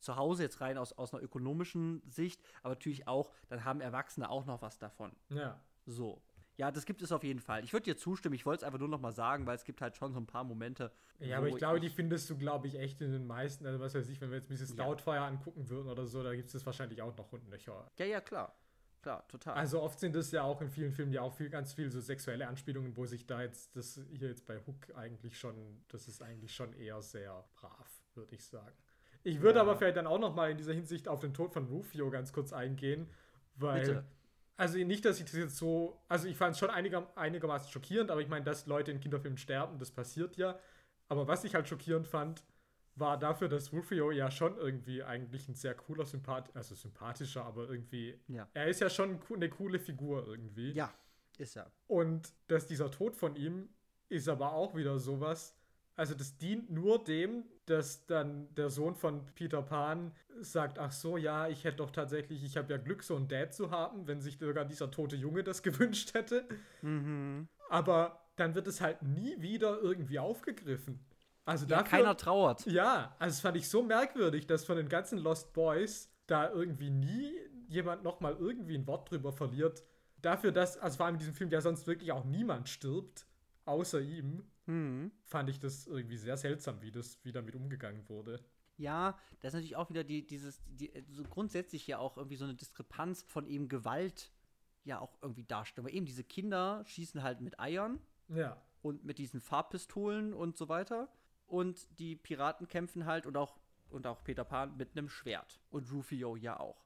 [0.00, 4.30] zu Hause jetzt rein aus, aus einer ökonomischen Sicht, aber natürlich auch, dann haben Erwachsene
[4.30, 5.12] auch noch was davon.
[5.30, 5.60] ja.
[5.86, 6.22] So.
[6.58, 7.62] Ja, das gibt es auf jeden Fall.
[7.62, 9.80] Ich würde dir zustimmen, ich wollte es einfach nur noch mal sagen, weil es gibt
[9.80, 10.90] halt schon so ein paar Momente.
[11.20, 13.94] Ja, aber ich glaube, die findest du, glaube ich, echt in den meisten, also was
[13.94, 14.70] weiß ich, wenn wir jetzt Mrs.
[14.70, 14.84] Ja.
[14.84, 17.88] Doubtfire angucken würden oder so, da gibt es das wahrscheinlich auch noch und nöcher.
[17.96, 18.56] Ja, ja, klar.
[19.00, 19.54] Klar, total.
[19.54, 22.00] Also oft sind es ja auch in vielen Filmen ja auch viel, ganz viel so
[22.00, 26.20] sexuelle Anspielungen, wo sich da jetzt, das hier jetzt bei Hook eigentlich schon, das ist
[26.20, 28.76] eigentlich schon eher sehr brav, würde ich sagen.
[29.22, 29.62] Ich würde Ja.
[29.62, 32.32] aber vielleicht dann auch noch mal in dieser Hinsicht auf den Tod von Rufio ganz
[32.32, 33.08] kurz eingehen,
[33.54, 34.04] weil Bitte.
[34.58, 38.10] Also nicht, dass ich das jetzt so, also ich fand es schon einiger, einigermaßen schockierend,
[38.10, 40.58] aber ich meine, dass Leute in Kinderfilmen sterben, das passiert ja.
[41.08, 42.42] Aber was ich halt schockierend fand,
[42.96, 47.68] war dafür, dass Rufio ja schon irgendwie eigentlich ein sehr cooler Sympath, also sympathischer, aber
[47.68, 48.48] irgendwie, Ja.
[48.52, 50.72] er ist ja schon eine coole Figur irgendwie.
[50.72, 50.92] Ja,
[51.38, 51.70] ist er.
[51.86, 53.68] Und dass dieser Tod von ihm
[54.08, 55.54] ist aber auch wieder sowas.
[55.98, 61.16] Also das dient nur dem, dass dann der Sohn von Peter Pan sagt, ach so,
[61.16, 64.20] ja, ich hätte doch tatsächlich, ich habe ja Glück, so einen Dad zu haben, wenn
[64.20, 66.48] sich sogar dieser tote Junge das gewünscht hätte.
[66.82, 67.48] Mhm.
[67.68, 71.04] Aber dann wird es halt nie wieder irgendwie aufgegriffen.
[71.44, 72.66] Also Ja, dafür, keiner trauert.
[72.66, 76.90] ja, also das fand ich so merkwürdig, dass von den ganzen Lost Boys da irgendwie
[76.90, 77.32] nie
[77.68, 79.82] jemand nochmal irgendwie ein Wort drüber verliert.
[80.22, 83.26] Dafür, dass, also vor allem in diesem Film ja sonst wirklich auch niemand stirbt,
[83.64, 85.10] außer ihm, Mhm.
[85.24, 88.44] fand ich das irgendwie sehr seltsam, wie das wie damit umgegangen wurde.
[88.76, 92.44] Ja, das ist natürlich auch wieder die, dieses, die, so grundsätzlich ja auch irgendwie so
[92.44, 94.30] eine Diskrepanz von eben Gewalt
[94.84, 95.86] ja auch irgendwie darstellen.
[95.86, 97.98] Weil eben diese Kinder schießen halt mit Eiern
[98.28, 98.62] Ja.
[98.82, 101.08] und mit diesen Farbpistolen und so weiter.
[101.46, 103.58] Und die Piraten kämpfen halt und auch,
[103.88, 105.60] und auch Peter Pan mit einem Schwert.
[105.70, 106.84] Und Rufio ja auch.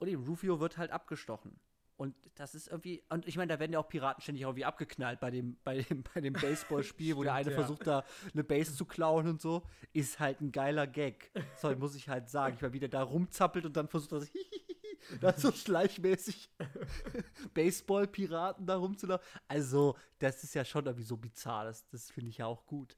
[0.00, 1.60] Und eben, Rufio wird halt abgestochen.
[1.98, 5.18] Und das ist irgendwie, und ich meine, da werden ja auch Piraten ständig irgendwie abgeknallt
[5.18, 7.56] bei dem, bei dem, bei dem Baseballspiel, wo der eine ja.
[7.56, 9.64] versucht, da eine Base zu klauen und so.
[9.92, 11.32] Ist halt ein geiler Gag.
[11.56, 12.54] Sorry, muss ich halt sagen.
[12.54, 14.28] Ich meine, wie der da rumzappelt und dann versucht er so,
[15.20, 16.48] da so schleichmäßig
[17.54, 19.26] Baseball-Piraten da rumzulaufen.
[19.48, 21.64] Also, das ist ja schon irgendwie so bizarr.
[21.64, 22.96] Das, das finde ich ja auch gut.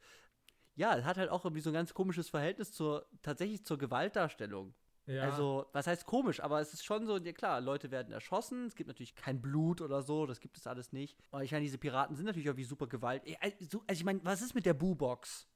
[0.74, 4.74] Ja, es hat halt auch irgendwie so ein ganz komisches Verhältnis zur, tatsächlich zur Gewaltdarstellung.
[5.10, 5.22] Ja.
[5.24, 8.74] Also, was heißt komisch, aber es ist schon so, ja klar, Leute werden erschossen, es
[8.76, 11.18] gibt natürlich kein Blut oder so, das gibt es alles nicht.
[11.32, 13.22] Aber ich meine, diese Piraten sind natürlich irgendwie super Gewalt.
[13.40, 15.46] Also, also ich meine, was ist mit der Boo-Box?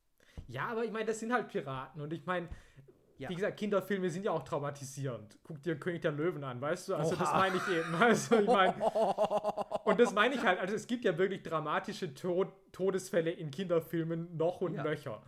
[0.48, 2.48] ja, aber ich meine, das sind halt Piraten und ich meine,
[3.18, 3.28] Ja.
[3.28, 5.38] wie gesagt, Kinderfilme sind ja auch traumatisierend.
[5.44, 6.96] Guck dir König der Löwen an, weißt du?
[6.96, 7.38] Also das Oha.
[7.38, 7.94] meine ich eben.
[7.94, 8.74] Also ich meine,
[9.84, 14.36] und das meine ich halt, also es gibt ja wirklich dramatische Tod Todesfälle in Kinderfilmen
[14.36, 14.82] noch und Ja.
[14.82, 15.22] nöcher.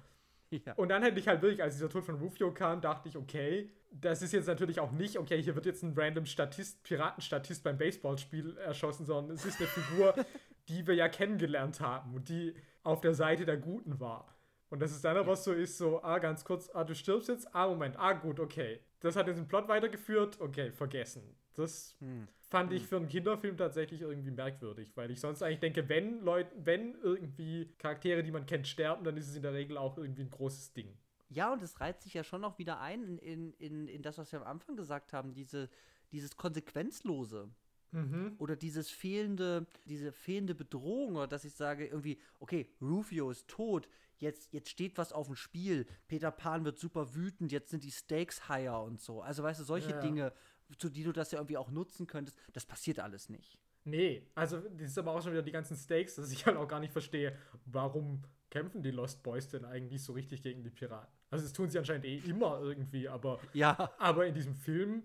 [0.64, 0.74] Ja.
[0.74, 3.70] Und dann hätte ich halt wirklich, als dieser Tod von Rufio kam, dachte ich, okay,
[3.90, 7.78] das ist jetzt natürlich auch nicht, okay, hier wird jetzt ein random Statist, Piratenstatist beim
[7.78, 10.14] Baseballspiel erschossen, sondern es ist eine Figur,
[10.68, 14.36] die wir ja kennengelernt haben und die auf der Seite der Guten war.
[14.68, 17.54] Und dass es dann aber so ist, so, ah, ganz kurz, ah, du stirbst jetzt,
[17.54, 18.80] ah, Moment, ah, gut, okay.
[19.00, 21.22] Das hat jetzt den Plot weitergeführt, okay, vergessen.
[21.54, 22.28] Das Hm.
[22.48, 26.50] fand ich für einen Kinderfilm tatsächlich irgendwie merkwürdig, weil ich sonst eigentlich denke, wenn Leute,
[26.64, 30.22] wenn irgendwie Charaktere, die man kennt, sterben, dann ist es in der Regel auch irgendwie
[30.22, 30.96] ein großes Ding.
[31.28, 34.18] Ja, und es reiht sich ja schon noch wieder ein in, in, in, in das,
[34.18, 35.68] was wir am Anfang gesagt haben, diese,
[36.12, 37.48] dieses Konsequenzlose.
[37.92, 38.34] Mhm.
[38.38, 43.88] Oder dieses fehlende, diese fehlende Bedrohung, oder dass ich sage, irgendwie, okay, Rufio ist tot,
[44.20, 47.90] jetzt, jetzt steht was auf dem Spiel, Peter Pan wird super wütend, jetzt sind die
[47.90, 49.22] Stakes higher und so.
[49.22, 50.00] Also, weißt du, solche Ja.
[50.00, 50.32] Dinge,
[50.78, 53.58] zu die du das ja irgendwie auch nutzen könntest, das passiert alles nicht.
[53.84, 56.66] Nee, also das ist aber auch schon wieder die ganzen Stakes, dass ich halt auch
[56.66, 57.36] gar nicht verstehe,
[57.66, 61.14] warum kämpfen die Lost Boys denn eigentlich so richtig gegen die Piraten?
[61.30, 65.04] Also das tun sie anscheinend eh immer irgendwie, aber, Ja, aber in diesem Film,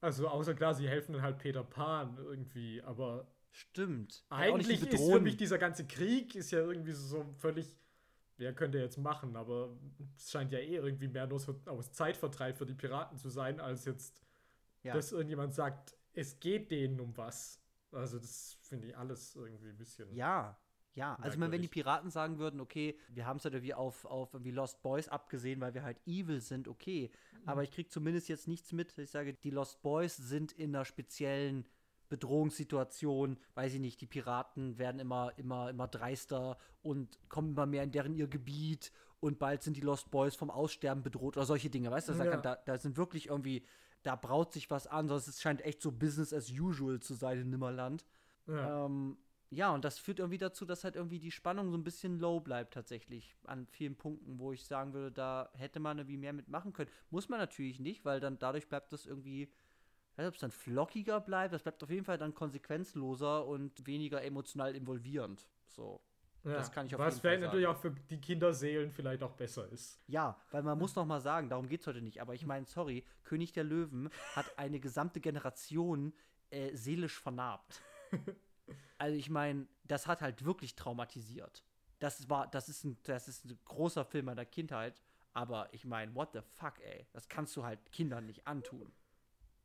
[0.00, 4.24] also außer klar, sie helfen dann halt Peter Pan irgendwie, aber stimmt.
[4.30, 7.76] Eigentlich ist für mich dieser ganze Krieg ist ja irgendwie so völlig,
[8.36, 9.76] wer könnte jetzt machen, aber
[10.16, 13.60] es scheint ja eh irgendwie mehr nur so aus Zeitvertreib für die Piraten zu sein,
[13.60, 14.22] als jetzt,
[14.82, 14.94] Ja.
[14.94, 17.60] dass irgendjemand sagt, es geht denen um was.
[17.92, 20.12] Also das finde ich alles irgendwie ein bisschen.
[20.14, 20.58] Ja,
[20.94, 21.14] ja.
[21.16, 21.68] Also, ich meine, wenn die.
[21.68, 25.60] Piraten sagen würden, okay, wir haben es halt irgendwie auf, auf irgendwie Lost Boys abgesehen,
[25.60, 27.10] weil wir halt evil sind, okay.
[27.44, 28.96] Aber ich krieg zumindest jetzt nichts mit.
[28.98, 31.66] Ich sage, die Lost Boys sind in einer speziellen
[32.12, 37.82] Bedrohungssituation, weiß ich nicht, die Piraten werden immer, immer, immer dreister und kommen immer mehr
[37.82, 41.70] in deren ihr Gebiet und bald sind die Lost Boys vom Aussterben bedroht oder solche
[41.70, 42.14] Dinge, weißt du?
[42.14, 42.30] Da, Ja.
[42.30, 43.64] kann- da, da sind wirklich irgendwie,
[44.02, 47.40] da braut sich was an, sonst es scheint echt so Business as usual zu sein
[47.40, 48.04] in Nimmerland.
[48.46, 48.86] Ja.
[48.86, 49.16] Ähm,
[49.50, 52.40] ja, und das führt irgendwie dazu, dass halt irgendwie die Spannung so ein bisschen low
[52.40, 56.72] bleibt tatsächlich an vielen Punkten, wo ich sagen würde, da hätte man irgendwie mehr mitmachen
[56.72, 56.90] können.
[57.10, 59.50] Muss man natürlich nicht, weil dann dadurch bleibt das irgendwie,
[60.12, 63.46] ich weiß nicht, ob es dann flockiger bleibt, das bleibt auf jeden Fall dann konsequenzloser
[63.46, 65.48] und weniger emotional involvierend.
[65.66, 66.02] So.
[66.44, 66.54] Ja.
[66.54, 69.32] das kann ich auf Was jeden Fall vielleicht natürlich auch für die Kinderseelen vielleicht auch
[69.32, 70.00] besser ist.
[70.08, 72.66] Ja, weil man muss noch mal sagen, darum geht es heute nicht, aber ich meine,
[72.66, 76.12] sorry, König der Löwen hat eine gesamte Generation
[76.50, 77.80] äh, seelisch vernarbt.
[78.96, 81.64] Also ich meine, das hat halt wirklich traumatisiert.
[81.98, 85.02] Das war, das ist ein, das ist ein großer Film meiner Kindheit,
[85.32, 88.92] aber ich meine, what the fuck, ey, das kannst du halt Kindern nicht antun.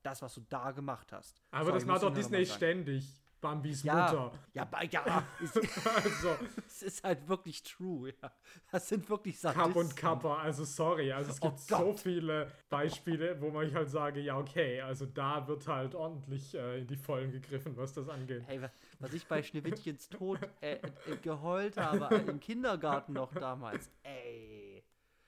[0.07, 1.41] Das, was du da gemacht hast.
[1.51, 3.05] Aber Sorry, das macht doch Disney ständig.
[3.39, 4.31] Bambis Ja, Mutter.
[4.53, 5.53] ja, ja, es,
[5.95, 6.35] Also,
[6.65, 8.31] es ist halt wirklich true, ja.
[8.71, 9.79] Das sind wirklich Kapp Sadisten.
[9.81, 11.11] und Kappa, also sorry.
[11.11, 11.99] Also es Oh gibt so Gott.
[11.99, 16.87] viele Beispiele, wo man halt sage, ja, okay, also da wird halt ordentlich äh, in
[16.87, 18.41] die Vollen gegriffen, was das angeht.
[18.47, 20.81] Hey, was, was ich bei Schneewittchens Tod äh, äh,
[21.21, 23.91] geheult habe äh, im Kindergarten noch damals.
[24.01, 24.83] Ey.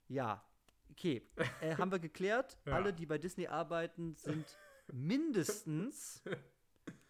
[0.07, 0.43] Ja,
[0.89, 1.21] okay.
[1.61, 2.57] Äh, haben wir geklärt.
[2.65, 2.73] Ja.
[2.73, 4.47] Alle, die bei Disney arbeiten, sind
[4.91, 6.21] mindestens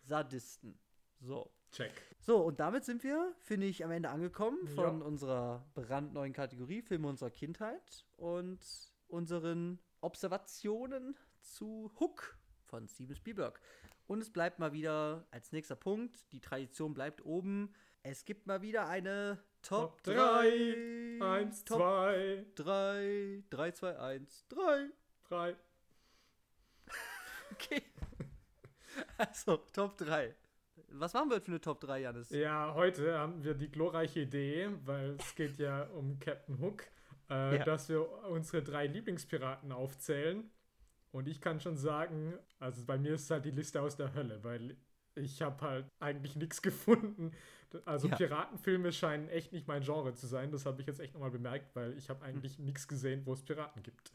[0.04, 0.78] Sadisten.
[1.20, 1.52] So.
[1.72, 1.92] Check.
[2.20, 5.06] So, und damit sind wir, finde ich, am Ende angekommen von Ja.
[5.06, 8.60] unserer brandneuen Kategorie Filme unserer Kindheit und
[9.08, 13.62] unseren Observationen zu Hook von Steven Spielberg.
[14.08, 17.74] Und es bleibt mal wieder als nächster Punkt, die Tradition bleibt oben.
[18.02, 21.18] Es gibt mal wieder eine Top, Top 3.
[21.20, 24.90] 3, 1, Top 2, 3, 3, 2, 1, 3.
[25.30, 25.56] 3.
[27.54, 27.82] Okay.
[29.18, 30.34] Also, Top 3.
[30.92, 32.30] Was machen wir heute für eine Top 3, Janis?
[32.32, 36.84] Ja, heute haben wir die glorreiche Idee, weil es geht ja um Captain Hook,
[37.30, 37.64] äh, Ja.
[37.64, 40.50] dass wir unsere drei Lieblingspiraten aufzählen.
[41.12, 44.14] Und ich kann schon sagen, also bei mir ist es halt die Liste aus der
[44.14, 44.78] Hölle, weil
[45.16, 47.32] ich habe halt eigentlich nichts gefunden.
[47.86, 48.16] Also Ja.
[48.16, 50.52] Piratenfilme scheinen echt nicht mein Genre zu sein.
[50.52, 52.16] Das habe ich jetzt echt nochmal bemerkt, weil ich Hm.
[52.16, 54.12] habe eigentlich nichts gesehen, wo es Piraten gibt.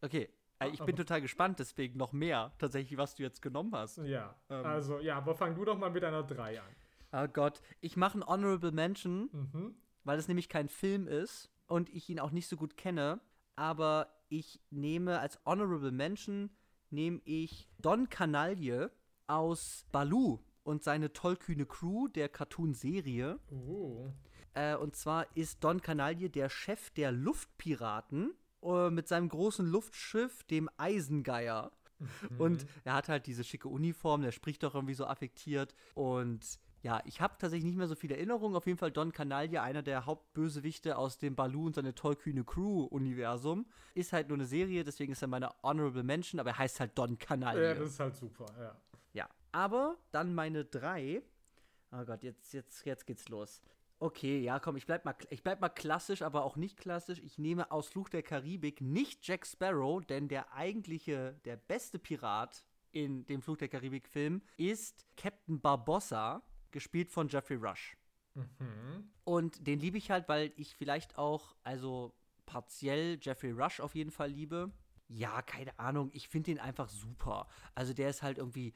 [0.00, 0.28] Okay.
[0.60, 3.98] Äh, Ich bin total gespannt, deswegen noch mehr, tatsächlich, was du jetzt genommen hast.
[3.98, 4.64] Ja, Ähm.
[4.64, 6.66] also ja, aber fang du doch mal mit einer 3 an.
[7.12, 7.60] Oh Gott.
[7.80, 9.74] Ich mache ein Honorable Mention, Mhm.
[10.04, 13.20] weil es nämlich kein Film ist und ich ihn auch nicht so gut kenne.
[13.56, 16.50] Aber ich nehme als Honorable Mention,
[16.90, 18.90] nehme ich Don Canaille
[19.26, 23.38] aus Baloo und seine tollkühne Crew der Cartoon-Serie.
[23.50, 24.10] Uh.
[24.54, 28.32] Äh, und zwar ist Don Canaille der Chef der Luftpiraten
[28.62, 31.72] äh, mit seinem großen Luftschiff, dem Eisengeier.
[32.38, 35.74] Und er hat halt diese schicke Uniform, der spricht doch irgendwie so affektiert.
[35.94, 38.56] Und ja, ich habe tatsächlich nicht mehr so viele Erinnerungen.
[38.56, 43.66] Auf jeden Fall Don Canaille, einer der Hauptbösewichte aus dem Baloo und seine tollkühne Crew-Universum.
[43.94, 46.96] Ist halt nur eine Serie, deswegen ist er meine Honorable Mention, aber er heißt halt
[46.96, 47.62] Don Canaille.
[47.62, 48.76] Ja, das ist halt super, ja.
[49.12, 51.22] Ja, aber dann meine drei.
[51.90, 53.60] Oh Gott, jetzt, jetzt, jetzt geht's los.
[54.00, 57.18] Okay, ja, komm, ich bleib, mal, ich bleib mal klassisch, aber auch nicht klassisch.
[57.18, 62.64] Ich nehme aus Fluch der Karibik nicht Jack Sparrow, denn der eigentliche, der beste Pirat
[62.92, 67.96] in dem Fluch der Karibik-Film ist Captain Barbossa, gespielt von Jeffrey Rush.
[68.34, 69.10] Mhm.
[69.24, 72.14] Und den liebe ich halt, weil ich vielleicht auch, also
[72.46, 74.70] partiell Jeffrey Rush auf jeden Fall liebe.
[75.08, 77.48] Ja, keine Ahnung, ich finde den einfach super.
[77.74, 78.74] Also der ist halt irgendwie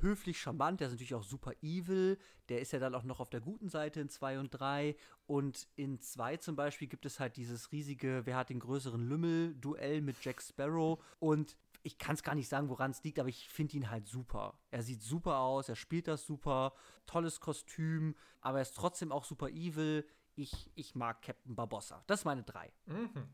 [0.00, 2.18] höflich, charmant, der ist natürlich auch super evil.
[2.48, 4.96] Der ist ja dann auch noch auf der guten Seite in 2 und 3.
[5.26, 10.02] Und in 2 zum Beispiel gibt es halt dieses riesige, wer hat den größeren Lümmel-Duell
[10.02, 11.02] mit Jack Sparrow.
[11.18, 14.08] Und ich kann es gar nicht sagen, woran es liegt, aber ich finde ihn halt
[14.08, 14.58] super.
[14.72, 16.74] Er sieht super aus, er spielt das super,
[17.06, 20.04] tolles Kostüm, aber er ist trotzdem auch super evil.
[20.34, 22.02] Ich, ich mag Captain Barbossa.
[22.08, 22.72] Das ist meine drei.
[22.86, 23.28] Mhm.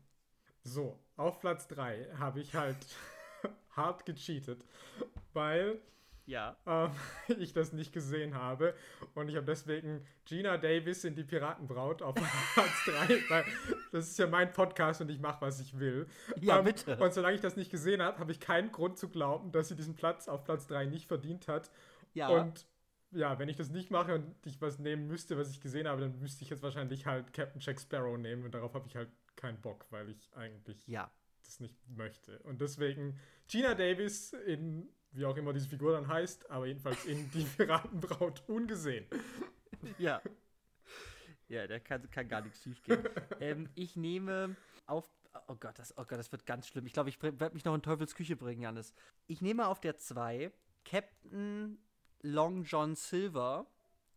[0.61, 2.77] So, auf Platz 3 habe ich halt
[3.71, 4.63] hart gecheatet,
[5.33, 5.81] weil
[6.25, 6.55] Ja.
[6.65, 6.91] ähm,
[7.39, 8.73] ich das nicht gesehen habe.
[9.13, 12.15] Und ich habe deswegen Gina Davis in die Piratenbraut auf
[12.53, 13.45] Platz 3, weil
[13.91, 16.07] das ist ja mein Podcast und ich mache, was ich will.
[16.39, 16.97] Ja, Ähm, bitte.
[16.97, 19.75] Und solange ich das nicht gesehen habe, habe ich keinen Grund zu glauben, dass sie
[19.75, 21.69] diesen Platz auf Platz 3 nicht verdient hat.
[22.13, 22.29] Ja.
[22.29, 22.65] Und
[23.11, 26.01] ja, wenn ich das nicht mache und ich was nehmen müsste, was ich gesehen habe,
[26.01, 29.09] dann müsste ich jetzt wahrscheinlich halt Captain Jack Sparrow nehmen und darauf habe ich halt
[29.35, 31.11] keinen Bock, weil ich eigentlich ja.
[31.43, 32.39] das nicht möchte.
[32.39, 37.29] Und deswegen Gina Davis in, wie auch immer diese Figur dann heißt, aber jedenfalls in
[37.33, 39.05] Die Piratenbraut ungesehen.
[39.97, 40.21] Ja.
[41.47, 43.03] Ja, da kann, kann gar nichts schief gehen.
[43.39, 45.09] ähm, ich nehme auf.
[45.47, 46.85] Oh Gott, das, oh Gott, das wird ganz schlimm.
[46.85, 48.93] Ich glaube, ich werde mich noch in Teufels Küche bringen, Janis.
[49.25, 50.51] Ich nehme auf der 2
[50.85, 51.79] Captain
[52.21, 53.67] Long John Silver.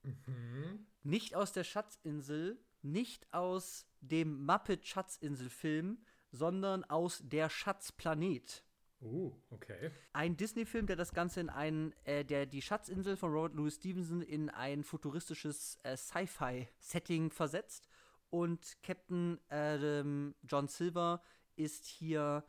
[0.02, 0.86] Mhm.
[1.02, 5.98] Nicht aus der Schatzinsel, nicht aus dem Muppet Schatzinsel-Film,
[6.30, 8.62] sondern aus Der Schatzplanet.
[9.06, 9.90] Uh, okay.
[10.12, 14.20] Ein Disney-Film, der das Ganze in einen, äh, der die Schatzinsel von Robert Louis Stevenson
[14.20, 17.88] in ein futuristisches äh, Sci-Fi-Setting versetzt.
[18.30, 21.22] Und Captain ähm, John Silver
[21.54, 22.44] ist hier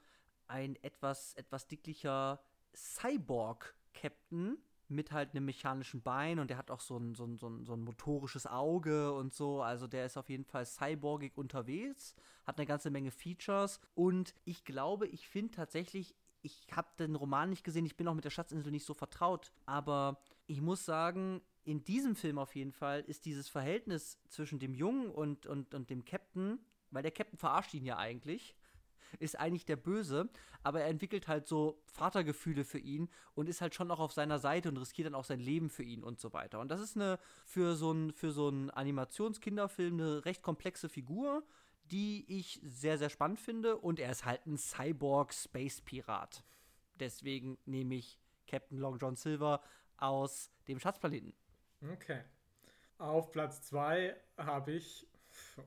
[0.48, 2.42] ein etwas, etwas dicklicher
[2.76, 4.58] Cyborg-Captain
[4.90, 7.66] mit halt einem mechanischen Bein und der hat auch so ein, so, ein, so, ein,
[7.66, 9.62] so ein motorisches Auge und so.
[9.62, 12.16] Also der ist auf jeden Fall cyborgig unterwegs,
[12.46, 17.50] hat eine ganze Menge Features und ich glaube, ich finde tatsächlich, ich habe den Roman
[17.50, 21.42] nicht gesehen, ich bin auch mit der Schatzinsel nicht so vertraut, aber ich muss sagen,
[21.64, 25.90] in diesem Film auf jeden Fall ist dieses Verhältnis zwischen dem Jungen und, und, und
[25.90, 26.60] dem Captain,
[26.92, 28.56] weil der Captain verarscht ihn ja eigentlich,
[29.20, 30.30] ist eigentlich der Böse,
[30.64, 34.40] aber er entwickelt halt so Vatergefühle für ihn und ist halt schon auch auf seiner
[34.40, 36.60] Seite und riskiert dann auch sein Leben für ihn und so weiter.
[36.60, 41.44] Und das ist eine für so einen für so einen Animationskinderfilm eine recht komplexe Figur,
[41.92, 46.44] die ich sehr sehr spannend finde und er ist halt ein Cyborg Space Pirat.
[47.00, 49.62] Deswegen nehme ich Captain Long John Silver
[49.98, 51.34] aus dem Schatzplaneten.
[51.94, 52.22] Okay.
[52.98, 55.08] Auf Platz 2 habe ich,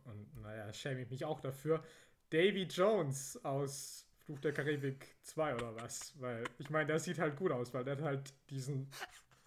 [0.05, 1.82] und naja, schäme ich mich auch dafür,
[2.30, 6.12] Davy Jones aus Fluch der Karibik 2 oder was.
[6.20, 8.90] Weil, ich meine, der sieht halt gut aus, weil der hat halt diesen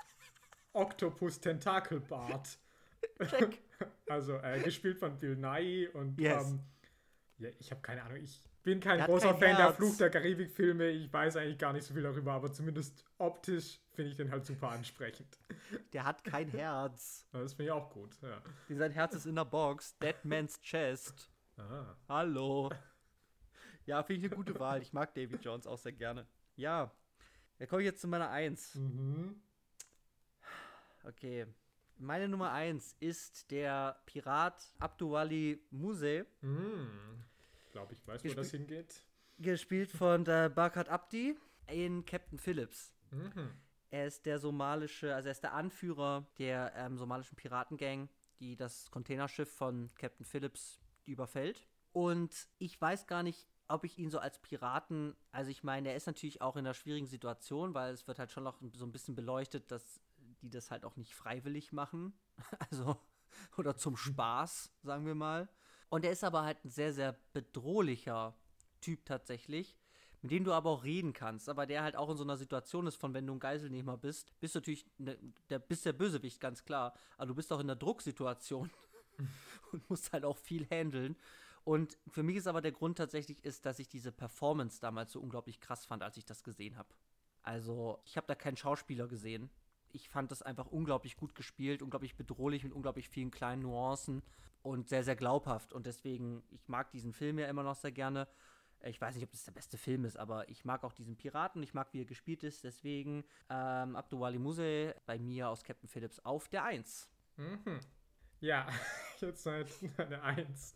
[0.74, 2.58] Oktopus-Tentakelbart.
[4.08, 6.50] Also, äh, gespielt von Bill Nye und Yes.
[6.52, 6.60] ähm,
[7.38, 9.76] ja, ich habe keine Ahnung, ich bin kein Er hat großer kein Fan der Herz.
[9.76, 10.90] Fluch der Karibik-Filme.
[10.90, 14.46] Ich weiß eigentlich gar nicht so viel darüber, aber zumindest optisch finde ich den halt
[14.46, 15.38] super ansprechend.
[15.92, 17.28] Der hat kein Herz.
[17.34, 18.42] Das finde ich auch gut, ja.
[18.70, 19.98] Sein Herz ist in der Box.
[19.98, 21.30] Dead Man's Chest.
[21.58, 21.96] Ah.
[22.08, 22.72] Hallo.
[23.86, 24.82] Ja, finde ich eine gute Wahl.
[24.82, 26.26] Ich mag Davy Jones auch sehr gerne.
[26.56, 26.90] Ja.
[27.58, 28.76] Da komme ich jetzt zu meiner Eins.
[28.76, 29.42] Mhm.
[31.04, 31.46] Okay.
[31.98, 36.26] Meine Nummer eins ist der Pirat Abduwali Muse.
[36.42, 39.02] Ich glaube, ich weiß, wo das hingeht.
[39.40, 41.38] gespielt von der Barkat Abdi
[41.68, 42.94] in Captain Phillips.
[43.12, 43.52] Mhm.
[43.90, 48.10] Er ist der somalische, also er ist der Anführer der ähm, somalischen Piratengang,
[48.40, 51.68] die das Containerschiff von Captain Phillips überfällt.
[51.92, 55.96] Und ich weiß gar nicht, ob ich ihn so als Piraten, also ich meine, er
[55.96, 58.92] ist natürlich auch in einer schwierigen Situation, weil es wird halt schon noch so ein
[58.92, 60.02] bisschen beleuchtet, dass
[60.44, 62.14] die das halt auch nicht freiwillig machen.
[62.70, 62.98] Also,
[63.58, 65.50] oder zum Spaß, sagen wir mal.
[65.90, 68.36] Und er ist aber halt ein sehr, sehr bedrohlicher
[68.82, 69.76] Typ tatsächlich,
[70.22, 72.88] mit dem du aber auch reden kannst, aber der halt auch in so einer Situation
[72.88, 75.18] ist, von wenn du ein Geiselnehmer bist, bist du natürlich ne,
[75.50, 76.94] der, bist der Bösewicht, ganz klar.
[77.18, 78.72] Aber du bist auch in einer Drucksituation
[79.72, 81.16] und musst halt auch viel handeln.
[81.64, 85.20] Und für mich ist aber der Grund tatsächlich ist, dass ich diese Performance damals so
[85.22, 86.90] unglaublich krass fand, als ich das gesehen habe.
[87.42, 89.50] Also, ich habe da keinen Schauspieler gesehen.
[89.94, 94.24] Ich fand das einfach unglaublich gut gespielt, unglaublich bedrohlich mit unglaublich vielen kleinen Nuancen
[94.62, 95.72] und sehr, sehr glaubhaft.
[95.72, 98.28] Und deswegen, ich mag diesen Film ja immer noch sehr gerne.
[98.86, 101.64] Ich weiß nicht, ob das der beste Film ist, aber ich mag auch diesen Piraten.
[101.64, 102.64] Ich mag, wie er gespielt ist.
[102.64, 107.10] Deswegen ähm, Abduwali Muse bei mir aus Captain Phillips auf der 1.
[107.38, 107.80] Mhm.
[108.42, 108.68] Ja,
[109.28, 109.68] jetzt halt
[109.98, 110.76] eine Eins.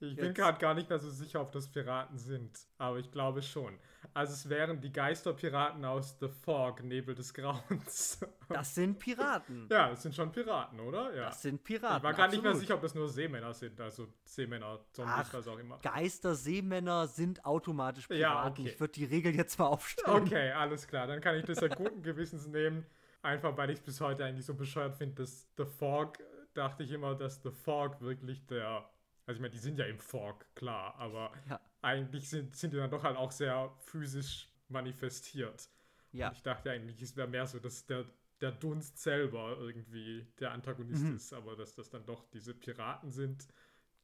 [0.00, 3.12] Ich bin Jetzt- gerade gar nicht mehr so sicher, ob das Piraten sind, aber ich
[3.12, 3.78] glaube schon.
[4.12, 8.18] Also es wären die Geisterpiraten aus The Fog, Nebel des Grauens.
[8.48, 9.68] Das sind Piraten.
[9.70, 11.14] ja, das sind schon Piraten, oder?
[11.14, 11.26] Ja.
[11.26, 11.98] Das sind Piraten.
[11.98, 15.46] ich war gerade nicht mehr sicher, ob das nur Seemänner sind, also Seemänner, Zombies, was
[15.46, 15.78] auch immer.
[15.80, 18.50] Geister, Seemänner sind automatisch Ja, Piraten.
[18.64, 18.72] okay.
[18.72, 20.22] Ich würde die Regel jetzt mal aufstellen.
[20.24, 21.06] Okay, alles klar.
[21.06, 22.86] Dann kann ich das ja guten Gewissens nehmen.
[23.20, 26.18] Einfach weil ich es bis heute eigentlich so bescheuert finde, dass The Fog,
[26.58, 28.88] dachte ich immer, dass The Fog wirklich der.
[29.26, 31.60] Also ich meine, die sind ja im Fog, klar, aber Ja.
[31.82, 35.68] eigentlich sind, sind die dann doch halt auch sehr physisch manifestiert.
[36.12, 36.28] Ja.
[36.28, 38.06] Und ich dachte eigentlich, es wäre mehr so, dass der,
[38.40, 41.16] der Dunst selber irgendwie der Antagonist Mhm.
[41.16, 43.46] ist, aber dass das dann doch diese Piraten sind,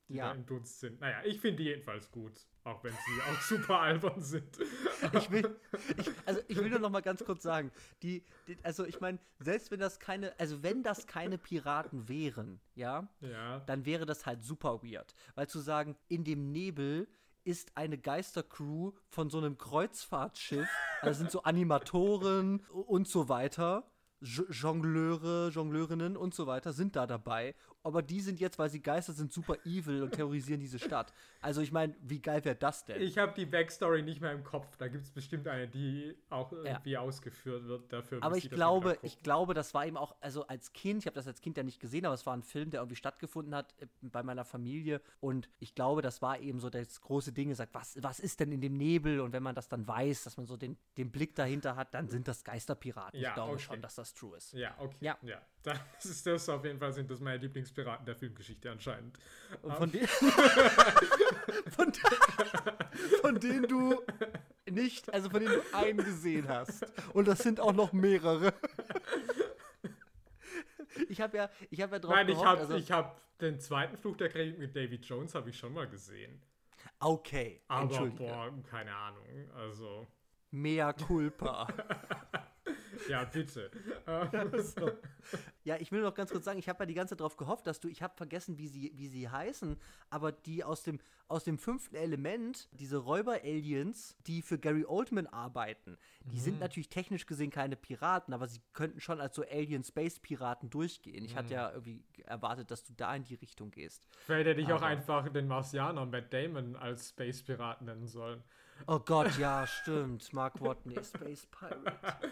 [0.08, 0.28] die Ja.
[0.28, 1.00] da im Dunst sind.
[1.00, 2.32] Naja, ich finde die jedenfalls gut,
[2.64, 4.58] auch wenn sie auch super albern sind.
[5.14, 5.56] Ich will,
[5.96, 7.70] ich, also ich will nur noch mal ganz kurz sagen,
[8.02, 12.60] die, die also ich meine, selbst wenn das keine, also wenn das keine Piraten wären,
[12.74, 13.60] ja, Ja.
[13.60, 17.08] dann wäre das halt super weird, weil zu sagen, in dem Nebel
[17.44, 20.68] ist eine Geistercrew von so einem Kreuzfahrtschiff,
[21.02, 23.90] also sind so Animatoren und so weiter.
[24.20, 27.54] Jo- Jongleure, Jongleurinnen und so weiter sind da dabei.
[27.84, 31.12] Aber die sind jetzt, weil sie Geister sind, super evil und terrorisieren diese Stadt.
[31.42, 33.00] Also ich meine, wie geil wäre das denn?
[33.02, 34.76] Ich habe die Backstory nicht mehr im Kopf.
[34.78, 38.22] Da gibt es bestimmt eine, die auch irgendwie ausgeführt wird dafür.
[38.22, 41.26] Aber ich glaube, ich glaube, das war eben auch, also als Kind, ich habe das
[41.26, 43.86] als Kind ja nicht gesehen, aber es war ein Film, der irgendwie stattgefunden hat äh,
[44.00, 45.02] bei meiner Familie.
[45.20, 48.50] Und ich glaube, das war eben so das große Ding, gesagt, was, was ist denn
[48.50, 49.20] in dem Nebel?
[49.20, 52.08] Und wenn man das dann weiß, dass man so den, den Blick dahinter hat, dann
[52.08, 53.20] sind das Geisterpiraten.
[53.20, 53.62] Ja, ich glaube okay.
[53.62, 54.54] schon, dass das true ist.
[54.54, 54.96] Ja, okay.
[55.00, 55.18] Ja.
[55.22, 55.42] ja.
[55.64, 59.18] Das ist das auf jeden Fall sind das meine Lieblingspiraten der Filmgeschichte anscheinend.
[59.62, 62.00] Und von, de von, de
[63.22, 64.02] von denen du
[64.70, 66.84] nicht, also von denen du einen gesehen hast.
[67.14, 68.52] Und das sind auch noch mehrere.
[71.08, 73.96] Ich habe ja, ich habe ja drauf Nein, ich habe also, ich hab den zweiten
[73.96, 76.42] Fluch der Karibik mit David Jones habe ich schon mal gesehen.
[77.00, 79.26] okay, Aber boah, keine Ahnung.
[79.54, 80.06] Also
[80.50, 81.66] Mea culpa.
[83.08, 83.70] Ja, bitte.
[84.76, 84.90] so.
[85.64, 87.66] Ja, ich will noch ganz kurz sagen, ich habe ja die ganze Zeit darauf gehofft,
[87.66, 89.76] dass du, ich habe vergessen, wie sie, wie sie heißen,
[90.10, 95.96] aber die aus dem, aus dem fünften Element, diese Räuber-Aliens, die für Gary Oldman arbeiten,
[96.24, 96.40] die mhm.
[96.40, 101.24] sind natürlich technisch gesehen keine Piraten, aber sie könnten schon als so Alien-Space-Piraten durchgehen.
[101.24, 101.38] Ich mhm.
[101.38, 104.06] hatte ja irgendwie erwartet, dass du da in die Richtung gehst.
[104.26, 104.76] Vielleicht hätte ich aber.
[104.76, 108.42] auch einfach den Marsianer Matt Damon als Space-Piraten nennen sollen.
[108.86, 110.32] Oh Gott, ja, stimmt.
[110.32, 112.30] Mark Watney, Space Pirate.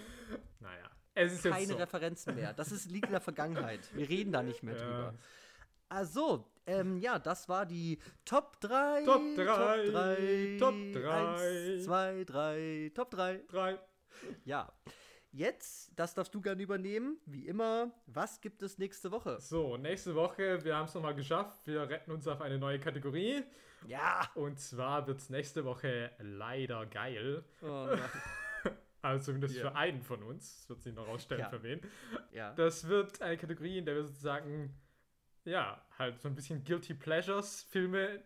[0.61, 0.91] Naja.
[1.15, 1.77] Es ist Keine so.
[1.77, 2.53] Referenzen mehr.
[2.53, 3.81] Das ist, liegt in der Vergangenheit.
[3.95, 4.81] Wir reden da nicht mehr ja.
[4.81, 5.15] drüber.
[5.89, 9.05] Also, ähm, ja, das war die Top 3.
[9.05, 10.57] Top 3.
[10.59, 11.75] Top 3.
[11.75, 12.93] 1, 2, 3.
[12.95, 13.43] Top 3.
[13.49, 13.79] 3.
[14.45, 14.73] Ja.
[15.35, 17.19] Jetzt, das darfst du gerne übernehmen.
[17.25, 19.41] Wie immer, was gibt es nächste Woche?
[19.41, 21.67] So, nächste Woche, wir haben es nochmal geschafft.
[21.67, 23.43] Wir retten uns auf eine neue Kategorie.
[23.87, 24.31] Ja.
[24.35, 27.45] Und zwar wird es nächste Woche leider geil.
[27.63, 27.89] Oh
[29.03, 29.71] also zumindest yeah.
[29.71, 30.61] für einen von uns.
[30.61, 31.49] Das wird sich noch rausstellen, ja.
[31.49, 31.81] für wen.
[32.33, 32.55] Ja.
[32.55, 34.75] Das wird eine Kategorie, in der wir sozusagen,
[35.45, 38.23] ja, halt so ein bisschen Guilty Pleasures Filme,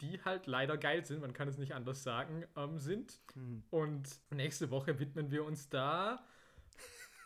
[0.00, 3.20] die halt leider geil sind, man kann es nicht anders sagen, ähm, sind.
[3.34, 3.64] Mhm.
[3.70, 6.24] Und nächste Woche widmen wir uns da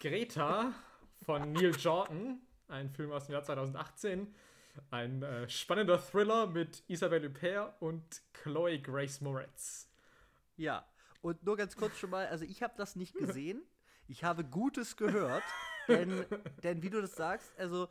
[0.00, 0.72] Greta
[1.22, 4.34] von Neil Jordan, ein Film aus dem Jahr 2018.
[4.90, 9.88] Ein äh, spannender Thriller mit Isabelle Huppert und Chloe Grace Moretz.
[10.56, 10.86] Ja,
[11.20, 13.62] und nur ganz kurz schon mal, also ich habe das nicht gesehen.
[14.08, 15.42] Ich habe Gutes gehört.
[15.88, 16.26] denn,
[16.62, 17.88] denn wie du das sagst, also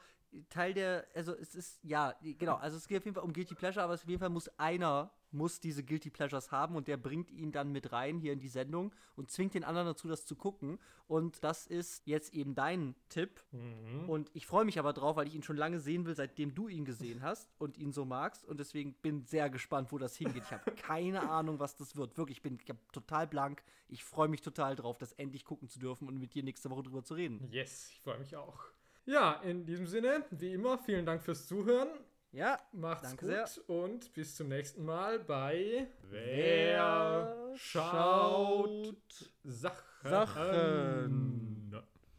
[0.50, 3.56] Teil der, also es ist, ja, genau, also es geht auf jeden Fall um Guilty
[3.56, 7.32] Pleasure, aber auf jeden Fall muss einer muss diese Guilty Pleasures haben und der bringt
[7.32, 10.36] ihn dann mit rein hier in die Sendung und zwingt den anderen dazu, das zu
[10.36, 10.80] gucken.
[11.08, 13.44] Und das ist jetzt eben dein Tipp.
[13.52, 14.10] Mhm.
[14.10, 16.68] Und ich freue mich aber drauf, weil ich ihn schon lange sehen will, seitdem du
[16.68, 18.46] ihn gesehen hast und ihn so magst.
[18.46, 20.44] Und deswegen bin sehr gespannt, wo das hingeht.
[20.46, 22.18] Ich habe keine Ahnung, was das wird.
[22.18, 23.64] Wirklich, ich bin ich total blank.
[23.90, 26.84] Ich freue mich total drauf, das endlich gucken zu dürfen und mit dir nächste Woche
[26.84, 27.48] drüber zu reden.
[27.52, 28.60] Yes, ich freue mich auch.
[29.06, 31.90] Ja, in diesem Sinne, wie immer, vielen Dank fürs Zuhören.
[32.34, 33.70] Ja, macht's danke gut sehr.
[33.70, 40.10] und bis zum nächsten Mal bei Wer schaut Sachen.
[40.10, 41.53] Sachen.